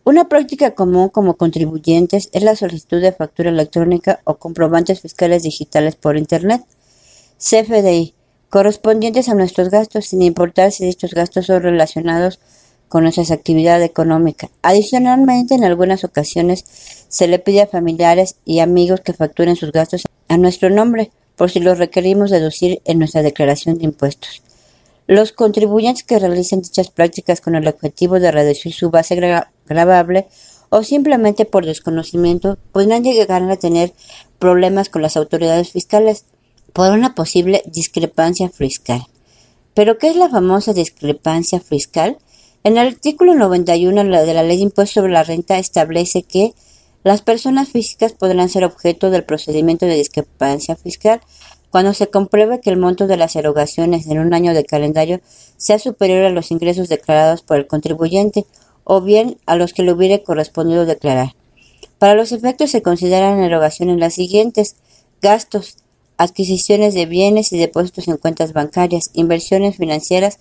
Una 0.03 0.27
práctica 0.27 0.71
común 0.71 1.09
como 1.09 1.37
contribuyentes 1.37 2.29
es 2.33 2.41
la 2.41 2.55
solicitud 2.55 2.99
de 3.01 3.11
factura 3.11 3.51
electrónica 3.51 4.19
o 4.23 4.37
comprobantes 4.37 4.99
fiscales 4.99 5.43
digitales 5.43 5.95
por 5.95 6.17
Internet, 6.17 6.63
CFDI, 7.37 8.15
correspondientes 8.49 9.29
a 9.29 9.35
nuestros 9.35 9.69
gastos 9.69 10.07
sin 10.07 10.23
importar 10.23 10.71
si 10.71 10.85
dichos 10.85 11.13
gastos 11.13 11.45
son 11.45 11.61
relacionados 11.61 12.39
con 12.87 13.03
nuestra 13.03 13.23
actividad 13.35 13.83
económica. 13.83 14.49
Adicionalmente, 14.63 15.53
en 15.53 15.63
algunas 15.63 16.03
ocasiones 16.03 16.65
se 17.07 17.27
le 17.27 17.37
pide 17.37 17.61
a 17.61 17.67
familiares 17.67 18.37
y 18.43 18.59
amigos 18.59 19.01
que 19.01 19.13
facturen 19.13 19.55
sus 19.55 19.71
gastos 19.71 20.07
a 20.27 20.37
nuestro 20.37 20.71
nombre 20.71 21.11
por 21.35 21.51
si 21.51 21.59
los 21.59 21.77
requerimos 21.77 22.31
deducir 22.31 22.81
en 22.85 22.97
nuestra 22.97 23.21
declaración 23.21 23.77
de 23.77 23.85
impuestos. 23.85 24.41
Los 25.07 25.31
contribuyentes 25.31 26.03
que 26.03 26.19
realicen 26.19 26.61
dichas 26.61 26.89
prácticas 26.89 27.41
con 27.41 27.55
el 27.55 27.67
objetivo 27.67 28.19
de 28.19 28.31
reducir 28.31 28.73
su 28.73 28.89
base 28.89 29.15
grabable 29.71 30.27
o 30.69 30.83
simplemente 30.83 31.45
por 31.45 31.65
desconocimiento 31.65 32.57
podrán 32.71 33.03
llegar 33.03 33.41
a 33.49 33.57
tener 33.57 33.93
problemas 34.39 34.89
con 34.89 35.01
las 35.01 35.17
autoridades 35.17 35.71
fiscales 35.71 36.25
por 36.73 36.91
una 36.91 37.15
posible 37.15 37.63
discrepancia 37.65 38.49
fiscal. 38.49 39.05
¿Pero 39.73 39.97
qué 39.97 40.09
es 40.09 40.15
la 40.15 40.29
famosa 40.29 40.73
discrepancia 40.73 41.59
fiscal? 41.59 42.17
En 42.63 42.77
el 42.77 42.87
artículo 42.87 43.35
91 43.35 44.03
de 44.03 44.33
la 44.33 44.43
Ley 44.43 44.57
de 44.57 44.63
Impuestos 44.63 44.93
sobre 44.93 45.13
la 45.13 45.23
Renta 45.23 45.57
establece 45.57 46.23
que 46.23 46.53
las 47.03 47.21
personas 47.21 47.69
físicas 47.69 48.13
podrán 48.13 48.49
ser 48.49 48.63
objeto 48.63 49.09
del 49.09 49.23
procedimiento 49.23 49.85
de 49.85 49.95
discrepancia 49.95 50.75
fiscal 50.75 51.21
cuando 51.71 51.93
se 51.93 52.09
compruebe 52.09 52.59
que 52.59 52.69
el 52.69 52.77
monto 52.77 53.07
de 53.07 53.17
las 53.17 53.35
erogaciones 53.35 54.05
en 54.07 54.19
un 54.19 54.33
año 54.33 54.53
de 54.53 54.65
calendario 54.65 55.21
sea 55.57 55.79
superior 55.79 56.25
a 56.25 56.29
los 56.29 56.51
ingresos 56.51 56.89
declarados 56.89 57.41
por 57.41 57.57
el 57.57 57.65
contribuyente 57.65 58.45
o 58.83 59.01
bien 59.01 59.37
a 59.45 59.55
los 59.55 59.73
que 59.73 59.83
le 59.83 59.93
hubiere 59.93 60.23
correspondido 60.23 60.85
declarar. 60.85 61.35
Para 61.99 62.15
los 62.15 62.31
efectos 62.31 62.71
se 62.71 62.81
consideran 62.81 63.39
erogaciones 63.41 63.97
las 63.97 64.15
siguientes 64.15 64.75
gastos, 65.21 65.77
adquisiciones 66.17 66.93
de 66.93 67.05
bienes 67.05 67.51
y 67.53 67.59
depósitos 67.59 68.07
en 68.07 68.17
cuentas 68.17 68.53
bancarias, 68.53 69.11
inversiones 69.13 69.77
financieras 69.77 70.39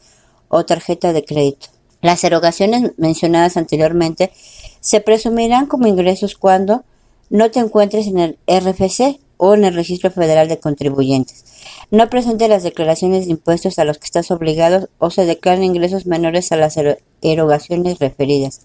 o 0.49 0.65
tarjeta 0.65 1.13
de 1.13 1.25
crédito. 1.25 1.69
Las 2.03 2.25
erogaciones 2.25 2.93
mencionadas 2.97 3.57
anteriormente 3.57 4.33
se 4.81 5.01
presumirán 5.01 5.67
como 5.67 5.87
ingresos 5.87 6.35
cuando 6.35 6.85
no 7.29 7.51
te 7.51 7.61
encuentres 7.61 8.07
en 8.07 8.19
el 8.19 8.39
RFC 8.47 9.21
o 9.41 9.55
en 9.55 9.65
el 9.65 9.75
Registro 9.75 10.11
Federal 10.11 10.49
de 10.49 10.61
Contribuyentes. 10.61 11.45
No 11.91 12.11
presente 12.11 12.47
las 12.47 12.63
declaraciones 12.63 13.25
de 13.25 13.33
impuestos 13.33 13.79
a 13.79 13.85
los 13.85 13.97
que 13.97 14.05
estás 14.05 14.31
obligado 14.31 14.91
o 14.99 15.11
se 15.11 15.25
declaren 15.25 15.65
ingresos 15.65 16.05
menores 16.05 16.53
a 16.53 16.57
las 16.57 16.79
erogaciones 17.23 17.99
referidas. 17.99 18.61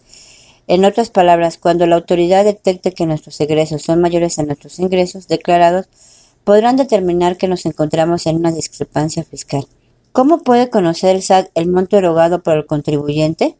En 0.68 0.84
otras 0.84 1.10
palabras, 1.12 1.58
cuando 1.58 1.88
la 1.88 1.96
autoridad 1.96 2.44
detecte 2.44 2.92
que 2.92 3.06
nuestros 3.06 3.40
egresos 3.40 3.84
son 3.84 4.02
mayores 4.02 4.38
a 4.38 4.44
nuestros 4.44 4.78
ingresos 4.80 5.30
declarados, 5.30 5.88
podrán 6.44 6.76
determinar 6.76 7.38
que 7.38 7.48
nos 7.48 7.66
encontramos 7.66 8.28
en 8.28 8.36
una 8.36 8.52
discrepancia 8.52 9.24
fiscal. 9.24 9.66
¿Cómo 10.12 10.40
puede 10.40 10.70
conocer 10.70 11.16
el 11.16 11.24
SAT 11.24 11.52
el 11.56 11.68
monto 11.70 11.98
erogado 11.98 12.44
por 12.44 12.58
el 12.58 12.66
contribuyente? 12.66 13.56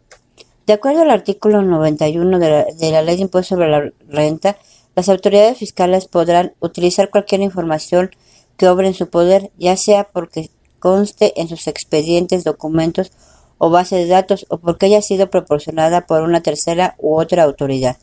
De 0.68 0.74
acuerdo 0.74 1.04
al 1.04 1.12
artículo 1.12 1.62
91 1.62 2.40
de 2.40 2.50
la, 2.50 2.66
de 2.66 2.92
la 2.92 3.02
Ley 3.02 3.16
de 3.16 3.22
Impuestos 3.22 3.58
sobre 3.58 3.70
la 3.70 3.92
Renta, 4.10 4.58
las 4.96 5.10
autoridades 5.10 5.58
fiscales 5.58 6.08
podrán 6.08 6.54
utilizar 6.60 7.10
cualquier 7.10 7.42
información 7.42 8.12
que 8.58 8.70
obre 8.70 8.88
en 8.88 8.94
su 8.94 9.10
poder, 9.10 9.52
ya 9.58 9.76
sea 9.76 10.06
porque 10.06 10.50
conste 10.80 11.40
en 11.40 11.50
sus 11.50 11.68
expedientes, 11.68 12.44
documentos 12.44 13.12
o 13.58 13.70
base 13.70 13.96
de 13.98 14.08
datos 14.08 14.46
o 14.50 14.58
porque 14.58 14.88
haya 14.88 15.02
sido 15.02 15.30
proporcionada 15.30 16.06
por 16.06 16.22
una 16.22 16.42
tercera 16.42 16.96
u 17.00 17.20
otra 17.20 17.44
autoridad. 17.44 17.98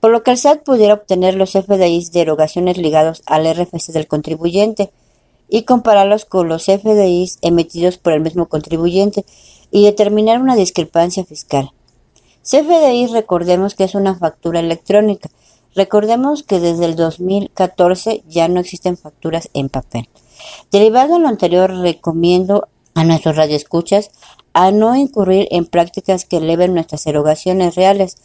Por 0.00 0.10
lo 0.10 0.22
que 0.22 0.30
el 0.30 0.38
SAT 0.38 0.62
pudiera 0.62 0.94
obtener 0.94 1.34
los 1.34 1.52
FDIs 1.52 2.12
de 2.12 2.20
erogaciones 2.20 2.76
ligados 2.76 3.22
al 3.26 3.46
RFC 3.52 3.92
del 3.92 4.06
contribuyente 4.06 4.92
y 5.48 5.62
compararlos 5.62 6.24
con 6.24 6.48
los 6.48 6.64
FDIs 6.64 7.38
emitidos 7.42 7.98
por 7.98 8.12
el 8.12 8.20
mismo 8.20 8.48
contribuyente 8.48 9.24
y 9.70 9.84
determinar 9.84 10.40
una 10.40 10.56
discrepancia 10.56 11.24
fiscal. 11.24 11.70
CFDI 12.42 13.06
recordemos 13.06 13.74
que 13.74 13.84
es 13.84 13.94
una 13.94 14.14
factura 14.14 14.60
electrónica, 14.60 15.30
Recordemos 15.74 16.42
que 16.42 16.60
desde 16.60 16.84
el 16.84 16.96
2014 16.96 18.22
ya 18.28 18.48
no 18.48 18.60
existen 18.60 18.96
facturas 18.96 19.50
en 19.54 19.68
papel. 19.68 20.08
Derivado 20.70 21.14
de 21.14 21.20
lo 21.20 21.28
anterior, 21.28 21.70
recomiendo 21.70 22.68
a 22.94 23.04
nuestros 23.04 23.36
radioescuchas 23.36 24.10
a 24.52 24.70
no 24.70 24.94
incurrir 24.94 25.48
en 25.50 25.66
prácticas 25.66 26.24
que 26.24 26.36
eleven 26.36 26.74
nuestras 26.74 27.06
erogaciones 27.06 27.74
reales 27.74 28.16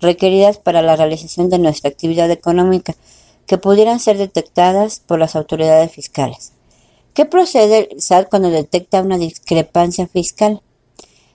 requeridas 0.00 0.58
para 0.58 0.82
la 0.82 0.96
realización 0.96 1.48
de 1.48 1.58
nuestra 1.58 1.90
actividad 1.90 2.30
económica, 2.30 2.94
que 3.46 3.58
pudieran 3.58 3.98
ser 3.98 4.18
detectadas 4.18 5.00
por 5.00 5.18
las 5.18 5.34
autoridades 5.34 5.90
fiscales. 5.90 6.52
¿Qué 7.14 7.24
procede 7.24 7.88
el 7.90 8.00
SAT 8.00 8.28
cuando 8.28 8.50
detecta 8.50 9.00
una 9.00 9.18
discrepancia 9.18 10.06
fiscal? 10.06 10.60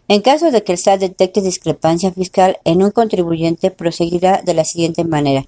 En 0.08 0.22
caso 0.22 0.51
de 0.51 0.64
que 0.64 0.74
el 0.74 0.78
SAT 0.78 0.99
detecte 0.99 1.41
discrepancia 1.41 2.12
fiscal 2.12 2.58
en 2.66 2.84
un 2.84 2.91
contribuyente, 2.91 3.72
proseguirá 3.72 4.41
de 4.43 4.54
la 4.54 4.66
siguiente 4.66 5.06
manera. 5.06 5.45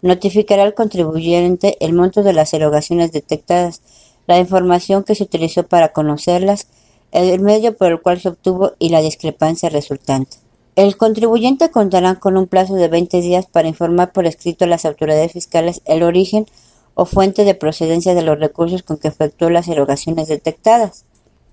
Notificará 0.00 0.62
al 0.62 0.74
contribuyente 0.74 1.76
el 1.80 1.92
monto 1.92 2.22
de 2.22 2.32
las 2.32 2.54
erogaciones 2.54 3.12
detectadas, 3.12 3.82
la 4.26 4.38
información 4.38 5.04
que 5.04 5.14
se 5.14 5.24
utilizó 5.24 5.66
para 5.66 5.92
conocerlas, 5.92 6.68
el 7.12 7.40
medio 7.40 7.76
por 7.76 7.92
el 7.92 8.00
cual 8.00 8.20
se 8.20 8.28
obtuvo 8.28 8.72
y 8.78 8.90
la 8.90 9.00
discrepancia 9.00 9.68
resultante. 9.68 10.36
El 10.76 10.96
contribuyente 10.96 11.70
contará 11.70 12.14
con 12.14 12.36
un 12.36 12.46
plazo 12.46 12.74
de 12.74 12.88
20 12.88 13.20
días 13.20 13.46
para 13.46 13.68
informar 13.68 14.12
por 14.12 14.26
escrito 14.26 14.64
a 14.64 14.68
las 14.68 14.84
autoridades 14.84 15.32
fiscales 15.32 15.82
el 15.86 16.02
origen 16.02 16.46
o 16.94 17.04
fuente 17.04 17.44
de 17.44 17.54
procedencia 17.54 18.14
de 18.14 18.22
los 18.22 18.38
recursos 18.38 18.82
con 18.82 18.96
que 18.96 19.08
efectuó 19.08 19.50
las 19.50 19.68
erogaciones 19.68 20.28
detectadas. 20.28 21.04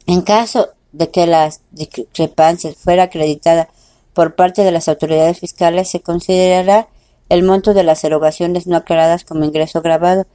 En 0.05 0.21
caso 0.21 0.69
de 0.97 1.11
que 1.11 1.27
la 1.27 1.51
discrepancia 1.71 2.73
fuera 2.73 3.03
acreditada 3.03 3.69
por 4.13 4.35
parte 4.35 4.63
de 4.63 4.71
las 4.71 4.87
autoridades 4.87 5.39
fiscales, 5.39 5.89
se 5.89 5.99
considerará 5.99 6.87
el 7.27 7.43
monto 7.43 7.73
de 7.73 7.83
las 7.83 8.03
erogaciones 8.03 8.65
no 8.65 8.77
aclaradas 8.77 9.25
como 9.25 9.43
ingreso 9.43 9.81
grabado 9.81 10.25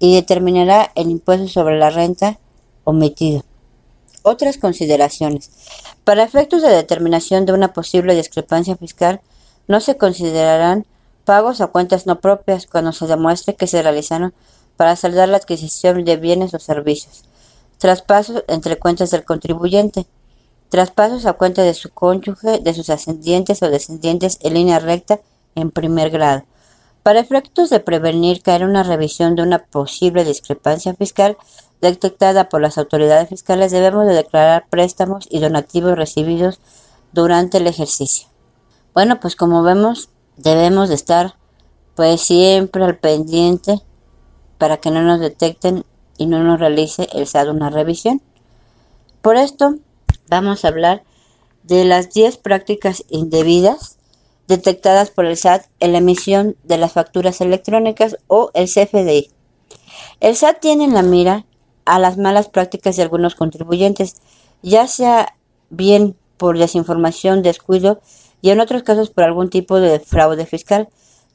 y 0.00 0.14
determinará 0.14 0.90
el 0.96 1.10
impuesto 1.10 1.46
sobre 1.46 1.78
la 1.78 1.90
renta 1.90 2.38
omitido. 2.82 3.44
Otras 4.22 4.58
consideraciones. 4.58 5.50
Para 6.02 6.24
efectos 6.24 6.62
de 6.62 6.70
determinación 6.70 7.46
de 7.46 7.52
una 7.52 7.72
posible 7.72 8.16
discrepancia 8.16 8.76
fiscal, 8.76 9.20
no 9.68 9.80
se 9.80 9.96
considerarán 9.96 10.86
pagos 11.24 11.60
a 11.60 11.68
cuentas 11.68 12.06
no 12.06 12.20
propias 12.20 12.66
cuando 12.66 12.92
se 12.92 13.06
demuestre 13.06 13.54
que 13.54 13.68
se 13.68 13.82
realizaron 13.82 14.34
para 14.76 14.96
saldar 14.96 15.28
la 15.28 15.36
adquisición 15.36 16.04
de 16.04 16.16
bienes 16.16 16.52
o 16.54 16.58
servicios 16.58 17.29
traspasos 17.80 18.44
entre 18.46 18.78
cuentas 18.78 19.10
del 19.10 19.24
contribuyente, 19.24 20.06
traspasos 20.68 21.24
a 21.24 21.32
cuenta 21.32 21.62
de 21.62 21.72
su 21.72 21.90
cónyuge, 21.90 22.58
de 22.58 22.74
sus 22.74 22.90
ascendientes 22.90 23.62
o 23.62 23.70
descendientes 23.70 24.38
en 24.42 24.54
línea 24.54 24.78
recta 24.78 25.20
en 25.54 25.70
primer 25.70 26.10
grado. 26.10 26.44
Para 27.02 27.20
efectos 27.20 27.70
de 27.70 27.80
prevenir 27.80 28.42
caer 28.42 28.64
una 28.64 28.82
revisión 28.82 29.34
de 29.34 29.42
una 29.42 29.64
posible 29.64 30.24
discrepancia 30.24 30.94
fiscal 30.94 31.38
detectada 31.80 32.50
por 32.50 32.60
las 32.60 32.76
autoridades 32.76 33.30
fiscales, 33.30 33.72
debemos 33.72 34.06
de 34.06 34.12
declarar 34.12 34.66
préstamos 34.68 35.26
y 35.30 35.40
donativos 35.40 35.96
recibidos 35.96 36.60
durante 37.12 37.56
el 37.56 37.66
ejercicio. 37.66 38.28
Bueno, 38.92 39.20
pues 39.20 39.36
como 39.36 39.62
vemos, 39.62 40.10
debemos 40.36 40.90
de 40.90 40.96
estar 40.96 41.34
pues 41.94 42.20
siempre 42.20 42.84
al 42.84 42.98
pendiente 42.98 43.80
para 44.58 44.76
que 44.76 44.90
no 44.90 45.00
nos 45.00 45.20
detecten 45.20 45.86
y 46.20 46.26
no 46.26 46.44
nos 46.44 46.60
realice 46.60 47.08
el 47.14 47.26
SAT 47.26 47.48
una 47.48 47.70
revisión. 47.70 48.20
Por 49.22 49.38
esto 49.38 49.76
vamos 50.28 50.64
a 50.64 50.68
hablar 50.68 51.02
de 51.62 51.86
las 51.86 52.10
10 52.12 52.36
prácticas 52.36 53.04
indebidas 53.08 53.96
detectadas 54.46 55.10
por 55.10 55.24
el 55.24 55.38
SAT 55.38 55.64
en 55.80 55.92
la 55.92 55.98
emisión 55.98 56.56
de 56.62 56.76
las 56.76 56.92
facturas 56.92 57.40
electrónicas 57.40 58.18
o 58.26 58.50
el 58.52 58.66
CFDI. 58.66 59.30
El 60.20 60.36
SAT 60.36 60.60
tiene 60.60 60.84
en 60.84 60.92
la 60.92 61.02
mira 61.02 61.46
a 61.86 61.98
las 61.98 62.18
malas 62.18 62.50
prácticas 62.50 62.96
de 62.96 63.02
algunos 63.02 63.34
contribuyentes, 63.34 64.20
ya 64.60 64.88
sea 64.88 65.36
bien 65.70 66.16
por 66.36 66.58
desinformación, 66.58 67.40
descuido 67.42 68.02
y 68.42 68.50
en 68.50 68.60
otros 68.60 68.82
casos 68.82 69.08
por 69.08 69.24
algún 69.24 69.48
tipo 69.48 69.80
de 69.80 69.98
fraude 70.00 70.44
fiscal 70.44 70.90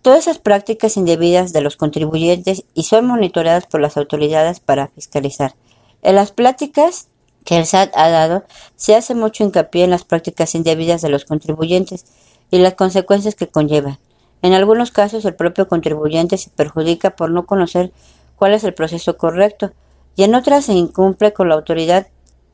todas 0.05 0.19
esas 0.19 0.37
prácticas 0.37 0.97
indebidas 0.97 1.51
de 1.51 1.61
los 1.61 1.77
contribuyentes 1.77 2.63
y 2.75 2.83
son 2.83 3.07
monitoreadas 3.07 3.65
por 3.65 3.81
las 3.81 3.97
autoridades 3.97 4.59
para 4.59 4.89
fiscalizar. 4.89 5.55
En 6.03 6.13
las 6.13 6.31
pláticas 6.31 7.07
que 7.43 7.57
el 7.57 7.65
SAT 7.65 7.89
ha 7.95 8.09
dado, 8.09 8.43
se 8.75 8.95
hace 8.95 9.15
mucho 9.15 9.43
hincapié 9.43 9.83
en 9.83 9.89
las 9.89 10.03
prácticas 10.03 10.53
indebidas 10.53 11.01
de 11.01 11.09
los 11.09 11.25
contribuyentes 11.25 12.05
y 12.51 12.59
las 12.59 12.75
consecuencias 12.75 13.33
que 13.33 13.47
conllevan. 13.47 13.97
En 14.43 14.53
algunos 14.53 14.91
casos, 14.91 15.25
el 15.25 15.33
propio 15.33 15.67
contribuyente 15.67 16.37
se 16.37 16.51
perjudica 16.51 17.15
por 17.15 17.31
no 17.31 17.47
conocer 17.47 17.91
cuál 18.35 18.53
es 18.53 18.63
el 18.63 18.75
proceso 18.75 19.17
correcto 19.17 19.71
y 20.15 20.21
en 20.21 20.35
otras 20.35 20.65
se 20.65 20.73
incumple 20.73 21.33
con 21.33 21.49
la 21.49 21.55
autoridad, 21.55 22.09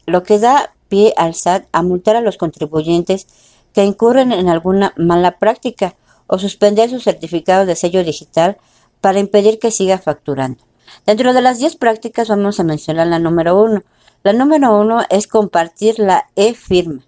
lo 0.05 0.23
que 0.23 0.39
da 0.39 0.73
pie 0.87 1.13
al 1.17 1.35
SAT 1.35 1.65
a 1.73 1.83
multar 1.83 2.15
a 2.15 2.21
los 2.21 2.37
contribuyentes 2.37 3.27
que 3.73 3.83
incurren 3.83 4.31
en 4.31 4.47
alguna 4.47 4.93
mala 4.95 5.37
práctica 5.37 5.95
o 6.32 6.39
suspender 6.39 6.89
su 6.89 7.01
certificado 7.01 7.65
de 7.65 7.75
sello 7.75 8.05
digital 8.05 8.57
para 9.01 9.19
impedir 9.19 9.59
que 9.59 9.69
siga 9.69 9.97
facturando. 9.97 10.63
Dentro 11.05 11.34
de 11.34 11.41
las 11.41 11.59
10 11.59 11.75
prácticas 11.75 12.29
vamos 12.29 12.57
a 12.57 12.63
mencionar 12.63 13.07
la 13.07 13.19
número 13.19 13.61
1. 13.61 13.84
La 14.23 14.32
número 14.32 14.79
1 14.79 15.07
es 15.09 15.27
compartir 15.27 15.99
la 15.99 16.29
e-firma. 16.38 17.01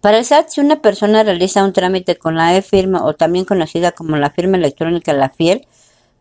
Para 0.00 0.18
el 0.18 0.24
SAT, 0.24 0.50
si 0.50 0.60
una 0.60 0.80
persona 0.80 1.24
realiza 1.24 1.64
un 1.64 1.72
trámite 1.72 2.18
con 2.18 2.36
la 2.36 2.56
e-firma 2.56 3.04
o 3.04 3.14
también 3.14 3.44
conocida 3.44 3.90
como 3.90 4.16
la 4.16 4.30
firma 4.30 4.56
electrónica 4.56 5.12
La 5.12 5.28
Fiel, 5.28 5.66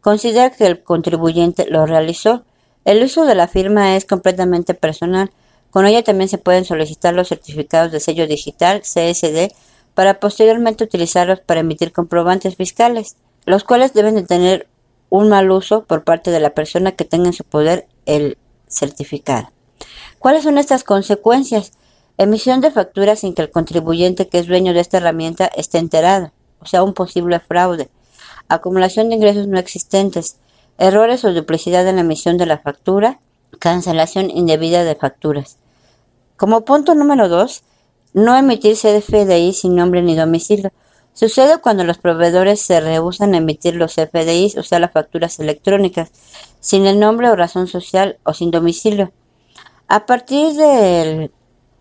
considera 0.02 0.50
que 0.50 0.66
el 0.66 0.82
contribuyente 0.82 1.68
lo 1.70 1.86
realizó. 1.86 2.44
El 2.86 3.04
uso 3.04 3.26
de 3.26 3.36
la 3.36 3.48
firma 3.48 3.96
es 3.96 4.06
completamente 4.06 4.74
personal. 4.74 5.30
Con 5.70 5.86
ella 5.86 6.04
también 6.04 6.28
se 6.28 6.40
pueden 6.40 6.66
solicitar 6.66 7.14
los 7.14 7.28
certificados 7.28 7.92
de 7.92 8.00
sello 8.00 8.26
digital, 8.26 8.82
CSD, 8.82 9.54
para 9.98 10.20
posteriormente 10.20 10.84
utilizarlos 10.84 11.40
para 11.40 11.62
emitir 11.62 11.92
comprobantes 11.92 12.56
fiscales, 12.56 13.16
los 13.48 13.64
cuales 13.64 13.96
deben 13.96 14.14
de 14.14 14.22
tener 14.22 14.68
un 15.10 15.28
mal 15.28 15.50
uso 15.50 15.86
por 15.86 16.04
parte 16.04 16.30
de 16.30 16.40
la 16.40 16.52
persona 16.52 16.92
que 16.92 17.04
tenga 17.04 17.26
en 17.26 17.34
su 17.34 17.44
poder 17.44 17.88
el 18.06 18.38
certificado. 18.68 19.50
¿Cuáles 20.20 20.44
son 20.44 20.60
estas 20.60 20.84
consecuencias? 20.84 21.72
Emisión 22.20 22.62
de 22.62 22.70
facturas 22.70 23.22
sin 23.22 23.34
que 23.34 23.42
el 23.42 23.50
contribuyente 23.50 24.28
que 24.28 24.38
es 24.38 24.46
dueño 24.46 24.72
de 24.76 24.82
esta 24.82 24.98
herramienta 24.98 25.48
esté 25.48 25.80
enterado, 25.80 26.32
o 26.60 26.68
sea, 26.68 26.84
un 26.84 26.94
posible 26.94 27.40
fraude. 27.40 27.90
Acumulación 28.50 29.10
de 29.10 29.16
ingresos 29.16 29.48
no 29.48 29.58
existentes, 29.58 30.38
errores 30.78 31.26
o 31.26 31.34
duplicidad 31.34 31.88
en 31.88 31.96
la 31.96 32.02
emisión 32.02 32.38
de 32.38 32.46
la 32.46 32.60
factura, 32.60 33.20
cancelación 33.58 34.30
indebida 34.30 34.84
de 34.84 34.94
facturas. 34.94 35.58
Como 36.36 36.66
punto 36.66 36.94
número 36.94 37.30
2, 37.30 37.64
no 38.18 38.36
emitir 38.36 38.76
CFDI 38.76 39.54
sin 39.54 39.76
nombre 39.76 40.02
ni 40.02 40.16
domicilio. 40.16 40.72
Sucede 41.14 41.60
cuando 41.60 41.84
los 41.84 42.00
proveedores 42.00 42.60
se 42.60 42.80
rehusan 42.80 43.36
a 43.36 43.38
emitir 43.38 43.76
los 43.76 43.94
CFDIs, 43.94 44.58
o 44.58 44.64
sea, 44.64 44.80
las 44.80 44.92
facturas 44.92 45.40
electrónicas, 45.40 46.10
sin 46.60 46.88
el 46.88 47.00
nombre 47.00 47.30
o 47.30 47.36
razón 47.36 47.68
social 47.68 48.18
o 48.24 48.34
sin 48.34 48.50
domicilio. 48.50 49.12
A 49.88 50.08
partir 50.08 50.54
de 50.54 51.30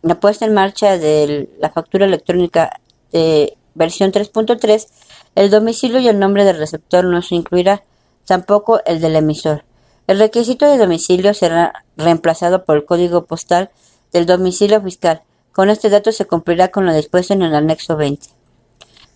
la 0.02 0.20
puesta 0.20 0.44
en 0.44 0.52
marcha 0.52 0.98
de 0.98 1.48
la 1.58 1.70
factura 1.70 2.04
electrónica 2.04 2.80
de 3.12 3.56
versión 3.74 4.12
3.3, 4.12 4.88
el 5.36 5.50
domicilio 5.50 6.00
y 6.00 6.08
el 6.08 6.18
nombre 6.18 6.44
del 6.44 6.58
receptor 6.58 7.06
no 7.06 7.22
se 7.22 7.34
incluirá, 7.34 7.82
tampoco 8.26 8.82
el 8.84 9.00
del 9.00 9.16
emisor. 9.16 9.64
El 10.06 10.18
requisito 10.18 10.70
de 10.70 10.76
domicilio 10.76 11.32
será 11.32 11.86
reemplazado 11.96 12.66
por 12.66 12.76
el 12.76 12.84
código 12.84 13.24
postal 13.24 13.70
del 14.12 14.26
domicilio 14.26 14.82
fiscal 14.82 15.22
con 15.56 15.70
este 15.70 15.88
dato 15.88 16.12
se 16.12 16.26
cumplirá 16.26 16.68
con 16.68 16.84
lo 16.84 16.92
dispuesto 16.92 17.32
en 17.32 17.40
el 17.40 17.54
anexo 17.54 17.96
20. 17.96 18.28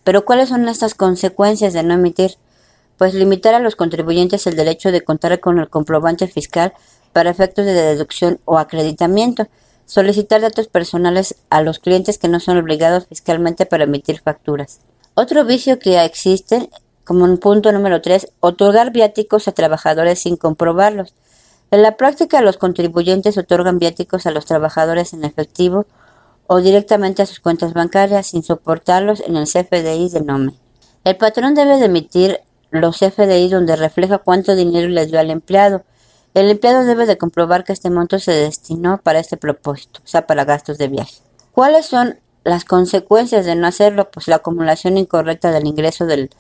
Pero 0.05 0.25
¿cuáles 0.25 0.49
son 0.49 0.67
estas 0.71 0.95
consecuencias 0.95 1.75
de 1.75 1.83
no 1.83 1.93
emitir? 1.93 2.39
Pues 2.97 3.13
limitar 3.13 3.53
a 3.53 3.59
los 3.59 3.77
contribuyentes 3.77 4.47
el 4.47 4.57
derecho 4.57 4.91
de 4.91 5.03
contar 5.03 5.39
con 5.41 5.59
el 5.59 5.69
comprobante 5.69 6.29
fiscal 6.29 6.73
para 7.13 7.29
efectos 7.29 7.67
de 7.67 7.75
deducción 7.75 8.41
o 8.47 8.57
acreditamiento, 8.57 9.49
solicitar 9.85 10.41
datos 10.41 10.69
personales 10.69 11.35
a 11.51 11.61
los 11.61 11.79
clientes 11.79 12.17
que 12.17 12.29
no 12.29 12.41
son 12.41 12.57
obligados 12.57 13.05
fiscalmente 13.05 13.67
para 13.67 13.85
emitir 13.85 14.23
facturas. 14.23 14.81
Otro 15.13 15.45
vicio 15.45 15.79
que 15.79 16.03
existe, 16.03 16.71
como 17.05 17.27
un 17.27 17.37
punto 17.37 17.71
número 17.71 18.01
3, 18.01 18.29
otorgar 18.41 18.93
viáticos 18.93 19.47
a 19.47 19.53
trabajadores 19.53 20.21
sin 20.21 20.39
comprobarlos. 20.39 21.13
En 21.71 21.83
la 21.83 21.99
práctica, 21.99 22.41
los 22.41 22.57
contribuyentes 22.57 23.37
otorgan 23.37 23.79
viáticos 23.79 24.25
a 24.25 24.31
los 24.31 24.47
trabajadores 24.47 25.13
en 25.13 25.25
efectivo 25.25 25.85
o 26.53 26.61
directamente 26.61 27.23
a 27.23 27.27
sus 27.27 27.39
cuentas 27.39 27.75
bancarias 27.75 28.27
sin 28.27 28.43
soportarlos 28.43 29.21
en 29.21 29.37
el 29.37 29.45
CFDI 29.45 30.09
de 30.09 30.21
NOME. 30.21 30.55
El 31.05 31.17
patrón 31.17 31.55
debe 31.55 31.79
de 31.79 31.85
emitir 31.85 32.41
los 32.73 32.99
CFDI 32.99 33.51
donde 33.51 33.77
refleja 33.77 34.19
cuánto 34.19 34.57
dinero 34.57 34.89
le 34.89 35.07
dio 35.07 35.21
al 35.21 35.31
empleado. 35.31 35.85
El 36.35 36.51
empleado 36.51 36.85
debe 36.85 37.07
de 37.07 37.17
comprobar 37.17 37.63
que 37.63 37.73
este 37.73 37.89
monto 37.89 38.19
se 38.19 38.33
destinó 38.33 38.99
para 39.01 39.21
este 39.21 39.37
propósito, 39.37 40.01
o 40.05 40.09
sea, 40.09 40.27
para 40.27 40.45
gastos 40.45 40.77
de 40.77 40.89
viaje. 40.89 41.19
¿Cuáles 41.53 41.87
son 41.87 42.19
las 42.43 42.65
consecuencias 42.65 43.47
de 43.47 43.55
no 43.55 43.69
hacerlo? 43.69 44.11
Pues 44.11 44.27
la 44.27 44.37
acumulación 44.37 44.97
incorrecta 44.97 45.53
del 45.53 45.69
ingreso 45.69 46.07
del 46.07 46.31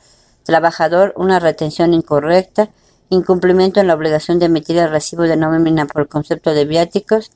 trabajador, 0.43 1.15
una 1.17 1.39
retención 1.39 1.95
incorrecta, 1.95 2.71
incumplimiento 3.11 3.79
en 3.79 3.87
la 3.87 3.95
obligación 3.95 4.41
de 4.41 4.47
emitir 4.47 4.77
el 4.79 4.91
recibo 4.91 5.23
de 5.23 5.37
nómina 5.37 5.87
por 5.87 6.09
concepto 6.09 6.53
de 6.53 6.65
viáticos, 6.65 7.31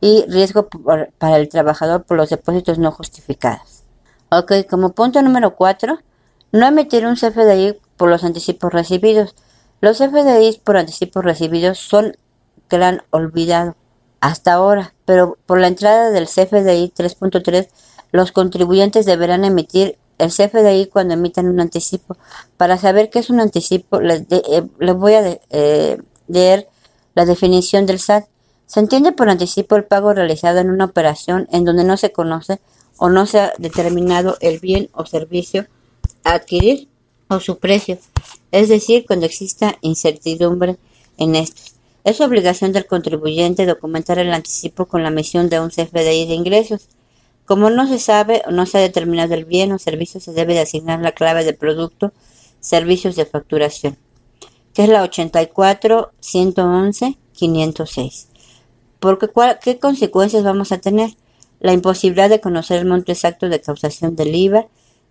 y 0.00 0.24
riesgo 0.28 0.68
para 1.18 1.36
el 1.36 1.48
trabajador 1.48 2.04
por 2.04 2.16
los 2.16 2.30
depósitos 2.30 2.78
no 2.78 2.90
justificados. 2.90 3.84
Ok, 4.30 4.52
como 4.68 4.92
punto 4.92 5.20
número 5.22 5.56
4, 5.56 5.98
no 6.52 6.66
emitir 6.66 7.06
un 7.06 7.16
CFDI 7.16 7.78
por 7.96 8.08
los 8.08 8.24
anticipos 8.24 8.72
recibidos. 8.72 9.34
Los 9.80 9.98
CFDIs 9.98 10.58
por 10.58 10.76
anticipos 10.76 11.24
recibidos 11.24 11.78
son 11.78 12.16
gran 12.68 13.02
olvidado 13.10 13.76
hasta 14.20 14.52
ahora, 14.52 14.94
pero 15.04 15.38
por 15.46 15.58
la 15.58 15.68
entrada 15.68 16.10
del 16.10 16.26
CFDI 16.26 16.92
3.3 16.96 17.68
los 18.12 18.32
contribuyentes 18.32 19.06
deberán 19.06 19.44
emitir 19.44 19.98
el 20.18 20.30
CFDI 20.30 20.86
cuando 20.86 21.14
emitan 21.14 21.48
un 21.48 21.60
anticipo. 21.60 22.16
Para 22.56 22.76
saber 22.76 23.10
qué 23.10 23.18
es 23.18 23.30
un 23.30 23.40
anticipo, 23.40 24.00
les, 24.00 24.24
eh, 24.30 24.62
voy 24.94 25.14
a 25.14 25.40
eh, 25.50 25.98
leer 26.28 26.68
la 27.14 27.24
definición 27.24 27.86
del 27.86 27.98
SAT. 27.98 28.26
Se 28.70 28.78
entiende 28.78 29.10
por 29.10 29.28
anticipo 29.28 29.74
el 29.74 29.82
pago 29.82 30.14
realizado 30.14 30.60
en 30.60 30.70
una 30.70 30.84
operación 30.84 31.48
en 31.50 31.64
donde 31.64 31.82
no 31.82 31.96
se 31.96 32.12
conoce 32.12 32.60
o 32.98 33.08
no 33.08 33.26
se 33.26 33.40
ha 33.40 33.52
determinado 33.58 34.36
el 34.40 34.60
bien 34.60 34.90
o 34.92 35.06
servicio 35.06 35.66
a 36.22 36.34
adquirir 36.34 36.86
o 37.26 37.40
su 37.40 37.58
precio, 37.58 37.98
es 38.52 38.68
decir, 38.68 39.06
cuando 39.08 39.26
exista 39.26 39.76
incertidumbre 39.80 40.76
en 41.18 41.34
estos. 41.34 41.74
Es 42.04 42.20
obligación 42.20 42.70
del 42.70 42.86
contribuyente 42.86 43.66
documentar 43.66 44.20
el 44.20 44.32
anticipo 44.32 44.86
con 44.86 45.02
la 45.02 45.08
emisión 45.08 45.48
de 45.48 45.58
un 45.58 45.70
CFDI 45.70 46.28
de 46.28 46.34
ingresos. 46.34 46.86
Como 47.46 47.70
no 47.70 47.88
se 47.88 47.98
sabe 47.98 48.40
o 48.46 48.52
no 48.52 48.66
se 48.66 48.78
ha 48.78 48.82
determinado 48.82 49.34
el 49.34 49.46
bien 49.46 49.72
o 49.72 49.80
servicio, 49.80 50.20
se 50.20 50.32
debe 50.32 50.54
de 50.54 50.60
asignar 50.60 51.00
la 51.00 51.10
clave 51.10 51.42
de 51.42 51.54
producto, 51.54 52.12
servicios 52.60 53.16
de 53.16 53.26
facturación, 53.26 53.98
que 54.72 54.84
es 54.84 54.88
la 54.88 55.02
84 55.02 56.12
111 56.20 57.18
506. 57.32 58.29
Porque, 59.00 59.28
¿Qué 59.62 59.78
consecuencias 59.78 60.44
vamos 60.44 60.72
a 60.72 60.78
tener? 60.78 61.10
La 61.58 61.72
imposibilidad 61.72 62.30
de 62.30 62.40
conocer 62.40 62.78
el 62.78 62.86
monto 62.86 63.12
exacto 63.12 63.48
de 63.48 63.60
causación 63.60 64.14
del 64.14 64.34
IVA, 64.34 64.66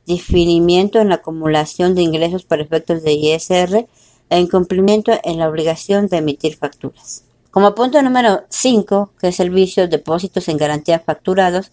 definimiento 0.06 1.00
en 1.00 1.10
la 1.10 1.16
acumulación 1.16 1.94
de 1.94 2.02
ingresos 2.02 2.44
para 2.44 2.64
efectos 2.64 3.04
de 3.04 3.14
ISR 3.14 3.88
e 4.30 4.40
incumplimiento 4.40 5.12
en 5.24 5.40
la 5.40 5.50
obligación 5.50 6.08
de 6.08 6.18
emitir 6.18 6.56
facturas. 6.56 7.24
Como 7.52 7.74
punto 7.74 8.02
número 8.02 8.44
5, 8.50 9.12
que 9.20 9.30
es 9.30 9.40
el 9.40 9.50
vicio 9.50 9.88
depósitos 9.88 10.48
en 10.48 10.58
garantía 10.58 11.00
facturados, 11.00 11.72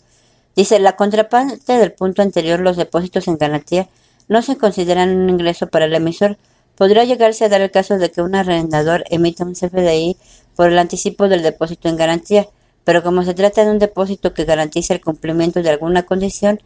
dice 0.54 0.78
la 0.78 0.96
contraparte 0.96 1.74
del 1.74 1.92
punto 1.92 2.22
anterior, 2.22 2.60
los 2.60 2.76
depósitos 2.76 3.28
en 3.28 3.36
garantía 3.36 3.88
no 4.28 4.42
se 4.42 4.56
consideran 4.56 5.16
un 5.16 5.30
ingreso 5.30 5.66
para 5.66 5.84
el 5.84 5.94
emisor. 5.94 6.38
Podría 6.76 7.04
llegarse 7.04 7.44
a 7.44 7.48
dar 7.48 7.60
el 7.60 7.70
caso 7.70 7.98
de 7.98 8.10
que 8.10 8.22
un 8.22 8.34
arrendador 8.34 9.04
emita 9.10 9.44
un 9.44 9.54
CFDI 9.54 10.16
por 10.56 10.68
el 10.70 10.78
anticipo 10.78 11.28
del 11.28 11.42
depósito 11.42 11.88
en 11.88 11.96
garantía, 11.96 12.48
pero 12.84 13.02
como 13.02 13.22
se 13.22 13.34
trata 13.34 13.64
de 13.64 13.70
un 13.70 13.78
depósito 13.78 14.34
que 14.34 14.44
garantiza 14.44 14.94
el 14.94 15.00
cumplimiento 15.00 15.62
de 15.62 15.70
alguna 15.70 16.04
condición, 16.04 16.60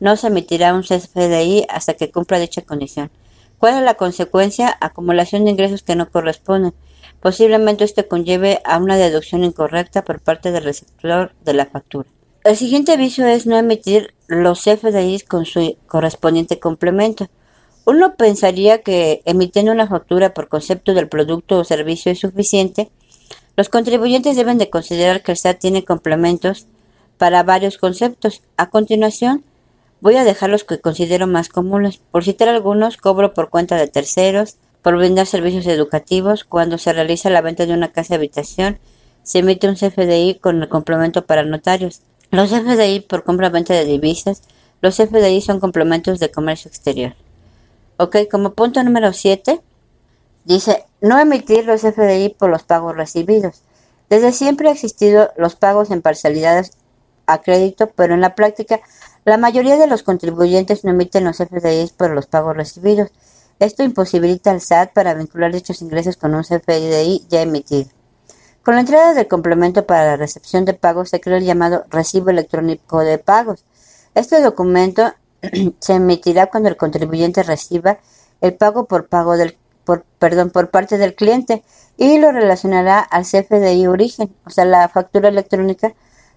no 0.00 0.16
se 0.16 0.28
emitirá 0.28 0.74
un 0.74 0.82
CFDI 0.82 1.66
hasta 1.68 1.94
que 1.94 2.10
cumpla 2.10 2.38
dicha 2.38 2.62
condición. 2.62 3.10
¿Cuál 3.58 3.78
es 3.78 3.82
la 3.82 3.94
consecuencia? 3.94 4.76
Acumulación 4.80 5.44
de 5.44 5.52
ingresos 5.52 5.82
que 5.82 5.96
no 5.96 6.10
corresponden. 6.10 6.74
Posiblemente 7.20 7.84
esto 7.84 8.06
conlleve 8.08 8.60
a 8.64 8.78
una 8.78 8.96
deducción 8.96 9.44
incorrecta 9.44 10.04
por 10.04 10.20
parte 10.20 10.52
del 10.52 10.64
receptor 10.64 11.32
de 11.44 11.54
la 11.54 11.66
factura. 11.66 12.08
El 12.44 12.56
siguiente 12.56 12.96
vicio 12.98 13.26
es 13.26 13.46
no 13.46 13.56
emitir 13.56 14.12
los 14.26 14.62
CFDIs 14.62 15.24
con 15.24 15.46
su 15.46 15.78
correspondiente 15.86 16.60
complemento. 16.60 17.28
Uno 17.86 18.16
pensaría 18.16 18.82
que 18.82 19.22
emitiendo 19.24 19.72
una 19.72 19.88
factura 19.88 20.34
por 20.34 20.48
concepto 20.48 20.92
del 20.92 21.08
producto 21.08 21.58
o 21.58 21.64
servicio 21.64 22.12
es 22.12 22.20
suficiente. 22.20 22.90
Los 23.56 23.68
contribuyentes 23.68 24.36
deben 24.36 24.58
de 24.58 24.70
considerar 24.70 25.22
que 25.22 25.32
el 25.32 25.38
SAT 25.38 25.58
tiene 25.58 25.84
complementos 25.84 26.66
para 27.18 27.42
varios 27.42 27.78
conceptos. 27.78 28.42
A 28.56 28.70
continuación, 28.70 29.44
Voy 30.04 30.16
a 30.16 30.24
dejar 30.24 30.50
los 30.50 30.64
que 30.64 30.82
considero 30.82 31.26
más 31.26 31.48
comunes. 31.48 31.96
Por 31.96 32.24
citar 32.24 32.48
algunos, 32.48 32.98
cobro 32.98 33.32
por 33.32 33.48
cuenta 33.48 33.76
de 33.76 33.88
terceros, 33.88 34.56
por 34.82 34.98
brindar 34.98 35.24
servicios 35.24 35.66
educativos, 35.66 36.44
cuando 36.44 36.76
se 36.76 36.92
realiza 36.92 37.30
la 37.30 37.40
venta 37.40 37.64
de 37.64 37.72
una 37.72 37.90
casa 37.90 38.16
habitación, 38.16 38.78
se 39.22 39.38
emite 39.38 39.66
un 39.66 39.76
CFDI 39.76 40.40
con 40.42 40.60
el 40.60 40.68
complemento 40.68 41.24
para 41.24 41.42
notarios. 41.42 42.02
Los 42.30 42.50
CFDI 42.50 43.00
por 43.00 43.24
compra-venta 43.24 43.72
de 43.72 43.86
divisas, 43.86 44.42
los 44.82 44.94
CFDI 44.98 45.40
son 45.40 45.58
complementos 45.58 46.20
de 46.20 46.30
comercio 46.30 46.68
exterior. 46.68 47.14
Ok, 47.96 48.28
como 48.30 48.52
punto 48.52 48.84
número 48.84 49.14
7, 49.14 49.62
dice 50.44 50.84
no 51.00 51.18
emitir 51.18 51.66
los 51.66 51.82
CFDI 51.82 52.36
por 52.38 52.50
los 52.50 52.62
pagos 52.62 52.96
recibidos. 52.96 53.62
Desde 54.08 54.32
siempre 54.32 54.68
han 54.68 54.74
existido 54.74 55.30
los 55.36 55.56
pagos 55.56 55.90
en 55.90 56.02
parcialidades 56.02 56.72
a 57.26 57.40
crédito, 57.40 57.90
pero 57.90 58.14
en 58.14 58.20
la 58.20 58.34
práctica 58.34 58.80
la 59.24 59.38
mayoría 59.38 59.76
de 59.76 59.86
los 59.86 60.02
contribuyentes 60.02 60.84
no 60.84 60.90
emiten 60.90 61.24
los 61.24 61.38
CFDIs 61.38 61.92
por 61.92 62.10
los 62.10 62.26
pagos 62.26 62.56
recibidos. 62.56 63.10
Esto 63.58 63.82
imposibilita 63.82 64.50
al 64.50 64.60
SAT 64.60 64.92
para 64.92 65.14
vincular 65.14 65.52
dichos 65.52 65.80
ingresos 65.80 66.16
con 66.16 66.34
un 66.34 66.42
CFDI 66.42 67.26
ya 67.28 67.40
emitido. 67.40 67.88
Con 68.62 68.74
la 68.74 68.80
entrada 68.80 69.14
del 69.14 69.28
complemento 69.28 69.86
para 69.86 70.04
la 70.04 70.16
recepción 70.16 70.64
de 70.64 70.74
pagos 70.74 71.10
se 71.10 71.20
creó 71.20 71.36
el 71.36 71.44
llamado 71.44 71.84
recibo 71.90 72.30
electrónico 72.30 73.00
de 73.00 73.18
pagos. 73.18 73.64
Este 74.14 74.40
documento 74.42 75.12
se 75.78 75.94
emitirá 75.94 76.46
cuando 76.46 76.68
el 76.68 76.76
contribuyente 76.76 77.42
reciba 77.42 77.98
el 78.40 78.54
pago 78.54 78.86
por 78.86 79.08
pago 79.08 79.36
del 79.36 79.56
por, 79.84 80.04
perdón, 80.18 80.50
por 80.50 80.70
parte 80.70 80.98
del 80.98 81.14
cliente 81.14 81.62
y 81.96 82.18
lo 82.18 82.32
relacionará 82.32 83.00
al 83.00 83.24
CFDI 83.24 83.86
origen, 83.86 84.34
o 84.46 84.50
sea, 84.50 84.64
la 84.64 84.88
factura 84.88 85.28
electrónica 85.28 85.94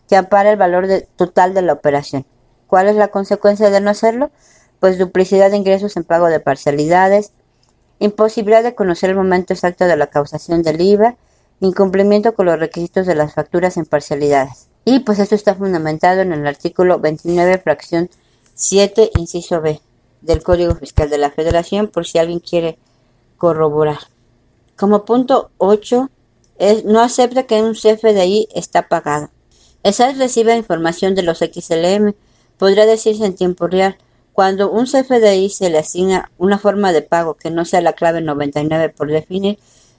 que 0.07 0.15
ampara 0.15 0.51
el 0.51 0.57
valor 0.57 0.87
total 1.15 1.53
de 1.53 1.61
la 1.61 1.73
operación. 1.73 2.25
¿Cuál 2.67 2.87
es 2.87 2.95
la 2.95 3.09
consecuencia 3.09 3.69
de 3.69 3.81
no 3.81 3.89
hacerlo? 3.89 4.31
Pues 4.79 4.97
duplicidad 4.97 5.51
de 5.51 5.57
ingresos 5.57 5.97
en 5.97 6.03
pago 6.03 6.27
de 6.27 6.39
parcialidades, 6.39 7.31
imposibilidad 7.99 8.63
de 8.63 8.75
conocer 8.75 9.09
el 9.09 9.15
momento 9.15 9.53
exacto 9.53 9.85
de 9.85 9.97
la 9.97 10.07
causación 10.07 10.61
del 10.61 10.81
IVA, 10.81 11.15
incumplimiento 11.59 12.35
con 12.35 12.45
los 12.45 12.59
requisitos 12.59 13.07
de 13.07 13.15
las 13.15 13.33
facturas 13.33 13.77
en 13.77 13.85
parcialidades. 13.85 14.67
Y 14.85 14.99
pues 14.99 15.19
esto 15.19 15.35
está 15.35 15.55
fundamentado 15.55 16.21
en 16.21 16.31
el 16.31 16.45
artículo 16.45 16.99
29, 16.99 17.57
fracción 17.57 18.09
7, 18.53 19.11
inciso 19.15 19.61
B 19.61 19.81
del 20.21 20.43
Código 20.43 20.75
Fiscal 20.75 21.09
de 21.09 21.17
la 21.17 21.31
Federación, 21.31 21.87
por 21.87 22.05
si 22.05 22.17
alguien 22.17 22.39
quiere 22.39 22.77
corroborar. 23.37 23.99
Como 24.75 25.05
punto 25.05 25.51
8, 25.57 26.09
es, 26.59 26.85
no 26.85 27.01
acepta 27.01 27.43
que 27.43 27.61
un 27.61 27.73
CFDI 27.73 28.49
está 28.53 28.87
pagado. 28.87 29.29
El 29.83 29.93
SAT 29.93 30.17
recibe 30.17 30.55
información 30.55 31.15
de 31.15 31.23
los 31.23 31.39
XLM 31.39 32.13
podría 32.57 32.85
decirse 32.85 33.25
en 33.25 33.35
tiempo 33.35 33.67
real. 33.67 33.97
Cuando 34.33 34.69
un 34.69 34.85
CFDI 34.85 35.49
se 35.49 35.69
le 35.69 35.79
asigna 35.79 36.31
una 36.37 36.59
forma 36.59 36.91
de 36.91 37.01
pago 37.01 37.35
que 37.35 37.49
no 37.49 37.65
sea 37.65 37.81
la 37.81 37.93
clave 37.93 38.21
99 38.21 38.89
por 38.89 39.09
definir, 39.09 39.57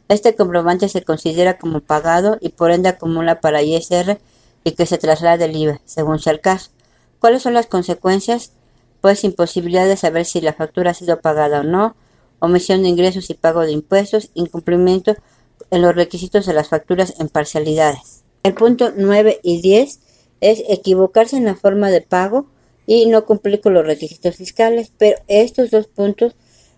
este 0.09 0.35
comprobante 0.35 0.89
se 0.89 1.03
considera 1.03 1.59
como 1.59 1.81
pagado 1.81 2.39
y 2.41 2.51
por 2.51 2.71
ende 2.71 2.89
acumula 2.89 3.41
para 3.41 3.63
ISR 3.63 4.19
y 4.65 4.73
que 4.73 4.87
se 4.87 4.99
traslade 4.99 5.45
el 5.45 5.57
IVA, 5.57 5.81
según 5.85 6.19
sea 6.19 6.33
el 6.33 6.41
caso. 6.41 6.71
¿Cuáles 7.19 7.43
son 7.43 7.55
las 7.55 7.67
consecuencias? 7.67 8.53
Pues 9.01 9.25
imposibilidad 9.25 9.87
de 9.87 9.97
saber 9.97 10.25
si 10.25 10.41
la 10.41 10.53
factura 10.53 10.93
ha 10.93 10.95
sido 10.95 11.21
pagada 11.21 11.61
o 11.61 11.65
no, 11.65 11.95
omisión 12.41 12.83
de 12.83 12.89
ingresos 12.89 13.31
y 13.31 13.35
pago 13.35 13.63
de 13.63 13.73
impuestos, 13.73 14.31
incumplimiento 14.35 15.17
en 15.71 15.83
los 15.83 15.95
requisitos 15.95 16.47
de 16.47 16.55
las 16.55 16.69
facturas 16.69 17.15
en 17.19 17.29
parcialidades. 17.29 18.25
El 18.43 18.55
punto 18.55 18.93
9 18.97 19.41
y 19.43 19.61
10 19.61 20.01
es 20.41 20.63
equivocarse 20.69 21.37
en 21.37 21.45
la 21.45 21.57
forma 21.57 21.91
de 21.91 22.01
pago 22.01 22.47
y 22.87 23.07
no 23.07 23.27
cumplir 23.27 23.61
con 23.61 23.75
los 23.75 23.87
requisitos 23.87 24.37
fiscales, 24.37 24.93
pero 24.97 25.19
estos 25.27 25.71
dos 25.71 25.89
puntos 25.89 26.37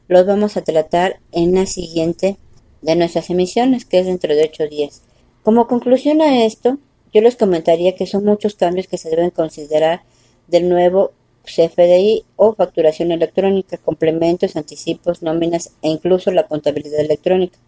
los 0.08 0.26
vamos 0.26 0.56
a 0.56 0.62
tratar 0.62 1.20
en 1.30 1.54
la 1.54 1.66
siguiente 1.66 2.38
de 2.82 2.96
nuestras 2.96 3.30
emisiones, 3.30 3.84
que 3.84 4.00
es 4.00 4.06
dentro 4.06 4.34
de 4.34 4.44
ocho 4.44 4.66
días. 4.66 5.02
Como 5.42 5.68
conclusión 5.68 6.20
a 6.20 6.44
esto, 6.44 6.78
yo 7.12 7.20
les 7.20 7.36
comentaría 7.36 7.94
que 7.94 8.06
son 8.06 8.24
muchos 8.24 8.54
cambios 8.54 8.86
que 8.86 8.98
se 8.98 9.10
deben 9.10 9.30
considerar 9.30 10.02
del 10.48 10.68
nuevo 10.68 11.12
CFDI 11.54 12.24
o 12.36 12.54
facturación 12.54 13.12
electrónica, 13.12 13.76
complementos, 13.78 14.56
anticipos, 14.56 15.22
nóminas 15.22 15.72
e 15.82 15.88
incluso 15.88 16.30
la 16.30 16.46
contabilidad 16.46 17.00
electrónica. 17.00 17.58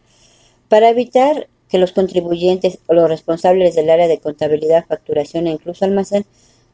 Para 0.68 0.88
evitar 0.88 1.48
que 1.68 1.78
los 1.78 1.92
contribuyentes 1.92 2.78
o 2.86 2.94
los 2.94 3.08
responsables 3.08 3.74
del 3.74 3.90
área 3.90 4.08
de 4.08 4.18
contabilidad, 4.18 4.86
facturación 4.86 5.46
e 5.46 5.52
incluso 5.52 5.84
almacén 5.84 6.26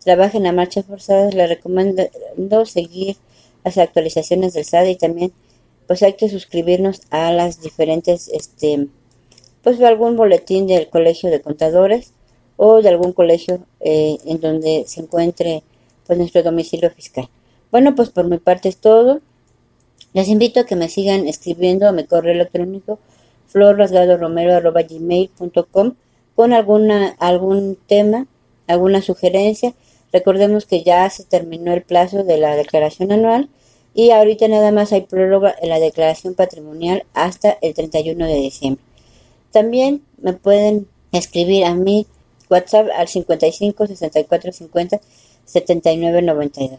trabajen 0.05 0.47
a 0.47 0.53
marcha 0.53 0.83
forzada, 0.83 1.31
les 1.31 1.49
recomiendo 1.49 2.67
seguir 2.67 3.17
las 3.65 3.79
actualizaciones 3.79 4.55
del 4.55 4.65
SAD 4.65 4.87
y 4.87 4.97
también 4.97 5.33
pues 5.87 6.03
hay 6.03 6.15
que 6.15 6.29
suscribirnos 6.29 7.03
a 7.11 7.33
las 7.33 7.63
diferentes, 7.63 8.29
este, 8.29 8.89
pues 9.63 9.81
algún 9.81 10.17
boletín 10.17 10.67
del 10.67 10.89
colegio 10.89 11.31
de 11.31 11.41
contadores 11.41 12.13
o 12.57 12.83
de 12.83 12.89
algún 12.89 13.13
colegio 13.13 13.61
eh, 13.81 14.19
en 14.27 14.41
donde 14.41 14.85
se 14.87 15.01
encuentre 15.01 15.63
pues 16.09 16.19
nuestro 16.19 16.43
domicilio 16.43 16.91
fiscal. 16.91 17.29
Bueno, 17.71 17.95
pues 17.95 18.11
por 18.11 18.25
mi 18.25 18.39
parte 18.39 18.69
es 18.69 18.79
todo. 18.79 19.21
Les 20.15 20.29
invito 20.29 20.61
a 20.61 20.65
que 20.65 20.75
me 20.75 20.89
sigan 20.89 21.29
escribiendo 21.29 21.87
a 21.87 21.93
mi 21.93 22.05
correo 22.05 22.33
electrónico 22.33 22.99
florrasgadoromero.gmail.com 23.49 25.95
con 26.35 26.53
alguna, 26.53 27.15
algún 27.19 27.77
tema, 27.87 28.27
alguna 28.67 29.03
sugerencia. 29.03 29.75
Recordemos 30.13 30.65
que 30.65 30.83
ya 30.83 31.09
se 31.11 31.25
terminó 31.25 31.75
el 31.75 31.83
plazo 31.83 32.25
de 32.25 32.39
la 32.39 32.57
declaración 32.57 33.13
anual 33.13 33.51
y 33.95 34.11
ahorita 34.11 34.49
nada 34.49 34.73
más 34.73 34.93
hay 34.93 35.03
próloga 35.03 35.55
en 35.61 35.69
la 35.69 35.79
declaración 35.79 36.35
patrimonial 36.35 37.05
hasta 37.13 37.59
el 37.61 37.75
31 37.75 38.27
de 38.27 38.35
diciembre. 38.35 38.83
También 39.53 40.03
me 40.23 40.33
pueden 40.33 40.89
escribir 41.13 41.67
a 41.67 41.75
mi 41.75 42.07
WhatsApp 42.49 42.89
al 42.97 43.09
55 43.09 43.87
64 43.87 44.53
50 44.53 45.01
7992. 45.49 46.79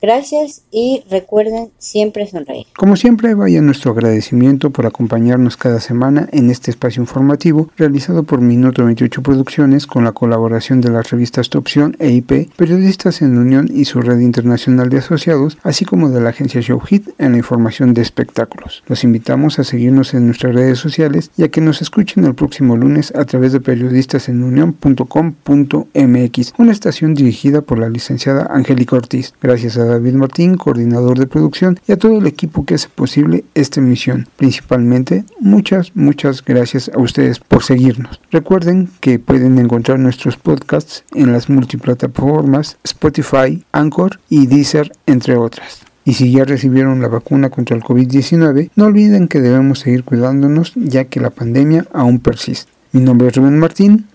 Gracias 0.00 0.62
y 0.70 1.02
recuerden 1.10 1.70
siempre 1.78 2.26
sonreír. 2.26 2.66
Como 2.76 2.96
siempre, 2.96 3.34
vaya 3.34 3.60
nuestro 3.62 3.92
agradecimiento 3.92 4.70
por 4.70 4.86
acompañarnos 4.86 5.56
cada 5.56 5.80
semana 5.80 6.28
en 6.32 6.50
este 6.50 6.70
espacio 6.70 7.02
informativo 7.02 7.70
realizado 7.76 8.24
por 8.24 8.40
Minuto 8.40 8.84
28 8.84 9.22
Producciones 9.22 9.86
con 9.86 10.04
la 10.04 10.12
colaboración 10.12 10.80
de 10.80 10.90
las 10.90 11.10
revistas 11.10 11.48
Tu 11.48 11.58
Opción 11.58 11.96
e 11.98 12.10
IP, 12.10 12.50
Periodistas 12.56 13.22
en 13.22 13.38
Unión 13.38 13.68
y 13.72 13.86
su 13.86 14.00
red 14.00 14.18
internacional 14.18 14.90
de 14.90 14.98
asociados, 14.98 15.58
así 15.62 15.84
como 15.84 16.10
de 16.10 16.20
la 16.20 16.30
agencia 16.30 16.60
Show 16.60 16.80
Hit 16.80 17.10
en 17.18 17.30
la 17.32 17.38
información 17.38 17.94
de 17.94 18.02
espectáculos. 18.02 18.82
Los 18.86 19.04
invitamos 19.04 19.58
a 19.58 19.64
seguirnos 19.64 20.14
en 20.14 20.26
nuestras 20.26 20.54
redes 20.54 20.78
sociales 20.78 21.30
y 21.36 21.42
a 21.44 21.50
que 21.50 21.60
nos 21.60 21.82
escuchen 21.82 22.24
el 22.24 22.34
próximo 22.34 22.76
lunes 22.76 23.14
a 23.14 23.24
través 23.24 23.52
de 23.52 23.60
periodistasenunión.com.mx, 23.60 26.54
una 26.58 26.72
estación 26.72 27.14
dirigida 27.14 27.62
por 27.62 27.78
la 27.78 27.88
licenciada 27.88 28.48
Angélica 28.50 28.96
Ortiz. 28.96 29.32
Gracias 29.40 29.78
a 29.78 29.85
David 29.86 30.14
Martín, 30.14 30.56
coordinador 30.56 31.18
de 31.18 31.26
producción, 31.26 31.78
y 31.86 31.92
a 31.92 31.96
todo 31.96 32.18
el 32.18 32.26
equipo 32.26 32.64
que 32.64 32.74
hace 32.74 32.88
posible 32.88 33.44
esta 33.54 33.80
emisión. 33.80 34.28
Principalmente, 34.36 35.24
muchas, 35.40 35.92
muchas 35.94 36.44
gracias 36.44 36.90
a 36.94 36.98
ustedes 36.98 37.38
por 37.38 37.62
seguirnos. 37.62 38.20
Recuerden 38.30 38.88
que 39.00 39.18
pueden 39.18 39.58
encontrar 39.58 39.98
nuestros 39.98 40.36
podcasts 40.36 41.04
en 41.14 41.32
las 41.32 41.48
multiplataformas 41.48 42.78
Spotify, 42.84 43.64
Anchor 43.72 44.20
y 44.28 44.46
Deezer, 44.46 44.92
entre 45.06 45.36
otras. 45.36 45.80
Y 46.04 46.14
si 46.14 46.30
ya 46.30 46.44
recibieron 46.44 47.02
la 47.02 47.08
vacuna 47.08 47.50
contra 47.50 47.76
el 47.76 47.82
COVID-19, 47.82 48.70
no 48.76 48.84
olviden 48.84 49.26
que 49.26 49.40
debemos 49.40 49.80
seguir 49.80 50.04
cuidándonos 50.04 50.72
ya 50.76 51.04
que 51.06 51.20
la 51.20 51.30
pandemia 51.30 51.86
aún 51.92 52.20
persiste. 52.20 52.70
Mi 52.92 53.00
nombre 53.00 53.28
es 53.28 53.36
Rubén 53.36 53.58
Martín. 53.58 54.06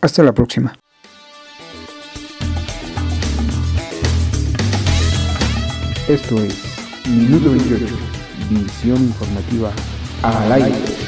Hasta 0.00 0.22
la 0.22 0.32
próxima. 0.32 0.74
Esto 6.08 6.36
es 6.36 6.54
Minuto 7.08 7.50
28, 7.50 7.86
visión 8.50 9.04
informativa 9.04 9.72
al 10.22 10.52
aire. 10.52 11.03